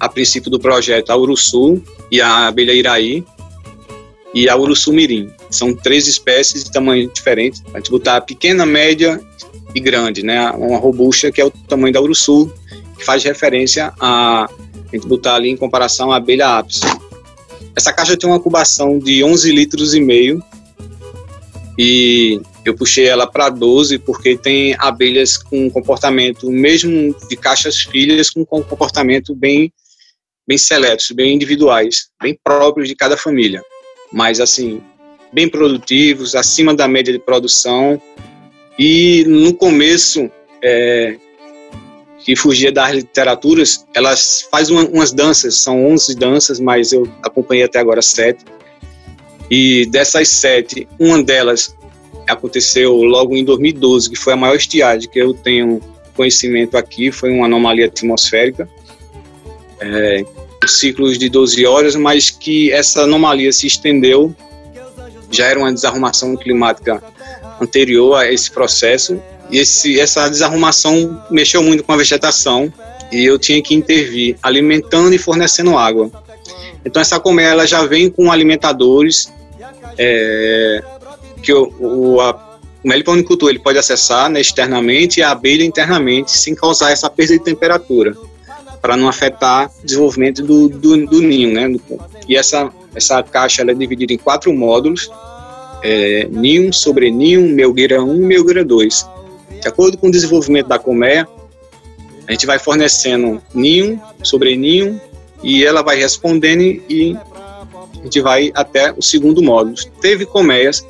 a 0.00 0.08
princípio 0.08 0.50
do 0.50 0.58
projeto 0.58 1.10
a 1.10 1.16
Uruçu 1.16 1.82
e 2.10 2.20
a 2.20 2.48
abelha 2.48 2.72
Iraí 2.72 3.24
e 4.34 4.48
a 4.48 4.56
Uruçu 4.56 4.92
Mirim. 4.92 5.30
São 5.50 5.74
três 5.74 6.06
espécies 6.06 6.64
de 6.64 6.70
tamanho 6.70 7.10
diferente. 7.10 7.62
A 7.72 7.78
gente 7.78 7.90
botar 7.90 8.20
pequena, 8.20 8.66
média 8.66 9.20
e 9.76 9.80
grande, 9.80 10.22
né? 10.22 10.50
Uma 10.52 10.78
robusta 10.78 11.30
que 11.30 11.38
é 11.38 11.44
o 11.44 11.50
tamanho 11.50 11.92
da 11.92 12.00
uruçu, 12.00 12.50
que 12.98 13.04
faz 13.04 13.22
referência 13.22 13.92
a, 14.00 14.44
a 14.44 14.96
gente 14.96 15.06
botar 15.06 15.34
ali 15.34 15.50
em 15.50 15.56
comparação 15.56 16.10
à 16.10 16.16
abelha 16.16 16.56
ápice. 16.56 16.80
Essa 17.76 17.92
caixa 17.92 18.16
tem 18.16 18.28
uma 18.28 18.40
cubação 18.40 18.98
de 18.98 19.22
11 19.22 19.52
litros 19.52 19.94
e 19.94 20.00
meio 20.00 20.42
e 21.78 22.40
eu 22.64 22.74
puxei 22.74 23.04
ela 23.04 23.26
para 23.26 23.50
12 23.50 23.98
porque 23.98 24.34
tem 24.34 24.74
abelhas 24.78 25.36
com 25.36 25.70
comportamento, 25.70 26.50
mesmo 26.50 27.14
de 27.28 27.36
caixas 27.36 27.76
filhas, 27.76 28.30
com 28.30 28.46
comportamento 28.46 29.34
bem 29.34 29.70
bem 30.48 30.56
seletos, 30.56 31.10
bem 31.10 31.34
individuais, 31.34 32.08
bem 32.22 32.38
próprios 32.42 32.88
de 32.88 32.94
cada 32.94 33.16
família, 33.16 33.60
mas 34.12 34.38
assim, 34.38 34.80
bem 35.32 35.48
produtivos, 35.48 36.36
acima 36.36 36.72
da 36.72 36.86
média 36.86 37.12
de 37.12 37.18
produção 37.18 38.00
e 38.78 39.24
no 39.26 39.54
começo, 39.54 40.30
é, 40.62 41.16
que 42.24 42.34
fugia 42.34 42.72
das 42.72 42.92
literaturas, 42.92 43.86
elas 43.94 44.46
fazem 44.50 44.76
uma, 44.76 44.84
umas 44.88 45.12
danças, 45.12 45.56
são 45.56 45.86
11 45.86 46.14
danças, 46.16 46.60
mas 46.60 46.92
eu 46.92 47.08
acompanhei 47.22 47.64
até 47.64 47.78
agora 47.78 48.02
sete. 48.02 48.44
E 49.50 49.86
dessas 49.86 50.28
sete, 50.28 50.88
uma 50.98 51.22
delas 51.22 51.76
aconteceu 52.28 52.94
logo 52.94 53.36
em 53.36 53.44
2012, 53.44 54.10
que 54.10 54.16
foi 54.16 54.32
a 54.32 54.36
maior 54.36 54.56
estiagem 54.56 55.08
que 55.08 55.18
eu 55.20 55.32
tenho 55.32 55.80
conhecimento 56.16 56.76
aqui, 56.76 57.12
foi 57.12 57.30
uma 57.30 57.46
anomalia 57.46 57.86
atmosférica, 57.86 58.68
é, 59.80 60.24
ciclos 60.66 61.18
de 61.18 61.28
12 61.28 61.64
horas, 61.64 61.94
mas 61.94 62.30
que 62.30 62.72
essa 62.72 63.02
anomalia 63.02 63.52
se 63.52 63.66
estendeu, 63.66 64.34
já 65.30 65.46
era 65.46 65.58
uma 65.58 65.72
desarrumação 65.72 66.36
climática 66.36 67.02
anterior 67.60 68.14
a 68.14 68.30
esse 68.30 68.50
processo. 68.50 69.20
E 69.50 69.58
esse, 69.58 70.00
essa 70.00 70.28
desarrumação 70.28 71.22
mexeu 71.30 71.62
muito 71.62 71.84
com 71.84 71.92
a 71.92 71.96
vegetação 71.96 72.72
e 73.12 73.24
eu 73.24 73.38
tinha 73.38 73.62
que 73.62 73.74
intervir 73.74 74.36
alimentando 74.42 75.14
e 75.14 75.18
fornecendo 75.18 75.76
água. 75.76 76.10
Então 76.84 77.00
essa 77.00 77.20
colmeia 77.20 77.48
ela 77.48 77.66
já 77.66 77.84
vem 77.84 78.10
com 78.10 78.32
alimentadores 78.32 79.32
é, 79.96 80.82
que 81.42 81.52
o, 81.52 81.72
o, 81.78 82.20
o 82.20 82.34
meliponicultor 82.84 83.50
ele 83.50 83.58
pode 83.60 83.78
acessar 83.78 84.28
né, 84.28 84.40
externamente 84.40 85.20
e 85.20 85.22
a 85.22 85.30
abelha 85.30 85.64
internamente 85.64 86.32
sem 86.32 86.54
causar 86.54 86.90
essa 86.90 87.08
perda 87.08 87.34
de 87.34 87.44
temperatura 87.44 88.16
para 88.82 88.96
não 88.96 89.08
afetar 89.08 89.70
o 89.82 89.86
desenvolvimento 89.86 90.42
do, 90.42 90.68
do, 90.68 91.06
do 91.06 91.20
ninho, 91.20 91.52
né? 91.52 91.76
E 92.28 92.36
essa 92.36 92.70
essa 92.96 93.22
caixa 93.22 93.60
ela 93.60 93.72
é 93.72 93.74
dividida 93.74 94.12
em 94.12 94.16
quatro 94.16 94.52
módulos: 94.52 95.10
é, 95.86 96.28
ninho, 97.10 97.48
melgueira 97.54 98.02
1 98.02 98.16
e 98.16 98.18
melgueira 98.18 98.64
2. 98.64 99.06
De 99.60 99.68
acordo 99.68 99.96
com 99.96 100.08
o 100.08 100.10
desenvolvimento 100.10 100.66
da 100.66 100.78
colmeia, 100.78 101.28
a 102.26 102.32
gente 102.32 102.44
vai 102.44 102.58
fornecendo 102.58 103.40
ninho, 103.54 104.00
sobreninho, 104.22 105.00
e 105.42 105.64
ela 105.64 105.82
vai 105.82 105.96
respondendo 105.96 106.62
e 106.62 107.16
a 108.00 108.02
gente 108.02 108.20
vai 108.20 108.50
até 108.54 108.92
o 108.92 109.02
segundo 109.02 109.40
módulo. 109.40 109.76
Teve 110.00 110.26
colmeias 110.26 110.84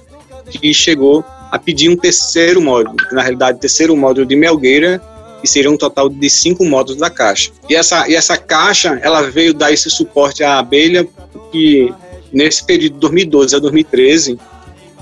que 0.51 0.73
chegou 0.73 1.23
a 1.51 1.59
pedir 1.59 1.91
um 1.91 1.97
terceiro 1.97 2.61
módulo, 2.63 2.97
na 3.13 3.21
realidade, 3.21 3.61
terceiro 3.61 3.95
módulo 3.97 4.27
de 4.27 4.35
melgueira, 4.35 5.01
e 5.43 5.49
seria 5.49 5.71
um 5.71 5.77
total 5.77 6.09
de 6.09 6.31
cinco 6.31 6.65
módulos 6.65 6.99
da 6.99 7.11
caixa. 7.11 7.53
E 7.69 7.75
essa, 7.75 8.09
e 8.09 8.15
essa 8.15 8.37
caixa, 8.39 8.99
ela 9.03 9.23
veio 9.23 9.53
dar 9.53 9.71
esse 9.73 9.91
suporte 9.91 10.43
à 10.43 10.59
abelha, 10.59 11.07
que 11.53 11.93
nesse 12.33 12.65
período 12.65 12.95
de 12.95 13.01
2012 13.01 13.57
a 13.57 13.59
2013, 13.59 14.39
quando 14.39 14.47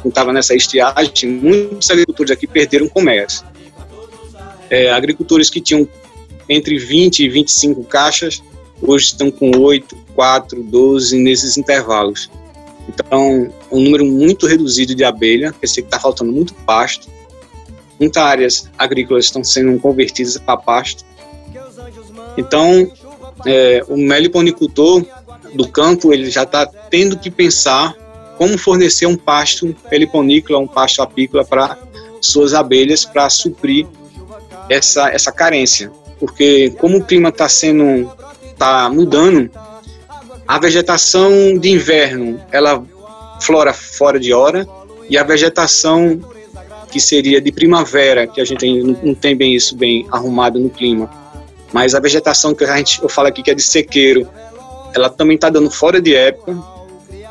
estava 0.08 0.32
nessa 0.32 0.54
estiagem, 0.54 1.30
muitos 1.30 1.90
agricultores 1.90 2.30
aqui 2.30 2.46
perderam 2.46 2.88
colmeias. 2.88 3.44
É, 4.70 4.90
agricultores 4.90 5.50
que 5.50 5.60
tinham 5.60 5.88
entre 6.48 6.78
20 6.78 7.20
e 7.20 7.28
25 7.28 7.84
caixas, 7.84 8.42
hoje 8.82 9.06
estão 9.06 9.30
com 9.30 9.50
8, 9.56 9.96
4, 10.14 10.62
12 10.62 11.18
nesses 11.18 11.56
intervalos. 11.56 12.30
Então, 12.88 13.50
é 13.70 13.74
um 13.74 13.80
número 13.80 14.04
muito 14.04 14.46
reduzido 14.46 14.94
de 14.94 15.04
abelha, 15.04 15.52
quer 15.52 15.66
dizer 15.66 15.82
que 15.82 15.88
está 15.88 15.98
faltando 15.98 16.32
muito 16.32 16.54
pasto. 16.54 17.08
Muitas 17.98 18.22
áreas 18.22 18.70
agrícolas 18.76 19.26
estão 19.26 19.42
sendo 19.42 19.78
convertidas 19.78 20.36
para 20.36 20.56
pasto. 20.56 21.04
Então, 22.36 22.90
é, 23.46 23.82
o 23.88 23.96
meliponicultor 23.96 25.04
do 25.54 25.68
campo 25.68 26.12
ele 26.12 26.30
já 26.30 26.42
está 26.42 26.66
tendo 26.66 27.18
que 27.18 27.30
pensar 27.30 27.94
como 28.36 28.58
fornecer 28.58 29.06
um 29.06 29.16
pasto 29.16 29.74
peliponícola, 29.88 30.58
um 30.58 30.66
pasto 30.66 31.02
apícola 31.02 31.44
para 31.44 31.78
suas 32.20 32.54
abelhas 32.54 33.04
para 33.04 33.28
suprir 33.28 33.86
essa, 34.68 35.10
essa 35.10 35.30
carência. 35.30 35.90
Porque 36.18 36.70
como 36.78 36.98
o 36.98 37.04
clima 37.04 37.28
está 37.28 37.48
sendo 37.48 38.10
tá 38.56 38.88
mudando, 38.88 39.50
a 40.46 40.58
vegetação 40.58 41.58
de 41.58 41.70
inverno 41.70 42.40
ela 42.50 42.84
flora 43.40 43.72
fora 43.72 44.18
de 44.18 44.32
hora 44.32 44.66
e 45.08 45.18
a 45.18 45.24
vegetação 45.24 46.20
que 46.90 47.00
seria 47.00 47.40
de 47.40 47.50
primavera, 47.50 48.26
que 48.26 48.40
a 48.40 48.44
gente 48.44 48.66
não 48.82 49.14
tem 49.14 49.36
bem 49.36 49.54
isso 49.54 49.76
bem 49.76 50.06
arrumado 50.10 50.58
no 50.60 50.70
clima, 50.70 51.10
mas 51.72 51.94
a 51.94 52.00
vegetação 52.00 52.54
que 52.54 52.64
a 52.64 52.76
gente 52.76 53.02
eu 53.02 53.08
falo 53.08 53.28
aqui 53.28 53.42
que 53.42 53.50
é 53.50 53.54
de 53.54 53.62
sequeiro, 53.62 54.28
ela 54.94 55.10
também 55.10 55.34
está 55.34 55.50
dando 55.50 55.70
fora 55.70 56.00
de 56.00 56.14
época 56.14 56.56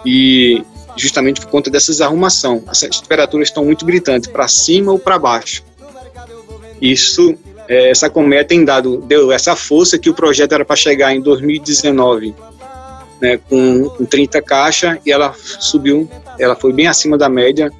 e 0.06 0.62
justamente 0.96 1.42
por 1.42 1.50
conta 1.50 1.70
dessas 1.70 2.02
arrumação, 2.02 2.64
as 2.68 2.80
temperaturas 2.80 3.48
estão 3.48 3.66
muito 3.66 3.86
gritantes 3.86 4.30
para 4.30 4.48
cima 4.48 4.92
ou 4.92 5.00
para 5.00 5.18
baixo. 5.18 5.64
Isso 6.82 7.36
é, 7.68 7.90
essa 7.90 8.10
colmeia 8.10 8.44
tem 8.44 8.64
dado, 8.66 8.98
deu 8.98 9.32
essa 9.32 9.56
força 9.56 9.98
que 9.98 10.10
o 10.10 10.14
projeto 10.14 10.54
era 10.54 10.66
para 10.66 10.76
chegar 10.76 11.16
em 11.16 11.22
2019, 11.22 12.36
né, 13.22 13.40
com, 13.50 13.90
com 13.90 14.06
30 14.06 14.42
caixas, 14.42 14.98
e 15.06 15.12
ela 15.12 15.34
subiu, 15.38 16.10
ela 16.38 16.56
foi 16.56 16.74
bem 16.74 16.88
acima 16.88 17.18
da 17.18 17.30
média, 17.30 17.72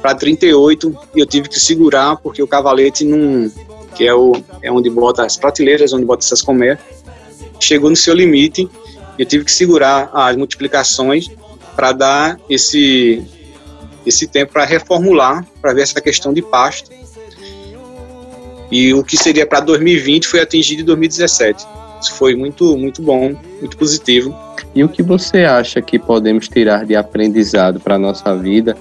para 0.00 0.14
38, 0.14 0.96
e 1.14 1.20
eu 1.20 1.26
tive 1.26 1.48
que 1.48 1.58
segurar, 1.58 2.16
porque 2.16 2.42
o 2.42 2.46
cavalete 2.46 3.04
não, 3.04 3.50
que 3.94 4.06
é, 4.06 4.14
o, 4.14 4.32
é 4.62 4.70
onde 4.70 4.88
bota 4.88 5.24
as 5.24 5.36
prateleiras, 5.36 5.92
onde 5.92 6.04
bota 6.04 6.24
essas 6.24 6.40
colmeias, 6.40 6.78
chegou 7.60 7.90
no 7.90 7.96
seu 7.96 8.14
limite, 8.14 8.68
eu 9.18 9.26
tive 9.26 9.44
que 9.44 9.50
segurar 9.50 10.10
as 10.14 10.36
multiplicações 10.36 11.28
para 11.78 11.92
dar 11.92 12.40
esse, 12.50 13.22
esse 14.04 14.26
tempo 14.26 14.52
para 14.52 14.64
reformular, 14.64 15.46
para 15.62 15.72
ver 15.72 15.82
essa 15.82 16.00
questão 16.00 16.32
de 16.32 16.42
pasto, 16.42 16.90
e 18.68 18.92
o 18.92 19.04
que 19.04 19.16
seria 19.16 19.46
para 19.46 19.60
2020 19.60 20.26
foi 20.26 20.40
atingido 20.40 20.82
em 20.82 20.84
2017. 20.84 21.64
Isso 22.02 22.14
foi 22.14 22.34
muito, 22.34 22.76
muito 22.76 23.00
bom, 23.00 23.32
muito 23.60 23.76
positivo. 23.76 24.36
E 24.74 24.82
o 24.82 24.88
que 24.88 25.04
você 25.04 25.44
acha 25.44 25.80
que 25.80 26.00
podemos 26.00 26.48
tirar 26.48 26.84
de 26.84 26.96
aprendizado 26.96 27.78
para 27.78 27.94
a 27.94 27.98
nossa 27.98 28.36
vida, 28.36 28.76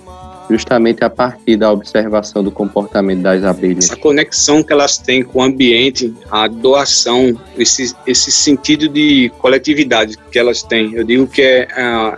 justamente 0.50 1.04
a 1.04 1.10
partir 1.10 1.56
da 1.56 1.72
observação 1.72 2.44
do 2.44 2.50
comportamento 2.50 3.22
das 3.22 3.44
abelhas? 3.44 3.92
A 3.92 3.96
conexão 3.96 4.64
que 4.64 4.74
elas 4.74 4.98
têm 4.98 5.24
com 5.24 5.38
o 5.38 5.44
ambiente, 5.44 6.12
a 6.32 6.48
doação, 6.48 7.40
esse, 7.60 7.96
esse 8.08 8.32
sentido 8.32 8.90
de 8.90 9.32
coletividade 9.38 10.18
que 10.32 10.40
elas 10.40 10.64
têm. 10.64 10.96
Eu 10.96 11.04
digo 11.04 11.28
que 11.28 11.44
é, 11.44 11.68
é, 11.78 12.18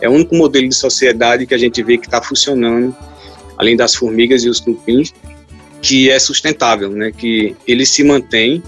é 0.00 0.08
o 0.08 0.12
único 0.12 0.34
modelo 0.34 0.68
de 0.68 0.74
sociedade 0.74 1.46
que 1.46 1.54
a 1.54 1.58
gente 1.58 1.82
vê 1.82 1.98
que 1.98 2.06
está 2.06 2.22
funcionando, 2.22 2.94
além 3.56 3.76
das 3.76 3.94
formigas 3.94 4.44
e 4.44 4.48
os 4.48 4.60
cupins, 4.60 5.12
que 5.82 6.10
é 6.10 6.18
sustentável, 6.18 6.90
né? 6.90 7.12
Que 7.12 7.56
ele 7.66 7.84
se 7.84 8.02
mantém 8.04 8.62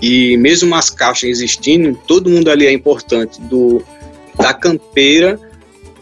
e 0.00 0.36
mesmo 0.36 0.74
as 0.74 0.90
caixas 0.90 1.30
existindo, 1.30 1.98
todo 2.06 2.30
mundo 2.30 2.50
ali 2.50 2.66
é 2.66 2.72
importante, 2.72 3.40
do 3.42 3.82
da 4.36 4.52
campeira 4.52 5.38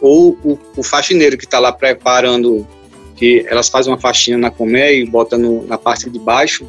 ou 0.01 0.39
o, 0.43 0.59
o 0.77 0.83
faxineiro 0.83 1.37
que 1.37 1.45
está 1.45 1.59
lá 1.59 1.71
preparando, 1.71 2.67
que 3.15 3.45
elas 3.47 3.69
fazem 3.69 3.93
uma 3.93 4.01
faxina 4.01 4.39
na 4.39 4.51
colmeia 4.51 4.93
e 4.93 5.07
bota 5.07 5.37
no, 5.37 5.67
na 5.67 5.79
parte 5.79 6.09
de 6.09 6.19
baixo, 6.19 6.67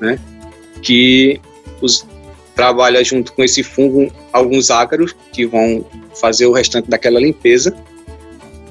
né? 0.00 0.18
Que 0.80 1.40
os, 1.80 2.06
trabalha 2.54 3.02
junto 3.04 3.32
com 3.32 3.42
esse 3.42 3.62
fungo 3.62 4.12
alguns 4.32 4.70
ácaros 4.70 5.14
que 5.32 5.44
vão 5.46 5.84
fazer 6.20 6.46
o 6.46 6.52
restante 6.52 6.88
daquela 6.88 7.20
limpeza 7.20 7.76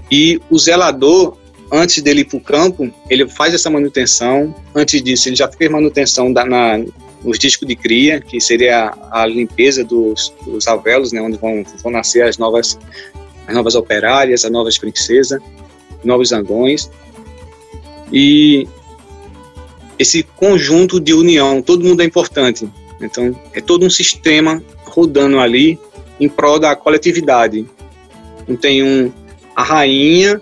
e 0.09 0.39
o 0.49 0.59
zelador 0.59 1.37
antes 1.71 2.03
dele 2.03 2.21
ir 2.21 2.25
para 2.25 2.37
o 2.37 2.41
campo, 2.41 2.93
ele 3.09 3.27
faz 3.27 3.51
essa 3.53 3.67
manutenção. 3.67 4.53
Antes 4.75 5.01
disso, 5.01 5.27
ele 5.27 5.35
já 5.35 5.51
fez 5.51 5.71
manutenção 5.71 6.31
da, 6.31 6.45
na, 6.45 6.77
nos 7.23 7.39
discos 7.39 7.67
de 7.67 7.75
cria, 7.75 8.21
que 8.21 8.39
seria 8.39 8.93
a, 9.11 9.23
a 9.23 9.25
limpeza 9.25 9.83
dos, 9.83 10.31
dos 10.45 10.67
alvéolos, 10.67 11.11
né, 11.11 11.19
onde 11.19 11.37
vão, 11.37 11.65
vão 11.81 11.91
nascer 11.91 12.23
as 12.23 12.37
novas, 12.37 12.77
as 13.47 13.55
novas 13.55 13.73
operárias, 13.73 14.45
as 14.45 14.51
novas 14.51 14.77
princesas, 14.77 15.41
novos 16.03 16.29
zangões. 16.29 16.91
E 18.11 18.67
esse 19.97 20.21
conjunto 20.21 20.99
de 20.99 21.13
união, 21.13 21.59
todo 21.59 21.83
mundo 21.83 22.01
é 22.01 22.05
importante. 22.05 22.69
Então, 23.01 23.39
é 23.53 23.61
todo 23.61 23.85
um 23.85 23.89
sistema 23.89 24.63
rodando 24.85 25.39
ali 25.39 25.79
em 26.19 26.29
prol 26.29 26.59
da 26.59 26.75
coletividade. 26.75 27.65
Não 28.47 28.55
tem 28.55 28.83
um, 28.83 29.11
a 29.55 29.63
rainha 29.63 30.41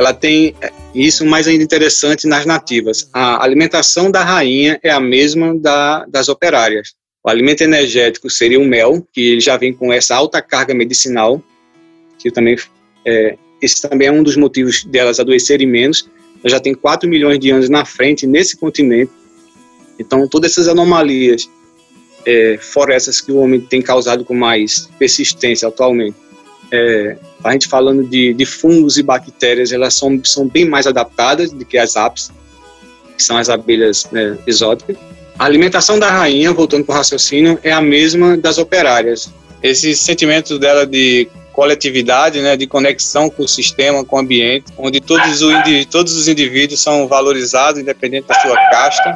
ela 0.00 0.14
tem 0.14 0.54
isso 0.94 1.24
mais 1.26 1.46
ainda 1.46 1.62
interessante 1.62 2.26
nas 2.26 2.46
nativas. 2.46 3.08
A 3.12 3.44
alimentação 3.44 4.10
da 4.10 4.24
rainha 4.24 4.80
é 4.82 4.90
a 4.90 4.98
mesma 4.98 5.54
da, 5.58 6.06
das 6.06 6.28
operárias. 6.28 6.94
O 7.22 7.28
alimento 7.28 7.60
energético 7.60 8.30
seria 8.30 8.58
o 8.58 8.64
mel, 8.64 9.06
que 9.12 9.38
já 9.40 9.58
vem 9.58 9.74
com 9.74 9.92
essa 9.92 10.16
alta 10.16 10.40
carga 10.40 10.72
medicinal, 10.72 11.42
que 12.18 12.30
também 12.30 12.56
é, 13.06 13.36
esse 13.60 13.82
também 13.82 14.08
é 14.08 14.12
um 14.12 14.22
dos 14.22 14.36
motivos 14.36 14.84
delas 14.84 15.20
adoecerem 15.20 15.66
menos. 15.66 16.08
Ela 16.42 16.50
já 16.50 16.60
tem 16.60 16.74
4 16.74 17.08
milhões 17.08 17.38
de 17.38 17.50
anos 17.50 17.68
na 17.68 17.84
frente 17.84 18.26
nesse 18.26 18.56
continente. 18.56 19.12
Então, 19.98 20.26
todas 20.26 20.52
essas 20.52 20.66
anomalias, 20.66 21.46
é, 22.26 22.58
fora 22.60 22.94
essas 22.94 23.20
que 23.20 23.32
o 23.32 23.38
homem 23.38 23.60
tem 23.60 23.80
causado 23.80 24.24
com 24.24 24.34
mais 24.34 24.88
persistência 24.98 25.68
atualmente, 25.68 26.16
é, 26.72 27.16
a 27.42 27.52
gente 27.52 27.66
falando 27.66 28.04
de, 28.04 28.32
de, 28.32 28.46
fungos 28.46 28.96
e 28.96 29.02
bactérias, 29.02 29.72
elas 29.72 29.94
são, 29.94 30.20
são 30.24 30.46
bem 30.46 30.64
mais 30.64 30.86
adaptadas 30.86 31.50
do 31.50 31.64
que 31.64 31.76
as 31.76 31.96
apis, 31.96 32.30
que 33.16 33.22
são 33.22 33.36
as 33.36 33.48
abelhas 33.48 34.08
né, 34.12 34.38
exóticas. 34.46 34.96
A 35.38 35.44
alimentação 35.46 35.98
da 35.98 36.10
rainha, 36.10 36.52
voltando 36.52 36.84
para 36.84 36.92
o 36.92 36.96
raciocínio, 36.96 37.58
é 37.62 37.72
a 37.72 37.80
mesma 37.80 38.36
das 38.36 38.58
operárias. 38.58 39.32
Esse 39.62 39.96
sentimento 39.96 40.58
dela 40.58 40.86
de 40.86 41.28
coletividade, 41.52 42.40
né, 42.40 42.56
de 42.56 42.66
conexão 42.66 43.28
com 43.28 43.42
o 43.42 43.48
sistema, 43.48 44.04
com 44.04 44.16
o 44.16 44.18
ambiente, 44.18 44.66
onde 44.78 45.00
todos, 45.00 45.42
o, 45.42 45.50
todos 45.90 46.16
os 46.16 46.28
indivíduos 46.28 46.82
são 46.82 47.08
valorizados, 47.08 47.80
independente 47.80 48.28
da 48.28 48.34
sua 48.34 48.56
casta, 48.70 49.14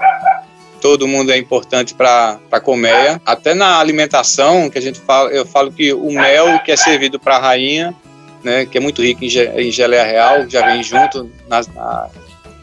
todo 0.84 1.08
mundo 1.08 1.32
é 1.32 1.38
importante 1.38 1.94
para 1.94 2.38
a 2.52 2.60
colmeia. 2.60 3.18
Até 3.24 3.54
na 3.54 3.78
alimentação, 3.78 4.68
que 4.68 4.76
a 4.76 4.82
gente 4.82 5.00
fala, 5.00 5.30
eu 5.30 5.46
falo 5.46 5.72
que 5.72 5.94
o 5.94 6.12
mel 6.12 6.58
que 6.58 6.70
é 6.70 6.76
servido 6.76 7.18
para 7.18 7.36
a 7.36 7.38
rainha, 7.38 7.94
né, 8.42 8.66
que 8.66 8.76
é 8.76 8.80
muito 8.82 9.00
rico 9.00 9.24
em, 9.24 9.28
ge, 9.30 9.46
em 9.56 9.70
geleia 9.70 10.04
real, 10.04 10.46
já 10.46 10.66
vem 10.66 10.82
junto 10.82 11.32
nas 11.48 11.68
na, 11.68 12.10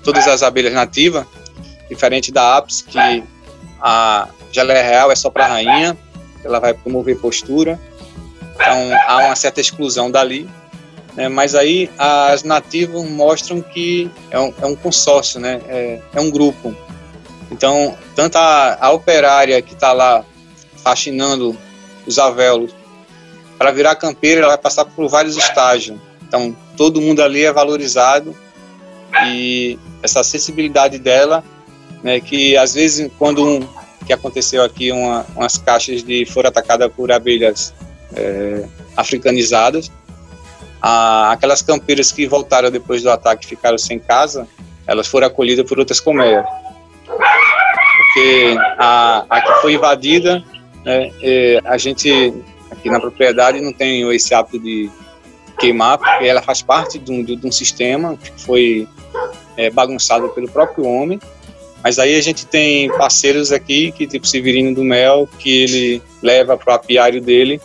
todas 0.03 0.27
as 0.27 0.43
abelhas 0.43 0.71
nativas, 0.71 1.25
diferente 1.89 2.31
da 2.31 2.57
apis, 2.57 2.83
que 2.83 3.23
a, 3.81 4.27
geleia 4.51 4.83
real 4.83 5.11
é 5.11 5.15
só 5.15 5.31
para 5.31 5.45
a 5.45 5.47
rainha, 5.47 5.97
ela 6.43 6.59
vai 6.59 6.75
promover 6.75 7.17
postura. 7.17 7.79
Então 8.53 8.91
há 9.07 9.17
uma 9.25 9.35
certa 9.35 9.59
exclusão 9.59 10.11
dali. 10.11 10.47
Né? 11.15 11.27
Mas 11.27 11.55
aí 11.55 11.89
as 11.97 12.43
nativas 12.43 13.03
mostram 13.09 13.63
que 13.63 14.11
é 14.29 14.39
um, 14.39 14.53
é 14.61 14.65
um 14.67 14.75
consórcio, 14.75 15.39
né? 15.39 15.59
É, 15.67 15.99
é, 16.13 16.21
um 16.21 16.29
grupo. 16.29 16.77
Então, 17.51 17.97
tanto 18.15 18.37
a, 18.37 18.77
a 18.79 18.91
operária 18.91 19.61
que 19.61 19.73
está 19.73 19.91
lá 19.91 20.23
faxinando 20.77 21.55
os 22.07 22.17
avelos, 22.17 22.73
para 23.57 23.71
virar 23.71 23.95
campeira, 23.95 24.39
ela 24.41 24.47
vai 24.49 24.57
passar 24.57 24.85
por 24.85 25.07
vários 25.07 25.37
estágios. 25.37 25.99
Então, 26.23 26.55
todo 26.75 27.01
mundo 27.01 27.21
ali 27.21 27.43
é 27.43 27.51
valorizado 27.51 28.35
e 29.27 29.77
essa 30.01 30.21
acessibilidade 30.21 30.97
dela, 30.97 31.43
né, 32.01 32.19
que 32.19 32.57
às 32.57 32.73
vezes 32.73 33.11
quando 33.19 33.45
um, 33.45 33.67
que 34.05 34.13
aconteceu 34.13 34.63
aqui 34.63 34.91
uma, 34.91 35.25
umas 35.35 35.57
caixas 35.57 36.03
de 36.03 36.25
foram 36.25 36.47
atacadas 36.49 36.91
por 36.91 37.11
abelhas 37.11 37.73
é, 38.15 38.65
africanizadas, 38.95 39.91
a, 40.81 41.33
aquelas 41.33 41.61
campeiras 41.61 42.11
que 42.11 42.25
voltaram 42.25 42.71
depois 42.71 43.03
do 43.03 43.11
ataque 43.11 43.45
ficaram 43.45 43.77
sem 43.77 43.99
casa, 43.99 44.47
elas 44.87 45.07
foram 45.07 45.27
acolhidas 45.27 45.67
por 45.67 45.77
outras 45.77 45.99
colmeias, 45.99 46.43
porque 47.17 48.55
a, 48.77 49.25
a 49.29 49.41
que 49.41 49.53
foi 49.61 49.73
invadida, 49.73 50.43
né, 50.83 51.11
é, 51.21 51.59
a 51.65 51.77
gente 51.77 52.33
aqui 52.69 52.89
na 52.89 52.99
propriedade 52.99 53.61
não 53.61 53.73
tem 53.73 54.09
esse 54.13 54.33
hábito 54.33 54.59
de 54.59 54.89
queimar, 55.59 55.97
porque 55.97 56.25
ela 56.25 56.41
faz 56.41 56.61
parte 56.61 56.97
de 56.97 57.11
um, 57.11 57.23
de 57.23 57.45
um 57.45 57.51
sistema 57.51 58.17
que 58.17 58.31
foi 58.41 58.87
é, 59.55 59.69
bagunçado 59.69 60.29
pelo 60.29 60.49
próprio 60.49 60.85
homem. 60.85 61.19
Mas 61.83 61.97
aí 61.97 62.15
a 62.15 62.21
gente 62.21 62.45
tem 62.45 62.89
parceiros 62.89 63.51
aqui, 63.51 63.91
que 63.91 64.05
tipo 64.05 64.27
Severino 64.27 64.73
do 64.73 64.83
Mel, 64.83 65.27
que 65.39 65.63
ele 65.63 66.01
leva 66.21 66.55
para 66.55 66.73
o 66.73 66.75
apiário 66.75 67.21
dele 67.21 67.59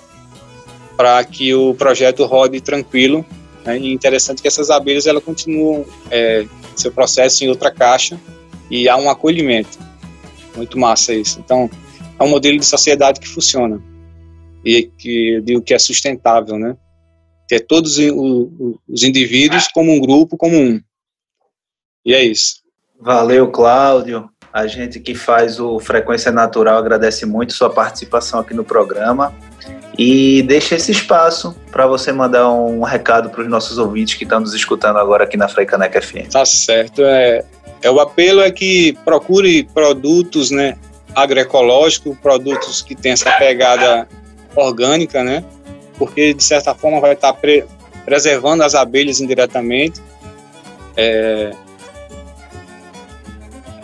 para 0.96 1.22
que 1.24 1.54
o 1.54 1.74
projeto 1.74 2.24
rode 2.24 2.60
tranquilo. 2.60 3.24
Né? 3.64 3.78
E 3.78 3.92
interessante 3.92 4.40
que 4.40 4.48
essas 4.48 4.70
abelhas 4.70 5.06
ela 5.06 5.20
continuam 5.20 5.84
é, 6.10 6.46
seu 6.74 6.90
processo 6.90 7.44
em 7.44 7.48
outra 7.48 7.70
caixa 7.70 8.18
e 8.70 8.88
há 8.88 8.96
um 8.96 9.08
acolhimento. 9.08 9.78
Muito 10.54 10.78
massa 10.78 11.14
isso. 11.14 11.40
Então, 11.40 11.70
é 12.18 12.22
um 12.22 12.28
modelo 12.28 12.58
de 12.58 12.66
sociedade 12.66 13.20
que 13.20 13.28
funciona 13.28 13.80
e 14.64 14.84
que 14.84 15.34
eu 15.34 15.40
digo 15.42 15.62
que 15.62 15.74
é 15.74 15.78
sustentável, 15.78 16.58
né? 16.58 16.76
Ter 17.46 17.60
todos 17.60 17.98
os 18.88 19.04
indivíduos 19.04 19.68
como 19.68 19.92
um 19.92 20.00
grupo, 20.00 20.36
como 20.36 20.56
um. 20.56 20.80
E 22.04 22.12
é 22.12 22.24
isso. 22.24 22.62
Valeu, 23.00 23.50
Cláudio. 23.50 24.28
A 24.52 24.66
gente 24.66 24.98
que 24.98 25.14
faz 25.14 25.60
o 25.60 25.78
Frequência 25.78 26.32
Natural 26.32 26.78
agradece 26.78 27.26
muito 27.26 27.52
sua 27.52 27.68
participação 27.70 28.40
aqui 28.40 28.54
no 28.54 28.64
programa 28.64 29.34
e 29.98 30.42
deixa 30.42 30.74
esse 30.74 30.90
espaço 30.90 31.54
para 31.70 31.86
você 31.86 32.10
mandar 32.10 32.50
um 32.50 32.82
recado 32.82 33.30
para 33.30 33.42
os 33.42 33.48
nossos 33.48 33.78
ouvintes 33.78 34.14
que 34.14 34.24
estão 34.24 34.40
nos 34.40 34.54
escutando 34.54 34.98
agora 34.98 35.24
aqui 35.24 35.36
na 35.36 35.46
Freicaneca 35.46 36.00
FM. 36.00 36.28
Tá 36.32 36.44
certo. 36.44 37.02
É, 37.02 37.44
é 37.82 37.90
o 37.90 38.00
apelo 38.00 38.40
é 38.40 38.50
que 38.50 38.92
procure 39.04 39.64
produtos, 39.64 40.50
né, 40.50 40.76
agroecológicos, 41.14 42.16
produtos 42.18 42.82
que 42.82 42.94
têm 42.94 43.12
essa 43.12 43.30
pegada 43.32 44.08
orgânica, 44.54 45.22
né? 45.22 45.44
Porque 45.98 46.34
de 46.34 46.42
certa 46.42 46.74
forma 46.74 47.00
vai 47.00 47.12
estar 47.12 47.32
pre 47.32 47.64
preservando 48.04 48.62
as 48.62 48.74
abelhas 48.74 49.20
indiretamente. 49.20 50.00
É, 50.96 51.52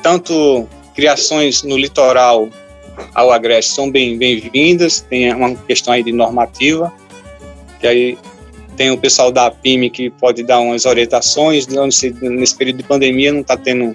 tanto 0.03 0.69
criações 0.95 1.63
no 1.63 1.77
litoral 1.77 2.49
ao 3.15 3.31
agreste 3.31 3.73
são 3.73 3.91
bem 3.91 4.17
bem-vindas. 4.17 5.01
Tem 5.01 5.33
uma 5.35 5.55
questão 5.57 5.93
aí 5.93 6.03
de 6.03 6.13
normativa, 6.13 6.93
que 7.81 7.87
aí 7.87 8.19
tem 8.77 8.91
o 8.91 8.99
pessoal 8.99 9.31
da 9.31 9.47
APIME 9.47 9.91
que 9.91 10.11
pode 10.11 10.43
dar 10.43 10.61
umas 10.61 10.87
orientações. 10.87 11.67
Nesse 11.67 12.57
período 12.57 12.79
de 12.79 12.83
pandemia 12.83 13.33
não 13.33 13.41
está 13.41 13.57
tendo 13.57 13.95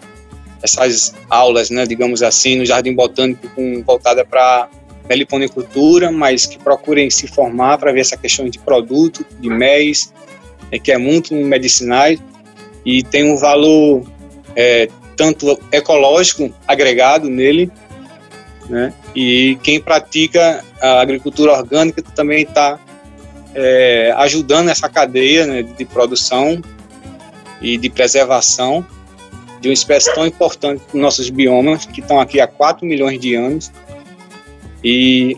essas 0.61 1.13
aulas, 1.29 1.69
né, 1.69 1.85
digamos 1.85 2.21
assim, 2.21 2.57
no 2.57 2.65
Jardim 2.65 2.93
Botânico 2.93 3.47
com, 3.49 3.83
voltada 3.83 4.25
para 4.25 4.67
meliponicultura, 5.07 6.11
mas 6.11 6.45
que 6.45 6.57
procurem 6.59 7.09
se 7.09 7.27
formar 7.27 7.77
para 7.77 7.91
ver 7.91 8.01
essa 8.01 8.17
questão 8.17 8.49
de 8.49 8.59
produto, 8.59 9.25
de 9.39 9.49
MES, 9.49 10.11
é, 10.71 10.77
que 10.77 10.91
é 10.91 10.97
muito 10.97 11.33
medicinais 11.33 12.19
e 12.85 13.03
tem 13.03 13.31
um 13.31 13.37
valor 13.37 14.03
é, 14.55 14.89
tanto 15.15 15.59
ecológico 15.71 16.53
agregado 16.67 17.29
nele, 17.29 17.71
né? 18.69 18.93
E 19.15 19.57
quem 19.63 19.79
pratica 19.79 20.63
a 20.81 21.01
agricultura 21.01 21.53
orgânica 21.53 22.01
também 22.01 22.43
está 22.43 22.79
é, 23.55 24.13
ajudando 24.17 24.69
essa 24.69 24.87
cadeia 24.89 25.45
né, 25.45 25.63
de 25.63 25.85
produção 25.85 26.61
e 27.61 27.77
de 27.77 27.89
preservação 27.89 28.85
de 29.59 29.69
uma 29.69 29.73
espécie 29.73 30.13
tão 30.13 30.25
importante 30.25 30.83
para 30.89 30.99
nossos 30.99 31.29
biomas, 31.29 31.85
que 31.85 31.99
estão 31.99 32.19
aqui 32.19 32.39
há 32.39 32.47
4 32.47 32.85
milhões 32.85 33.19
de 33.19 33.35
anos, 33.35 33.71
e 34.83 35.37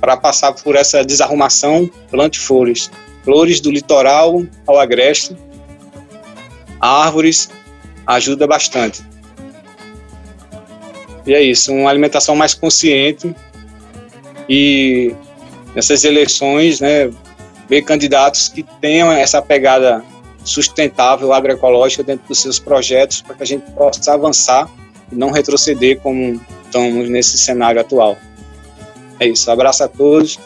para 0.00 0.16
passar 0.16 0.52
por 0.52 0.74
essa 0.74 1.04
desarrumação, 1.04 1.88
plante 2.10 2.38
flores. 2.38 2.90
Flores 3.24 3.60
do 3.60 3.70
litoral 3.70 4.44
ao 4.66 4.80
agreste, 4.80 5.36
árvores, 6.80 7.48
ajuda 8.04 8.46
bastante. 8.46 9.00
E 11.24 11.32
é 11.32 11.40
isso, 11.40 11.72
uma 11.72 11.88
alimentação 11.88 12.34
mais 12.34 12.52
consciente 12.52 13.32
e 14.48 15.14
nessas 15.72 16.02
eleições, 16.02 16.80
né, 16.80 17.10
ver 17.72 17.80
candidatos 17.80 18.48
que 18.48 18.62
tenham 18.82 19.10
essa 19.10 19.40
pegada 19.40 20.04
sustentável 20.44 21.32
agroecológica 21.32 22.02
dentro 22.02 22.28
dos 22.28 22.42
seus 22.42 22.58
projetos 22.58 23.22
para 23.22 23.34
que 23.34 23.42
a 23.42 23.46
gente 23.46 23.62
possa 23.70 24.12
avançar 24.12 24.68
e 25.10 25.14
não 25.14 25.30
retroceder 25.30 25.98
como 26.00 26.38
estamos 26.66 27.08
nesse 27.08 27.38
cenário 27.38 27.80
atual. 27.80 28.18
É 29.18 29.26
isso, 29.26 29.50
abraço 29.50 29.84
a 29.84 29.88
todos. 29.88 30.38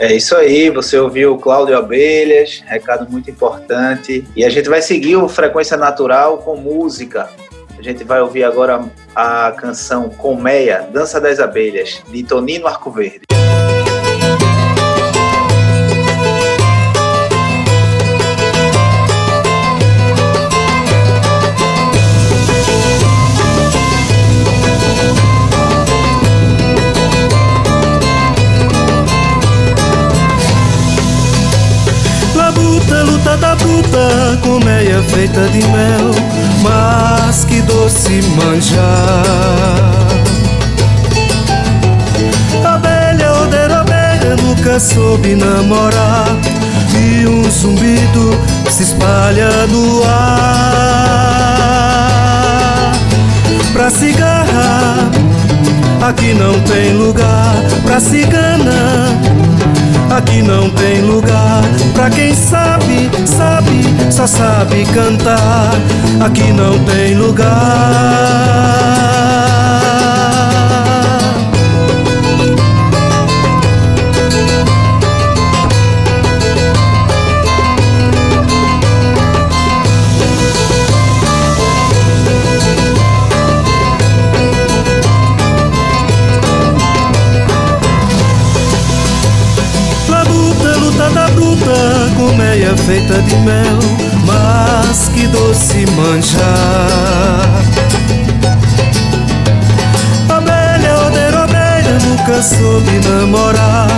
É 0.00 0.12
isso 0.16 0.34
aí, 0.34 0.68
você 0.68 0.98
ouviu 0.98 1.34
o 1.34 1.38
Cláudio 1.38 1.78
Abelhas, 1.78 2.60
recado 2.66 3.08
muito 3.08 3.30
importante. 3.30 4.26
E 4.34 4.44
a 4.44 4.50
gente 4.50 4.68
vai 4.68 4.82
seguir 4.82 5.14
o 5.14 5.28
Frequência 5.28 5.76
Natural 5.76 6.38
com 6.38 6.56
música. 6.56 7.30
A 7.78 7.82
gente 7.82 8.02
vai 8.02 8.20
ouvir 8.20 8.42
agora 8.42 8.84
a 9.14 9.52
canção 9.52 10.08
Colmeia, 10.08 10.88
Dança 10.92 11.20
das 11.20 11.38
Abelhas, 11.38 12.02
de 12.08 12.24
Tonino 12.24 12.66
Arcoverde. 12.66 13.33
Feita 35.14 35.48
de 35.48 35.62
mel, 35.68 36.10
mas 36.62 37.44
que 37.44 37.62
doce 37.62 38.20
manjar. 38.36 39.22
Abelha, 42.64 43.32
odeira, 43.42 43.80
abelha, 43.80 44.36
nunca 44.42 44.80
soube 44.80 45.36
namorar. 45.36 46.36
E 46.96 47.26
um 47.26 47.48
zumbido 47.50 48.38
se 48.68 48.82
espalha 48.82 49.66
no 49.68 50.02
ar. 50.04 50.82
Pra 53.72 53.90
cigarra, 53.90 55.10
aqui 56.08 56.34
não 56.34 56.60
tem 56.62 56.92
lugar. 56.92 57.54
Pra 57.84 58.00
cigana, 58.00 59.14
Aqui 60.10 60.42
não 60.42 60.70
tem 60.70 61.00
lugar 61.00 61.62
pra 61.92 62.08
quem 62.08 62.34
sabe, 62.34 63.10
sabe, 63.26 63.53
só 64.10 64.26
sabe 64.26 64.84
cantar. 64.86 65.70
Aqui 66.24 66.52
não 66.52 66.78
tem 66.84 67.14
lugar. 67.14 67.54
Manjar. 96.14 97.62
Abelha, 100.28 100.94
odeira, 101.06 101.42
abelha, 101.42 101.98
nunca 102.06 102.40
soube 102.42 103.00
namorar 103.08 103.88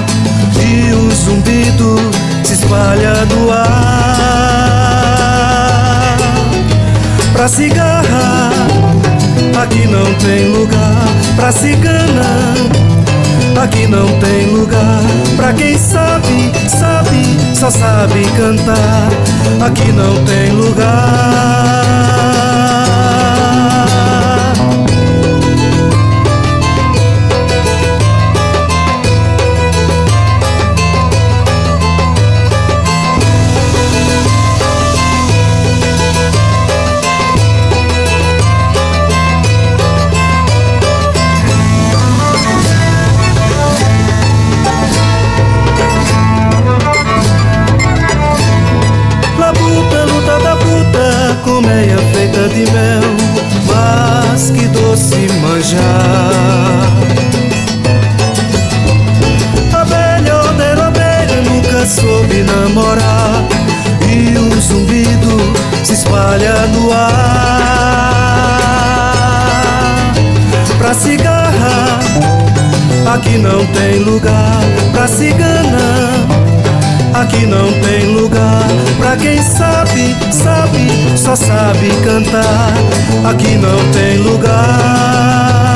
e 0.59 0.93
o 0.95 1.11
zumbido 1.15 1.97
se 2.43 2.55
espalha 2.55 3.13
no 3.27 3.53
ar. 3.53 3.67
Pra 7.33 7.49
cigarra, 7.49 8.51
aqui 9.63 9.87
não 9.87 10.15
tem 10.15 10.49
lugar. 10.49 11.07
Pra 11.37 11.53
cigana, 11.53 12.55
aqui 13.63 13.87
não 13.87 14.07
tem 14.21 14.47
lugar. 14.55 15.03
Pra 15.37 15.53
quem 15.53 15.77
sabe, 15.79 16.51
sabe, 16.67 17.37
só 17.55 17.71
sabe 17.71 18.25
cantar. 18.37 19.11
Aqui 19.61 19.93
não 19.93 20.25
tem 20.25 20.51
lugar. 20.53 21.76
Se 66.17 66.23
espalha 66.23 66.55
no 66.69 66.93
ar. 66.93 67.13
Pra 70.79 70.95
cigarra, 70.95 71.99
aqui 73.15 73.37
não 73.39 73.67
tem 73.67 73.99
lugar. 73.99 74.61
Pra 74.93 75.07
cigana 75.07 76.27
Aqui 77.15 77.47
não 77.47 77.73
tem 77.81 78.05
lugar 78.15 78.69
pra 78.99 79.17
quem 79.17 79.43
sabe, 79.43 80.15
sabe, 80.31 80.87
só 81.17 81.35
sabe 81.35 81.89
cantar. 82.05 82.75
Aqui 83.25 83.57
não 83.57 83.79
tem 83.93 84.19
lugar. 84.19 85.76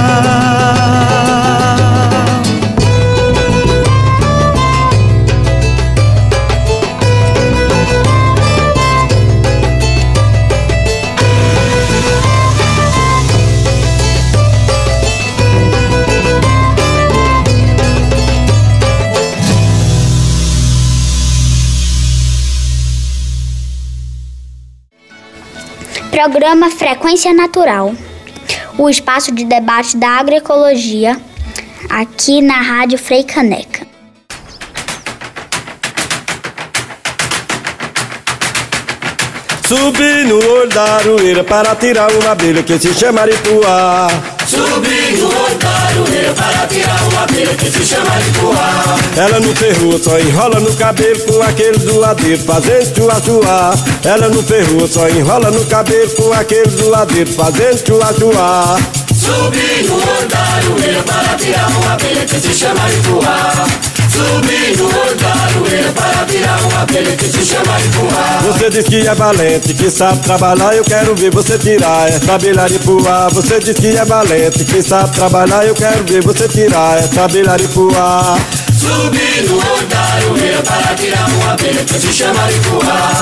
Programa 26.20 26.68
Frequência 26.68 27.32
Natural, 27.32 27.94
o 28.76 28.90
espaço 28.90 29.32
de 29.32 29.42
debate 29.42 29.96
da 29.96 30.18
agroecologia, 30.18 31.18
aqui 31.88 32.42
na 32.42 32.60
Rádio 32.60 32.98
Frei 32.98 33.24
Caneca. 33.24 33.79
Subi 39.70 40.24
no 40.24 40.34
olho 40.34 40.68
da 40.68 40.82
aroeira 40.96 41.44
para 41.44 41.76
tirar 41.76 42.10
uma 42.10 42.32
abelha 42.32 42.60
que 42.60 42.76
se 42.76 42.92
chama 42.92 43.20
Aripuá. 43.20 44.08
Subi 44.44 45.16
no 45.16 45.26
olho 45.26 45.58
da 45.58 45.70
aroeira 45.70 46.34
para 46.34 46.66
tirar 46.66 47.00
uma 47.04 47.22
abelha 47.22 47.54
que 47.54 47.70
se 47.70 47.86
chama 47.86 48.10
Aripuá. 48.12 48.98
Ela 49.16 49.38
no 49.38 49.54
ferro 49.54 49.96
só 50.02 50.18
enrola 50.18 50.58
no 50.58 50.74
cabelo 50.74 51.20
com 51.20 51.40
aquele 51.40 51.78
zoadeiro 51.78 52.42
fazendo 52.42 52.96
chua-chua. 52.96 53.74
Ela 54.04 54.28
no 54.28 54.42
ferro 54.42 54.88
só 54.88 55.08
enrola 55.08 55.52
no 55.52 55.64
cabelo 55.66 56.10
com 56.16 56.32
aquele 56.32 56.70
zoadeiro 56.70 57.32
fazendo 57.32 57.86
chua-chua. 57.86 58.76
Subi 59.14 59.86
no 59.86 59.94
olho 59.94 60.28
da 60.28 60.38
aroeira 60.40 61.02
para 61.04 61.36
tirar 61.38 61.70
uma 61.70 61.92
abelha 61.92 62.26
que 62.26 62.40
se 62.40 62.52
chama 62.52 62.82
Aripuá. 62.82 63.89
Subi 64.12 64.76
no 64.76 64.90
aroeira 65.42 65.92
para 65.92 66.24
tirar 66.26 66.60
uma 66.62 66.82
abelha 66.82 67.16
que 67.16 67.26
se 67.26 67.44
chama 67.44 67.74
Aripuá. 67.74 68.40
Você 68.44 68.70
diz 68.70 68.84
que 68.84 69.06
é 69.06 69.14
valente, 69.14 69.74
que 69.74 69.90
sabe 69.90 70.18
trabalhar, 70.20 70.74
eu 70.74 70.84
quero 70.84 71.14
ver 71.14 71.30
você 71.30 71.58
tirar 71.58 72.08
essa 72.08 72.34
abelha 72.34 72.62
Aripuá. 72.62 73.28
Você 73.28 73.58
diz 73.60 73.74
que 73.74 73.96
é 73.96 74.04
valente, 74.04 74.64
que 74.64 74.82
sabe 74.82 75.12
trabalhar, 75.12 75.66
eu 75.66 75.74
quero 75.74 76.04
ver 76.04 76.22
você 76.22 76.48
tirar 76.48 76.98
essa 76.98 77.24
abelha 77.24 77.52
Aripuá. 77.52 78.38
Subi 78.76 79.48
no 79.48 79.56
olho 79.56 79.86
da 79.86 80.00
aroeira 80.00 80.62
para 80.62 80.94
tirar 80.94 81.28
uma 81.28 81.52
abelha 81.52 81.84
que 81.84 82.00
se 82.00 82.12
chama 82.12 82.42
Aripuá. 82.42 83.19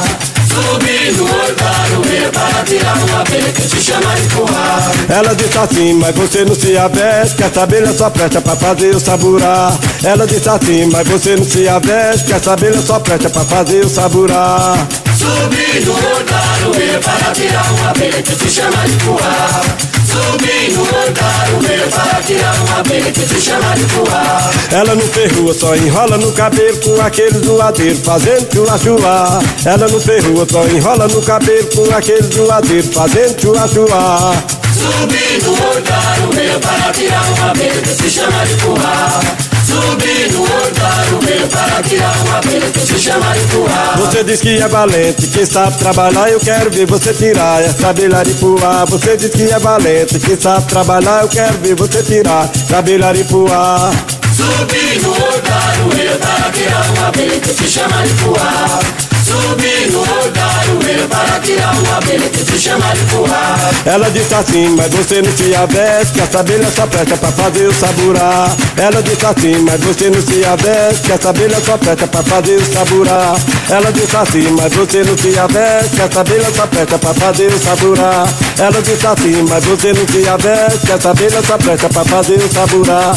Subi 0.59 1.13
no 1.13 1.55
da 1.55 1.71
aroeira 1.71 2.31
para 2.33 2.65
tirar 2.65 2.97
uma 2.97 3.21
abelha 3.21 3.53
que 3.53 3.63
se 3.63 3.81
chama 3.81 4.11
Aripuá. 4.11 4.93
Ela 5.09 5.35
disse 5.35 5.59
assim, 5.59 5.95
mas 5.95 6.15
você 6.17 6.45
não 6.45 6.55
se 6.55 6.77
aveste, 6.77 7.37
que 7.37 7.45
essa 7.45 7.63
abelha 7.63 7.93
só 7.93 8.11
presta 8.11 8.41
pra 8.41 8.57
fazer 8.57 8.95
o 8.95 9.01
saburá. 9.01 9.73
Ela 10.03 10.27
disse 10.27 10.49
assim, 10.49 10.87
mas 10.91 11.07
você 11.07 11.37
não 11.37 11.45
se 11.45 11.69
aveste, 11.69 12.27
que 12.27 12.33
essa 12.33 12.53
abelha 12.55 12.83
só 12.83 12.99
presta 12.99 13.31
pra 13.31 13.45
fazer 13.45 13.85
o 13.85 13.89
saburá. 13.89 14.75
Subi 15.17 15.81
no 15.85 15.93
olho 15.93 16.25
da 16.25 16.39
aroeira 16.39 16.99
para 17.01 17.33
tirar 17.33 17.73
uma 17.73 17.91
abelha 17.91 18.23
que 18.23 18.35
se 18.35 18.51
chama 18.51 18.81
Aripuá. 18.81 19.61
Subi 19.61 19.97
no 20.15 20.83
olho 20.83 21.13
da 21.13 21.27
aroeira 21.27 21.87
para 21.89 22.23
tirar 22.23 22.55
uma 22.63 22.81
abelha 22.81 23.13
que 23.13 23.21
se 23.21 23.41
chama 23.41 23.71
Aripuá. 23.71 24.51
Ela 24.71 24.95
no 24.95 25.03
ferrua 25.03 25.55
só 25.55 25.77
enrola 25.77 26.19
no 26.19 26.33
cabelo 26.33 26.77
com 26.79 27.01
aquele 27.01 27.39
zoadeiro 27.39 27.99
fazendo 27.99 28.49
chua-chua. 28.53 29.41
Ela 29.65 29.89
no 29.89 30.01
ferrua 30.01 30.47
só 30.51 30.65
enrola 30.67 31.09
no 31.09 31.23
cabelo 31.23 31.69
com 31.75 31.95
aquele 31.95 32.23
zoadeiro 32.23 32.89
fazendo 32.89 33.41
chua-chua. 33.41 34.35
Subi 34.75 35.43
no 35.45 35.53
olho 35.71 35.83
da 35.83 35.97
aroeira 35.97 36.59
para 36.61 36.93
tirar 36.93 37.25
uma 37.37 37.51
abelha 37.51 37.83
que 37.83 37.89
se 37.89 38.11
chama 38.11 38.41
Aripuá. 38.41 39.47
Subi 39.67 40.31
no 40.33 40.47
da 40.79 40.89
aroeira 40.89 41.47
para 41.49 41.83
tirar 41.83 42.15
uma 42.25 42.39
abelha 42.39 42.71
que 42.71 42.81
se 42.81 42.99
chama 42.99 43.31
Aripuá. 43.31 43.95
Você 43.97 44.25
diz 44.25 44.41
que 44.41 44.57
é 44.57 44.69
valente, 44.69 45.27
que 45.27 45.47
sabe 45.47 45.79
trabalhar, 45.79 46.31
eu 46.31 46.41
quero 46.41 46.71
ver 46.71 46.87
você 46.87 47.13
tirar 47.15 47.63
essa 47.63 47.89
abelha 47.89 48.19
Aripuá. 48.19 48.85
Você 48.87 49.17
diz 49.17 49.31
que 49.31 49.43
é 49.43 49.59
valente, 49.59 50.19
que 50.19 50.37
sabe 50.41 50.67
trabalhar, 50.67 51.23
eu 51.23 51.29
quero 51.29 51.59
ver 51.59 51.75
você 51.75 52.03
tirar 52.03 52.51
essa 52.55 52.79
abelha 52.79 53.09
Aripuá. 53.09 53.91
Subi 54.35 55.01
no 55.03 55.15
da 55.43 55.57
aroeira 55.57 56.17
para 56.19 56.51
tirar 56.53 56.91
uma 56.91 57.09
abelha 57.09 57.41
que 57.41 57.55
se 57.55 57.69
chama 57.69 57.97
Aripuá. 57.97 59.08
Subi 59.29 59.91
no 59.93 60.03
aroeira 60.03 61.07
para 61.09 61.41
tirar 61.41 61.74
uma 61.74 61.99
abelha 61.99 62.29
que 62.31 62.39
se 62.39 62.59
chama 62.59 62.87
Aripuá. 62.87 63.57
Ela 63.85 64.11
disse 64.11 64.35
assim, 64.35 64.68
mas 64.70 64.89
você 64.89 65.20
não 65.20 65.31
se 65.37 65.55
aveste, 65.55 66.14
que 66.14 66.20
essa 66.20 66.41
abelha 66.41 66.66
só 66.74 66.87
presta 66.87 67.16
pra 67.16 67.31
fazer 67.33 67.66
o 67.66 67.74
saburá. 67.74 68.49
Ela 68.76 69.03
disse 69.03 69.26
assim, 69.26 69.59
mas 69.59 69.81
você 69.81 70.11
não 70.11 70.22
se 70.22 70.45
aveste, 70.45 71.03
que 71.03 71.12
essa 71.12 71.29
abelha 71.31 71.61
só 71.61 71.76
presta 71.76 72.07
pra 72.07 72.22
fazer 72.22 72.57
o 72.57 72.72
saburá. 72.72 73.35
Ela 73.68 73.93
disse 73.93 74.16
assim, 74.16 74.57
mas 74.59 74.72
você 74.74 75.05
não 75.05 75.18
se 75.18 75.39
aveste, 75.39 75.97
que 75.97 76.03
essa 76.03 76.20
abelha 76.20 76.51
só 76.55 76.66
presta 76.66 76.99
pra 76.99 77.14
fazer 77.14 77.47
o 77.53 77.59
saburá. 77.59 78.26
Ela 78.59 78.83
disse 78.83 79.07
assim, 79.07 79.43
mas 79.49 79.64
você 79.64 79.93
não 79.93 80.09
se 80.09 80.29
aveste, 80.29 80.87
que 80.87 80.93
essa 80.93 81.11
abelha 81.11 81.43
só 81.43 81.59
presta 81.59 81.89
pra 81.89 82.05
fazer 82.05 82.39
o 82.39 82.53
saburá. 82.53 83.14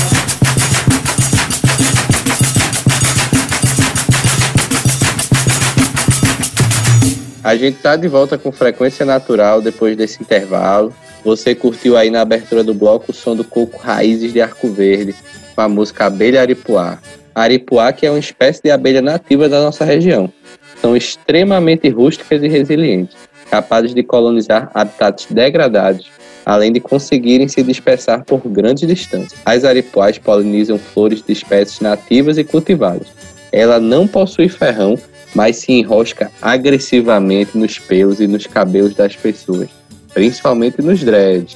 A 7.43 7.55
gente 7.55 7.79
tá 7.79 7.95
de 7.95 8.07
volta 8.07 8.37
com 8.37 8.51
frequência 8.51 9.03
natural 9.03 9.63
depois 9.63 9.97
desse 9.97 10.21
intervalo. 10.21 10.93
Você 11.23 11.55
curtiu 11.55 11.97
aí 11.97 12.11
na 12.11 12.21
abertura 12.21 12.63
do 12.63 12.73
bloco 12.73 13.11
o 13.11 13.15
som 13.15 13.35
do 13.35 13.43
coco 13.43 13.79
Raízes 13.79 14.31
de 14.31 14.39
Arco 14.39 14.69
Verde, 14.69 15.15
com 15.55 15.61
a 15.61 15.67
música 15.67 16.05
Abelha 16.05 16.41
Aripuá. 16.41 16.99
Aripuá 17.33 17.91
que 17.93 18.05
é 18.05 18.11
uma 18.11 18.19
espécie 18.19 18.61
de 18.61 18.69
abelha 18.69 19.01
nativa 19.01 19.49
da 19.49 19.59
nossa 19.59 19.83
região. 19.83 20.31
São 20.79 20.95
extremamente 20.95 21.89
rústicas 21.89 22.43
e 22.43 22.47
resilientes, 22.47 23.17
capazes 23.49 23.95
de 23.95 24.03
colonizar 24.03 24.69
habitats 24.73 25.25
degradados, 25.25 26.11
além 26.45 26.71
de 26.71 26.79
conseguirem 26.79 27.47
se 27.47 27.63
dispersar 27.63 28.23
por 28.23 28.39
grandes 28.47 28.87
distâncias. 28.87 29.39
As 29.43 29.63
aripuás 29.63 30.19
polinizam 30.19 30.77
flores 30.77 31.23
de 31.25 31.33
espécies 31.33 31.79
nativas 31.79 32.37
e 32.37 32.43
cultivadas. 32.43 33.07
Ela 33.51 33.79
não 33.79 34.07
possui 34.07 34.47
ferrão, 34.47 34.97
mas 35.33 35.57
se 35.57 35.71
enrosca 35.71 36.31
agressivamente 36.41 37.57
nos 37.57 37.79
pelos 37.79 38.19
e 38.19 38.27
nos 38.27 38.47
cabelos 38.47 38.95
das 38.95 39.15
pessoas, 39.15 39.69
principalmente 40.13 40.81
nos 40.81 41.03
dreads. 41.03 41.55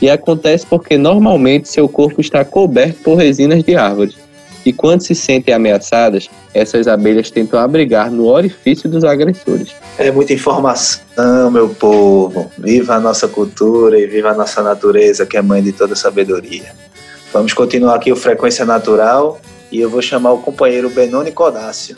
E 0.00 0.08
acontece 0.08 0.66
porque 0.66 0.96
normalmente 0.96 1.68
seu 1.68 1.88
corpo 1.88 2.20
está 2.20 2.44
coberto 2.44 3.02
por 3.02 3.16
resinas 3.16 3.62
de 3.62 3.76
árvores. 3.76 4.14
E 4.64 4.72
quando 4.72 5.02
se 5.02 5.14
sentem 5.14 5.54
ameaçadas, 5.54 6.28
essas 6.52 6.86
abelhas 6.86 7.30
tentam 7.30 7.58
abrigar 7.58 8.10
no 8.10 8.26
orifício 8.26 8.90
dos 8.90 9.04
agressores. 9.04 9.70
É 9.98 10.10
muita 10.10 10.34
informação, 10.34 11.50
meu 11.50 11.70
povo. 11.70 12.50
Viva 12.58 12.94
a 12.94 13.00
nossa 13.00 13.26
cultura 13.26 13.98
e 13.98 14.06
viva 14.06 14.30
a 14.30 14.34
nossa 14.34 14.62
natureza, 14.62 15.24
que 15.24 15.36
é 15.36 15.42
mãe 15.42 15.62
de 15.62 15.72
toda 15.72 15.94
sabedoria. 15.94 16.72
Vamos 17.32 17.54
continuar 17.54 17.94
aqui 17.94 18.12
o 18.12 18.16
Frequência 18.16 18.64
Natural 18.64 19.40
e 19.70 19.80
eu 19.80 19.88
vou 19.88 20.02
chamar 20.02 20.32
o 20.32 20.38
companheiro 20.38 20.90
Benoni 20.90 21.30
Codácio. 21.32 21.96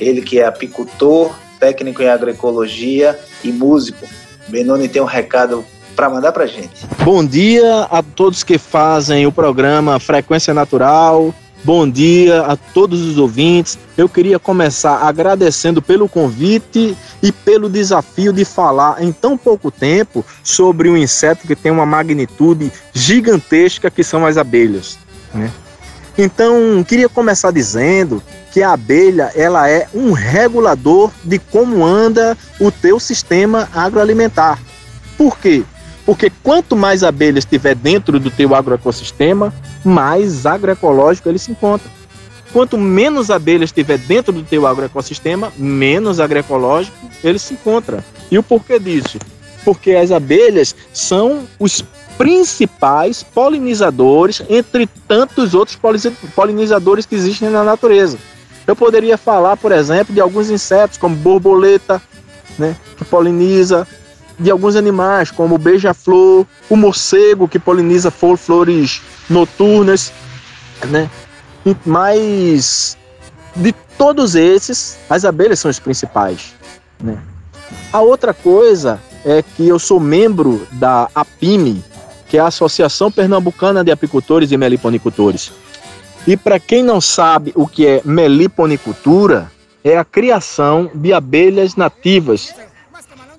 Ele 0.00 0.22
que 0.22 0.38
é 0.38 0.46
apicultor, 0.46 1.34
técnico 1.58 2.02
em 2.02 2.08
agroecologia 2.08 3.18
e 3.44 3.52
músico. 3.52 4.06
Benoni 4.48 4.88
tem 4.88 5.00
um 5.00 5.06
recado 5.06 5.64
para 5.94 6.08
mandar 6.10 6.32
para 6.32 6.46
gente. 6.46 6.86
Bom 7.04 7.24
dia 7.24 7.82
a 7.90 8.02
todos 8.02 8.42
que 8.42 8.58
fazem 8.58 9.26
o 9.26 9.32
programa 9.32 10.00
Frequência 10.00 10.52
Natural. 10.52 11.34
Bom 11.64 11.88
dia 11.88 12.40
a 12.42 12.56
todos 12.56 13.02
os 13.02 13.18
ouvintes. 13.18 13.78
Eu 13.96 14.08
queria 14.08 14.38
começar 14.38 14.96
agradecendo 14.96 15.80
pelo 15.80 16.08
convite 16.08 16.96
e 17.22 17.30
pelo 17.30 17.68
desafio 17.68 18.32
de 18.32 18.44
falar 18.44 19.00
em 19.00 19.12
tão 19.12 19.38
pouco 19.38 19.70
tempo 19.70 20.24
sobre 20.42 20.90
um 20.90 20.96
inseto 20.96 21.46
que 21.46 21.54
tem 21.54 21.70
uma 21.70 21.86
magnitude 21.86 22.72
gigantesca 22.92 23.90
que 23.90 24.02
são 24.02 24.26
as 24.26 24.36
abelhas. 24.36 24.98
Né? 25.32 25.52
Então, 26.16 26.84
queria 26.86 27.08
começar 27.08 27.50
dizendo 27.50 28.22
que 28.52 28.62
a 28.62 28.72
abelha 28.72 29.32
ela 29.34 29.68
é 29.68 29.88
um 29.94 30.12
regulador 30.12 31.10
de 31.24 31.38
como 31.38 31.84
anda 31.84 32.36
o 32.60 32.70
teu 32.70 33.00
sistema 33.00 33.68
agroalimentar. 33.74 34.58
Por 35.16 35.38
quê? 35.38 35.64
Porque 36.04 36.30
quanto 36.42 36.76
mais 36.76 37.02
abelhas 37.02 37.44
tiver 37.44 37.74
dentro 37.74 38.18
do 38.20 38.30
teu 38.30 38.54
agroecossistema, 38.54 39.54
mais 39.84 40.44
agroecológico 40.44 41.28
ele 41.28 41.38
se 41.38 41.50
encontra. 41.50 41.88
Quanto 42.52 42.76
menos 42.76 43.30
abelhas 43.30 43.72
tiver 43.72 43.96
dentro 43.96 44.32
do 44.32 44.42
teu 44.42 44.66
agroecossistema, 44.66 45.50
menos 45.56 46.20
agroecológico 46.20 46.94
ele 47.24 47.38
se 47.38 47.54
encontra. 47.54 48.04
E 48.30 48.36
o 48.36 48.42
porquê 48.42 48.78
disso? 48.78 49.18
Porque 49.64 49.92
as 49.92 50.10
abelhas 50.10 50.74
são 50.92 51.46
os 51.58 51.84
principais 52.18 53.22
polinizadores 53.22 54.42
entre 54.48 54.86
tantos 55.08 55.54
outros 55.54 55.78
polinizadores 56.34 57.06
que 57.06 57.14
existem 57.14 57.48
na 57.48 57.64
natureza. 57.64 58.18
Eu 58.66 58.76
poderia 58.76 59.18
falar, 59.18 59.56
por 59.56 59.72
exemplo, 59.72 60.14
de 60.14 60.20
alguns 60.20 60.50
insetos 60.50 60.98
como 60.98 61.16
borboleta, 61.16 62.00
né, 62.58 62.76
que 62.96 63.04
poliniza, 63.04 63.86
de 64.38 64.50
alguns 64.50 64.76
animais, 64.76 65.30
como 65.30 65.54
o 65.54 65.58
beija-flor, 65.58 66.46
o 66.68 66.76
morcego, 66.76 67.48
que 67.48 67.58
poliniza 67.58 68.10
flores 68.10 69.00
noturnas, 69.28 70.12
né? 70.88 71.08
Mas 71.84 72.96
de 73.54 73.72
todos 73.96 74.34
esses, 74.34 74.98
as 75.08 75.24
abelhas 75.24 75.60
são 75.60 75.70
os 75.70 75.78
principais, 75.78 76.54
né? 77.00 77.18
A 77.92 78.00
outra 78.00 78.34
coisa 78.34 79.00
é 79.24 79.42
que 79.42 79.66
eu 79.66 79.78
sou 79.78 80.00
membro 80.00 80.66
da 80.72 81.08
APIME, 81.14 81.82
que 82.28 82.36
é 82.36 82.40
a 82.40 82.46
Associação 82.46 83.10
Pernambucana 83.10 83.84
de 83.84 83.90
Apicultores 83.90 84.50
e 84.52 84.56
Meliponicultores. 84.56 85.52
E 86.26 86.36
para 86.36 86.58
quem 86.58 86.82
não 86.82 87.00
sabe 87.00 87.52
o 87.54 87.66
que 87.66 87.86
é 87.86 88.00
meliponicultura, 88.04 89.50
é 89.84 89.98
a 89.98 90.04
criação 90.04 90.90
de 90.94 91.12
abelhas 91.12 91.74
nativas 91.74 92.54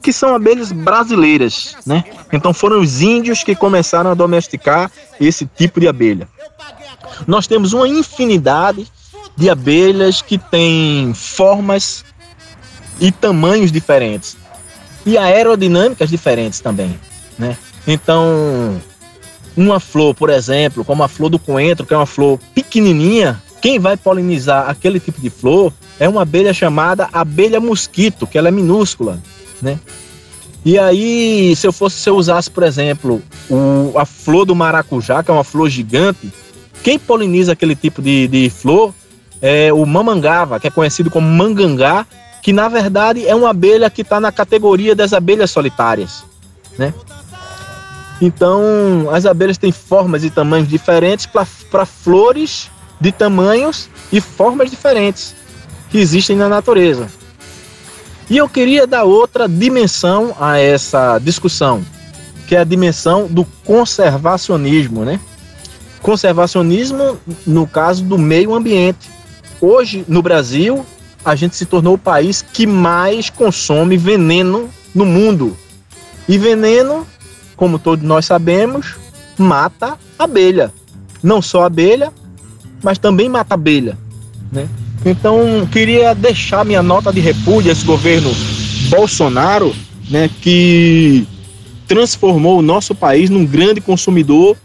que 0.02 0.12
são 0.12 0.36
abelhas 0.36 0.74
brasileiras, 0.74 1.78
né? 1.86 2.04
Então 2.34 2.54
foram 2.54 2.82
os 2.82 3.02
índios 3.02 3.42
que 3.42 3.56
começaram 3.56 4.12
a 4.12 4.14
domesticar 4.14 4.92
esse 5.18 5.46
tipo 5.46 5.80
de 5.80 5.88
abelha. 5.88 6.28
Nós 7.26 7.48
temos 7.48 7.72
uma 7.72 7.88
infinidade 7.88 8.86
de 9.38 9.50
abelhas 9.50 10.22
que 10.22 10.38
têm 10.38 11.14
formas 11.14 12.04
e 13.00 13.14
tamanhos 13.14 13.72
diferentes 13.72 14.43
e 15.06 15.18
aerodinâmicas 15.18 16.10
diferentes 16.10 16.60
também, 16.60 17.00
né? 17.38 17.58
Então, 17.86 18.82
uma 19.56 19.80
flor, 19.80 20.16
por 20.16 20.30
exemplo, 20.30 20.86
como 20.86 21.04
a 21.04 21.08
flor 21.08 21.30
do 21.30 21.40
coentro, 21.40 21.86
que 21.86 21.94
é 21.94 21.98
uma 21.98 22.06
flor 22.06 22.40
pequenininha, 22.56 23.42
quem 23.62 23.80
vai 23.80 23.96
polinizar 23.98 24.70
aquele 24.70 25.00
tipo 25.00 25.22
de 25.22 25.30
flor 25.30 25.72
é 26.00 26.08
uma 26.08 26.22
abelha 26.24 26.54
chamada 26.54 27.08
abelha 27.12 27.60
mosquito, 27.60 28.28
que 28.28 28.38
ela 28.38 28.48
é 28.48 28.52
minúscula 28.52 29.20
né? 29.64 29.80
E 30.66 30.78
aí, 30.78 31.56
se 31.56 31.68
eu 31.68 31.74
fosse, 31.74 31.98
se 31.98 32.10
eu 32.10 32.16
usasse, 32.16 32.50
por 32.50 32.64
exemplo, 32.64 33.22
o, 33.50 33.94
a 33.98 34.06
flor 34.06 34.46
do 34.46 34.56
maracujá, 34.56 35.24
que 35.24 35.32
é 35.32 35.34
uma 35.34 35.44
flor 35.44 35.70
gigante, 35.70 36.32
quem 36.84 37.00
poliniza 37.00 37.54
aquele 37.54 37.76
tipo 37.76 38.02
de, 38.02 38.28
de 38.28 38.50
flor 38.50 38.94
é 39.42 39.74
o 39.74 39.86
mamangava, 39.86 40.60
que 40.60 40.68
é 40.68 40.72
conhecido 40.72 41.10
como 41.10 41.28
mangangá, 41.28 42.06
que 42.44 42.52
na 42.52 42.68
verdade 42.68 43.26
é 43.26 43.34
uma 43.34 43.52
abelha 43.52 43.90
que 43.90 44.02
está 44.02 44.20
na 44.20 44.30
categoria 44.30 44.94
das 44.94 45.14
abelhas 45.14 45.50
solitárias, 45.50 46.26
né? 46.78 46.94
Então, 48.22 49.10
as 49.12 49.26
abelhas 49.26 49.58
têm 49.58 49.72
formas 49.72 50.26
e 50.26 50.30
tamanhos 50.30 50.68
diferentes 50.68 51.26
para 51.26 51.86
flores 51.86 52.70
de 53.00 53.12
tamanhos 53.14 53.90
e 54.12 54.20
formas 54.20 54.70
diferentes 54.70 55.34
que 55.90 55.98
existem 55.98 56.36
na 56.36 56.50
natureza. 56.50 57.08
E 58.30 58.38
eu 58.38 58.50
queria 58.50 58.86
dar 58.86 59.04
outra 59.04 59.48
dimensão 59.48 60.36
a 60.40 60.60
essa 60.60 61.20
discussão, 61.20 61.84
que 62.48 62.56
é 62.56 62.60
a 62.60 62.64
dimensão 62.66 63.26
do 63.28 63.46
conservacionismo, 63.66 65.06
né? 65.06 65.20
Conservacionismo 66.02 67.18
no 67.48 67.66
caso 67.66 68.04
do 68.04 68.18
meio 68.18 68.54
ambiente. 68.54 69.10
Hoje, 69.62 70.04
no 70.08 70.22
Brasil, 70.22 70.86
a 71.24 71.36
gente 71.36 71.56
se 71.56 71.66
tornou 71.66 71.96
o 71.96 71.98
país 71.98 72.42
que 72.42 72.66
mais 72.66 73.30
consome 73.30 73.98
veneno 73.98 74.70
no 74.94 75.06
mundo. 75.06 75.58
E 76.28 76.38
veneno, 76.38 77.06
como 77.56 77.80
todos 77.80 78.06
nós 78.06 78.26
sabemos, 78.26 78.96
mata 79.38 79.98
abelha. 80.18 80.72
Não 81.22 81.42
só 81.42 81.64
abelha, 81.64 82.12
mas 82.84 82.98
também 82.98 83.30
mata 83.30 83.54
abelha, 83.54 83.98
né? 84.52 84.68
Então, 85.06 85.68
queria 85.72 86.14
deixar 86.14 86.64
minha 86.64 86.82
nota 86.82 87.12
de 87.12 87.20
repúdio 87.20 87.70
a 87.70 87.74
esse 87.74 87.84
governo 87.84 88.32
Bolsonaro, 88.90 89.76
né, 90.10 90.30
que 90.42 91.28
transformou 91.88 92.60
o 92.60 92.62
nosso 92.62 92.96
país 92.96 93.30
num 93.30 93.46
grande 93.46 93.82
consumidor 93.82 94.56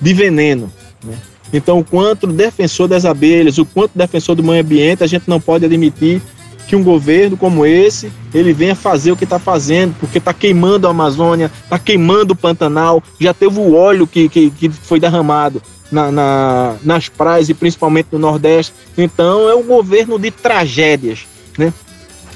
de 0.00 0.12
veneno. 0.12 0.70
Né? 1.02 1.14
Então, 1.52 1.82
quanto 1.82 2.26
defensor 2.26 2.88
das 2.88 3.04
abelhas, 3.04 3.58
o 3.58 3.64
quanto 3.64 3.92
defensor 3.94 4.34
do 4.34 4.42
meio 4.42 4.62
ambiente, 4.62 5.02
a 5.02 5.06
gente 5.06 5.28
não 5.28 5.40
pode 5.40 5.64
admitir 5.64 6.20
que 6.68 6.76
um 6.76 6.84
governo 6.84 7.34
como 7.34 7.64
esse 7.64 8.12
ele 8.34 8.52
venha 8.52 8.74
fazer 8.74 9.10
o 9.10 9.16
que 9.16 9.24
está 9.24 9.38
fazendo, 9.38 9.94
porque 9.98 10.18
está 10.18 10.34
queimando 10.34 10.86
a 10.86 10.90
Amazônia, 10.90 11.50
está 11.64 11.78
queimando 11.78 12.34
o 12.34 12.36
Pantanal, 12.36 13.02
já 13.18 13.32
teve 13.32 13.58
o 13.58 13.74
óleo 13.74 14.06
que, 14.06 14.28
que, 14.28 14.50
que 14.50 14.68
foi 14.68 15.00
derramado 15.00 15.62
na, 15.90 16.12
na, 16.12 16.76
nas 16.84 17.08
praias 17.08 17.48
e 17.48 17.54
principalmente 17.54 18.08
no 18.12 18.18
Nordeste. 18.18 18.74
Então 18.98 19.48
é 19.48 19.54
um 19.54 19.62
governo 19.62 20.18
de 20.18 20.30
tragédias, 20.30 21.26
né? 21.56 21.72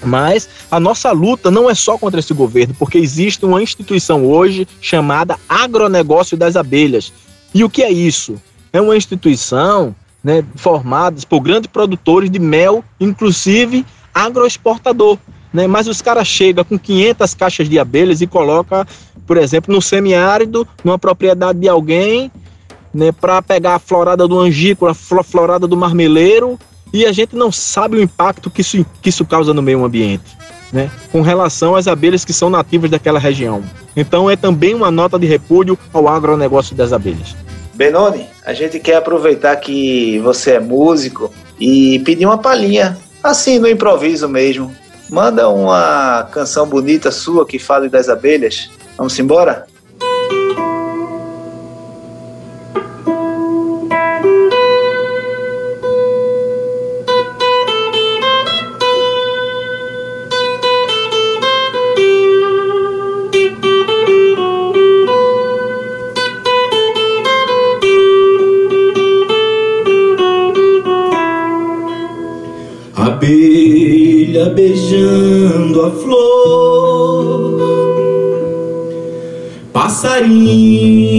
Mas 0.04 0.48
a 0.70 0.80
nossa 0.80 1.12
luta 1.12 1.50
não 1.50 1.70
é 1.70 1.74
só 1.74 1.96
contra 1.96 2.18
esse 2.18 2.34
governo, 2.34 2.74
porque 2.78 2.98
existe 2.98 3.44
uma 3.44 3.62
instituição 3.62 4.24
hoje 4.24 4.66
chamada 4.80 5.38
Agronegócio 5.48 6.36
das 6.36 6.56
Abelhas. 6.56 7.12
E 7.54 7.62
o 7.62 7.70
que 7.70 7.82
é 7.82 7.92
isso? 7.92 8.40
É 8.72 8.80
uma 8.80 8.96
instituição 8.96 9.94
né, 10.22 10.44
formada 10.56 11.20
por 11.28 11.40
grandes 11.40 11.66
produtores 11.66 12.30
de 12.30 12.38
mel, 12.38 12.84
inclusive 13.00 13.84
agroexportador. 14.14 15.18
Né? 15.52 15.66
Mas 15.66 15.86
os 15.86 16.00
caras 16.00 16.26
chegam 16.26 16.64
com 16.64 16.78
500 16.78 17.34
caixas 17.34 17.68
de 17.68 17.78
abelhas 17.78 18.20
e 18.20 18.26
colocam, 18.26 18.86
por 19.26 19.36
exemplo, 19.36 19.74
no 19.74 19.82
semiárido, 19.82 20.66
numa 20.84 20.98
propriedade 20.98 21.58
de 21.58 21.68
alguém, 21.68 22.30
né, 22.94 23.12
para 23.12 23.42
pegar 23.42 23.76
a 23.76 23.78
florada 23.78 24.28
do 24.28 24.38
angícola, 24.38 24.92
a 24.92 25.22
florada 25.22 25.66
do 25.66 25.76
marmeleiro, 25.76 26.58
e 26.92 27.06
a 27.06 27.12
gente 27.12 27.34
não 27.34 27.50
sabe 27.50 27.96
o 27.96 28.02
impacto 28.02 28.50
que 28.50 28.60
isso, 28.60 28.84
que 29.00 29.08
isso 29.08 29.24
causa 29.24 29.54
no 29.54 29.62
meio 29.62 29.82
ambiente, 29.82 30.36
né, 30.70 30.90
com 31.10 31.22
relação 31.22 31.74
às 31.74 31.88
abelhas 31.88 32.24
que 32.24 32.32
são 32.32 32.50
nativas 32.50 32.90
daquela 32.90 33.18
região. 33.18 33.62
Então 33.96 34.30
é 34.30 34.36
também 34.36 34.74
uma 34.74 34.90
nota 34.90 35.18
de 35.18 35.26
repúdio 35.26 35.78
ao 35.92 36.06
agronegócio 36.06 36.76
das 36.76 36.92
abelhas. 36.92 37.34
Benoni, 37.82 38.28
a 38.46 38.52
gente 38.52 38.78
quer 38.78 38.94
aproveitar 38.94 39.56
que 39.56 40.20
você 40.20 40.52
é 40.52 40.60
músico 40.60 41.34
e 41.58 41.98
pedir 42.04 42.24
uma 42.24 42.38
palhinha, 42.38 42.96
assim 43.20 43.58
no 43.58 43.68
improviso 43.68 44.28
mesmo. 44.28 44.72
Manda 45.10 45.48
uma 45.48 46.28
canção 46.30 46.64
bonita 46.64 47.10
sua 47.10 47.44
que 47.44 47.58
fale 47.58 47.88
das 47.88 48.08
abelhas. 48.08 48.70
Vamos 48.96 49.18
embora? 49.18 49.66
beijando 49.98 50.61
abelha 73.22 74.50
beijando 74.50 75.80
a 75.82 75.90
flor, 75.92 77.60
passarinho 79.72 81.11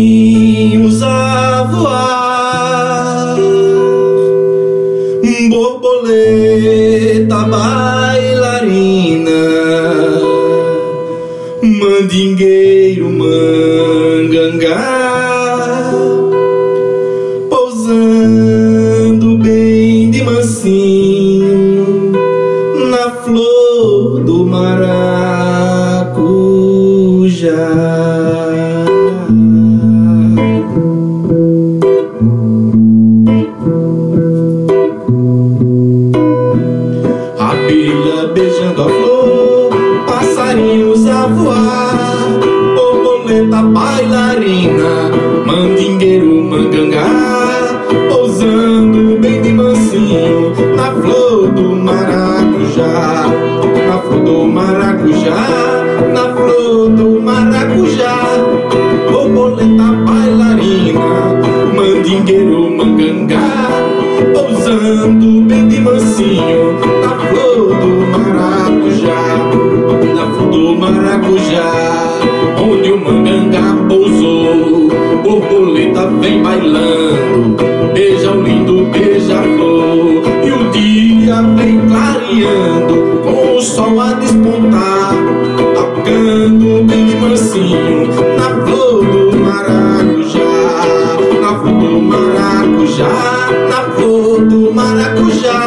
maracujá 93.04 93.52
Na 93.70 93.84
flor 93.96 94.46
do 94.46 94.74
maracujá. 94.74 95.60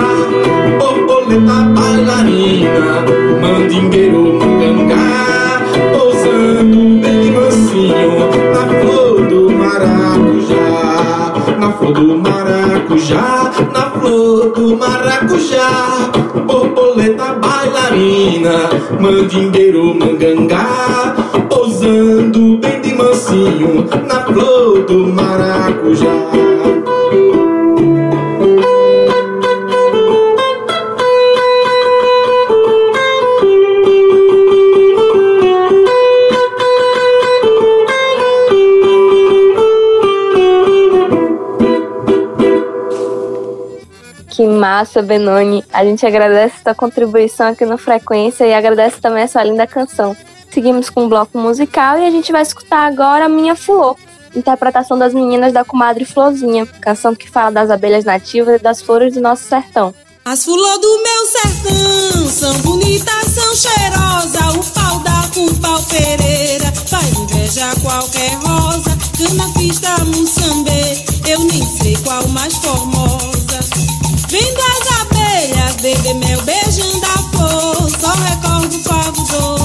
Borboleta 0.78 1.58
bailarina 1.74 3.04
Mandingueiro 3.40 4.34
mangangá, 4.34 5.60
Pousando 5.92 7.00
bem 7.00 7.32
mansinho 7.32 8.30
Na 8.52 8.66
flor 8.80 9.26
do 9.26 9.50
maracujá. 9.50 11.32
Na 11.58 11.72
flor 11.72 11.92
do 11.94 12.18
maracujá 12.18 13.52
Na 13.72 13.90
flor 13.90 14.52
do 14.52 14.76
maracujá. 14.76 16.10
Borboleta 16.46 17.34
bailarina 17.34 18.70
Mandingueiro 19.00 19.94
mangangá, 19.94 21.14
Pousando 21.48 22.56
bem 22.58 22.80
de 22.80 22.94
mansinho 22.94 23.86
Na 24.06 24.20
flor 24.24 24.82
do 24.84 25.06
maracujá. 25.06 26.75
Massa, 44.76 45.00
Benoni. 45.00 45.64
A 45.72 45.82
gente 45.82 46.04
agradece 46.04 46.56
sua 46.62 46.74
contribuição 46.74 47.48
aqui 47.48 47.64
no 47.64 47.78
Frequência 47.78 48.44
e 48.44 48.52
agradece 48.52 49.00
também 49.00 49.22
a 49.22 49.28
sua 49.28 49.42
linda 49.42 49.66
canção. 49.66 50.14
Seguimos 50.50 50.90
com 50.90 51.04
um 51.04 51.08
bloco 51.08 51.38
musical 51.38 51.98
e 51.98 52.04
a 52.04 52.10
gente 52.10 52.30
vai 52.30 52.42
escutar 52.42 52.86
agora 52.86 53.24
a 53.24 53.28
Minha 53.28 53.56
Flor, 53.56 53.96
interpretação 54.34 54.98
das 54.98 55.14
meninas 55.14 55.50
da 55.50 55.64
comadre 55.64 56.04
Florzinha, 56.04 56.66
canção 56.66 57.14
que 57.14 57.30
fala 57.30 57.50
das 57.50 57.70
abelhas 57.70 58.04
nativas 58.04 58.60
e 58.60 58.62
das 58.62 58.82
flores 58.82 59.14
do 59.14 59.20
nosso 59.22 59.44
sertão. 59.44 59.94
As 60.26 60.44
flores 60.44 60.80
do 60.82 61.02
meu 61.02 61.26
sertão 61.26 62.28
são 62.28 62.60
bonitas, 62.60 63.24
são 63.34 63.56
cheirosas. 63.56 64.56
O 64.56 64.72
pau 64.74 64.98
dá 65.00 65.22
com 65.32 65.54
pau 65.54 65.82
pereira, 65.84 66.70
faz 66.86 67.12
inveja 67.14 67.72
qualquer 67.82 68.34
rosa. 68.44 68.90
Cana, 69.16 69.50
pista, 69.56 70.04
muçambê, 70.04 71.02
eu 71.30 71.38
nem 71.44 71.64
sei 71.64 71.96
qual 72.04 72.28
mais 72.28 72.54
formosa. 72.56 73.45
Vindo 74.28 74.60
as 74.60 75.00
abelhas, 75.00 75.76
beber 75.76 76.14
meu 76.14 76.42
beijinho 76.42 77.00
da 77.00 77.16
flor. 77.30 77.90
Só 78.00 78.12
recordo 78.12 78.82
favor. 78.82 79.55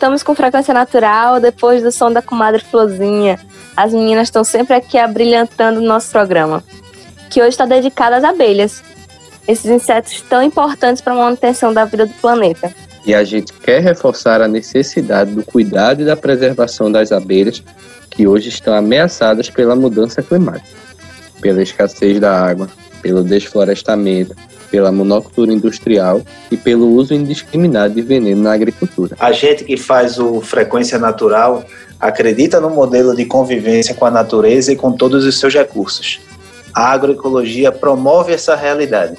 Voltamos 0.00 0.22
com 0.22 0.34
frequência 0.34 0.72
natural 0.72 1.38
depois 1.40 1.82
do 1.82 1.92
som 1.92 2.10
da 2.10 2.22
comadre 2.22 2.64
Flozinha. 2.64 3.38
As 3.76 3.92
meninas 3.92 4.28
estão 4.28 4.42
sempre 4.42 4.74
aqui 4.74 4.96
abrilhantando 4.96 5.78
o 5.78 5.82
nosso 5.82 6.10
programa, 6.10 6.64
que 7.28 7.38
hoje 7.38 7.50
está 7.50 7.66
dedicado 7.66 8.16
às 8.16 8.24
abelhas, 8.24 8.82
esses 9.46 9.70
insetos 9.70 10.22
tão 10.22 10.42
importantes 10.42 11.02
para 11.02 11.12
a 11.12 11.16
manutenção 11.16 11.74
da 11.74 11.84
vida 11.84 12.06
do 12.06 12.14
planeta. 12.14 12.74
E 13.04 13.14
a 13.14 13.22
gente 13.24 13.52
quer 13.52 13.82
reforçar 13.82 14.40
a 14.40 14.48
necessidade 14.48 15.32
do 15.32 15.44
cuidado 15.44 16.00
e 16.00 16.06
da 16.06 16.16
preservação 16.16 16.90
das 16.90 17.12
abelhas 17.12 17.62
que 18.08 18.26
hoje 18.26 18.48
estão 18.48 18.72
ameaçadas 18.72 19.50
pela 19.50 19.76
mudança 19.76 20.22
climática, 20.22 20.78
pela 21.42 21.62
escassez 21.62 22.18
da 22.18 22.42
água, 22.42 22.70
pelo 23.02 23.22
desflorestamento, 23.22 24.34
pela 24.70 24.92
monocultura 24.92 25.52
industrial 25.52 26.22
e 26.50 26.56
pelo 26.56 26.88
uso 26.88 27.12
indiscriminado 27.12 27.94
de 27.94 28.02
veneno 28.02 28.42
na 28.42 28.52
agricultura. 28.52 29.16
A 29.18 29.32
gente 29.32 29.64
que 29.64 29.76
faz 29.76 30.18
o 30.18 30.40
Frequência 30.40 30.98
Natural 30.98 31.64
acredita 31.98 32.60
no 32.60 32.70
modelo 32.70 33.14
de 33.14 33.24
convivência 33.24 33.94
com 33.94 34.06
a 34.06 34.10
natureza 34.10 34.72
e 34.72 34.76
com 34.76 34.92
todos 34.92 35.24
os 35.24 35.38
seus 35.38 35.52
recursos. 35.52 36.20
A 36.72 36.92
agroecologia 36.92 37.70
promove 37.72 38.32
essa 38.32 38.54
realidade. 38.54 39.16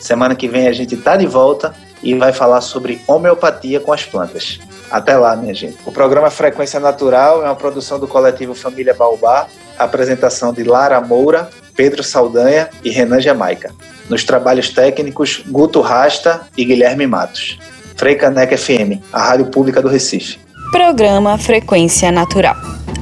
Semana 0.00 0.34
que 0.34 0.48
vem 0.48 0.68
a 0.68 0.72
gente 0.72 0.94
está 0.94 1.16
de 1.16 1.26
volta 1.26 1.74
e 2.02 2.14
vai 2.14 2.32
falar 2.32 2.60
sobre 2.60 3.00
homeopatia 3.06 3.80
com 3.80 3.92
as 3.92 4.04
plantas. 4.04 4.58
Até 4.90 5.16
lá, 5.16 5.36
minha 5.36 5.54
gente. 5.54 5.76
O 5.84 5.92
programa 5.92 6.30
Frequência 6.30 6.80
Natural 6.80 7.42
é 7.42 7.46
uma 7.46 7.56
produção 7.56 7.98
do 7.98 8.08
coletivo 8.08 8.54
Família 8.54 8.94
Baobá, 8.94 9.46
apresentação 9.78 10.52
de 10.52 10.64
Lara 10.64 11.00
Moura, 11.00 11.50
Pedro 11.78 12.02
Saldanha 12.02 12.68
e 12.82 12.90
Renan 12.90 13.20
Jamaica. 13.20 13.70
Nos 14.10 14.24
trabalhos 14.24 14.70
técnicos, 14.70 15.44
Guto 15.46 15.80
Rasta 15.80 16.40
e 16.56 16.64
Guilherme 16.64 17.06
Matos. 17.06 17.56
Freicaneca 17.94 18.58
FM, 18.58 19.00
a 19.12 19.22
rádio 19.22 19.46
pública 19.46 19.80
do 19.80 19.86
Recife. 19.86 20.40
Programa 20.72 21.38
Frequência 21.38 22.10
Natural. 22.10 22.56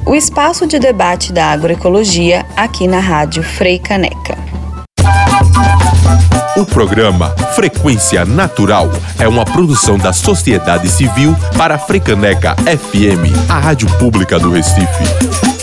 O 0.06 0.14
espaço 0.14 0.66
de 0.66 0.78
debate 0.78 1.32
da 1.32 1.46
agroecologia 1.46 2.44
aqui 2.54 2.86
na 2.86 3.00
Rádio 3.00 3.42
Frei 3.42 3.78
Caneca. 3.78 4.36
O 6.54 6.66
programa 6.66 7.30
Frequência 7.54 8.26
Natural 8.26 8.90
é 9.18 9.26
uma 9.26 9.46
produção 9.46 9.96
da 9.96 10.12
sociedade 10.12 10.88
civil 10.90 11.34
para 11.56 11.76
a 11.76 11.78
Frecaneca 11.78 12.54
FM, 12.56 13.32
a 13.48 13.58
rádio 13.58 13.88
pública 13.98 14.38
do 14.38 14.50
Recife. 14.50 15.55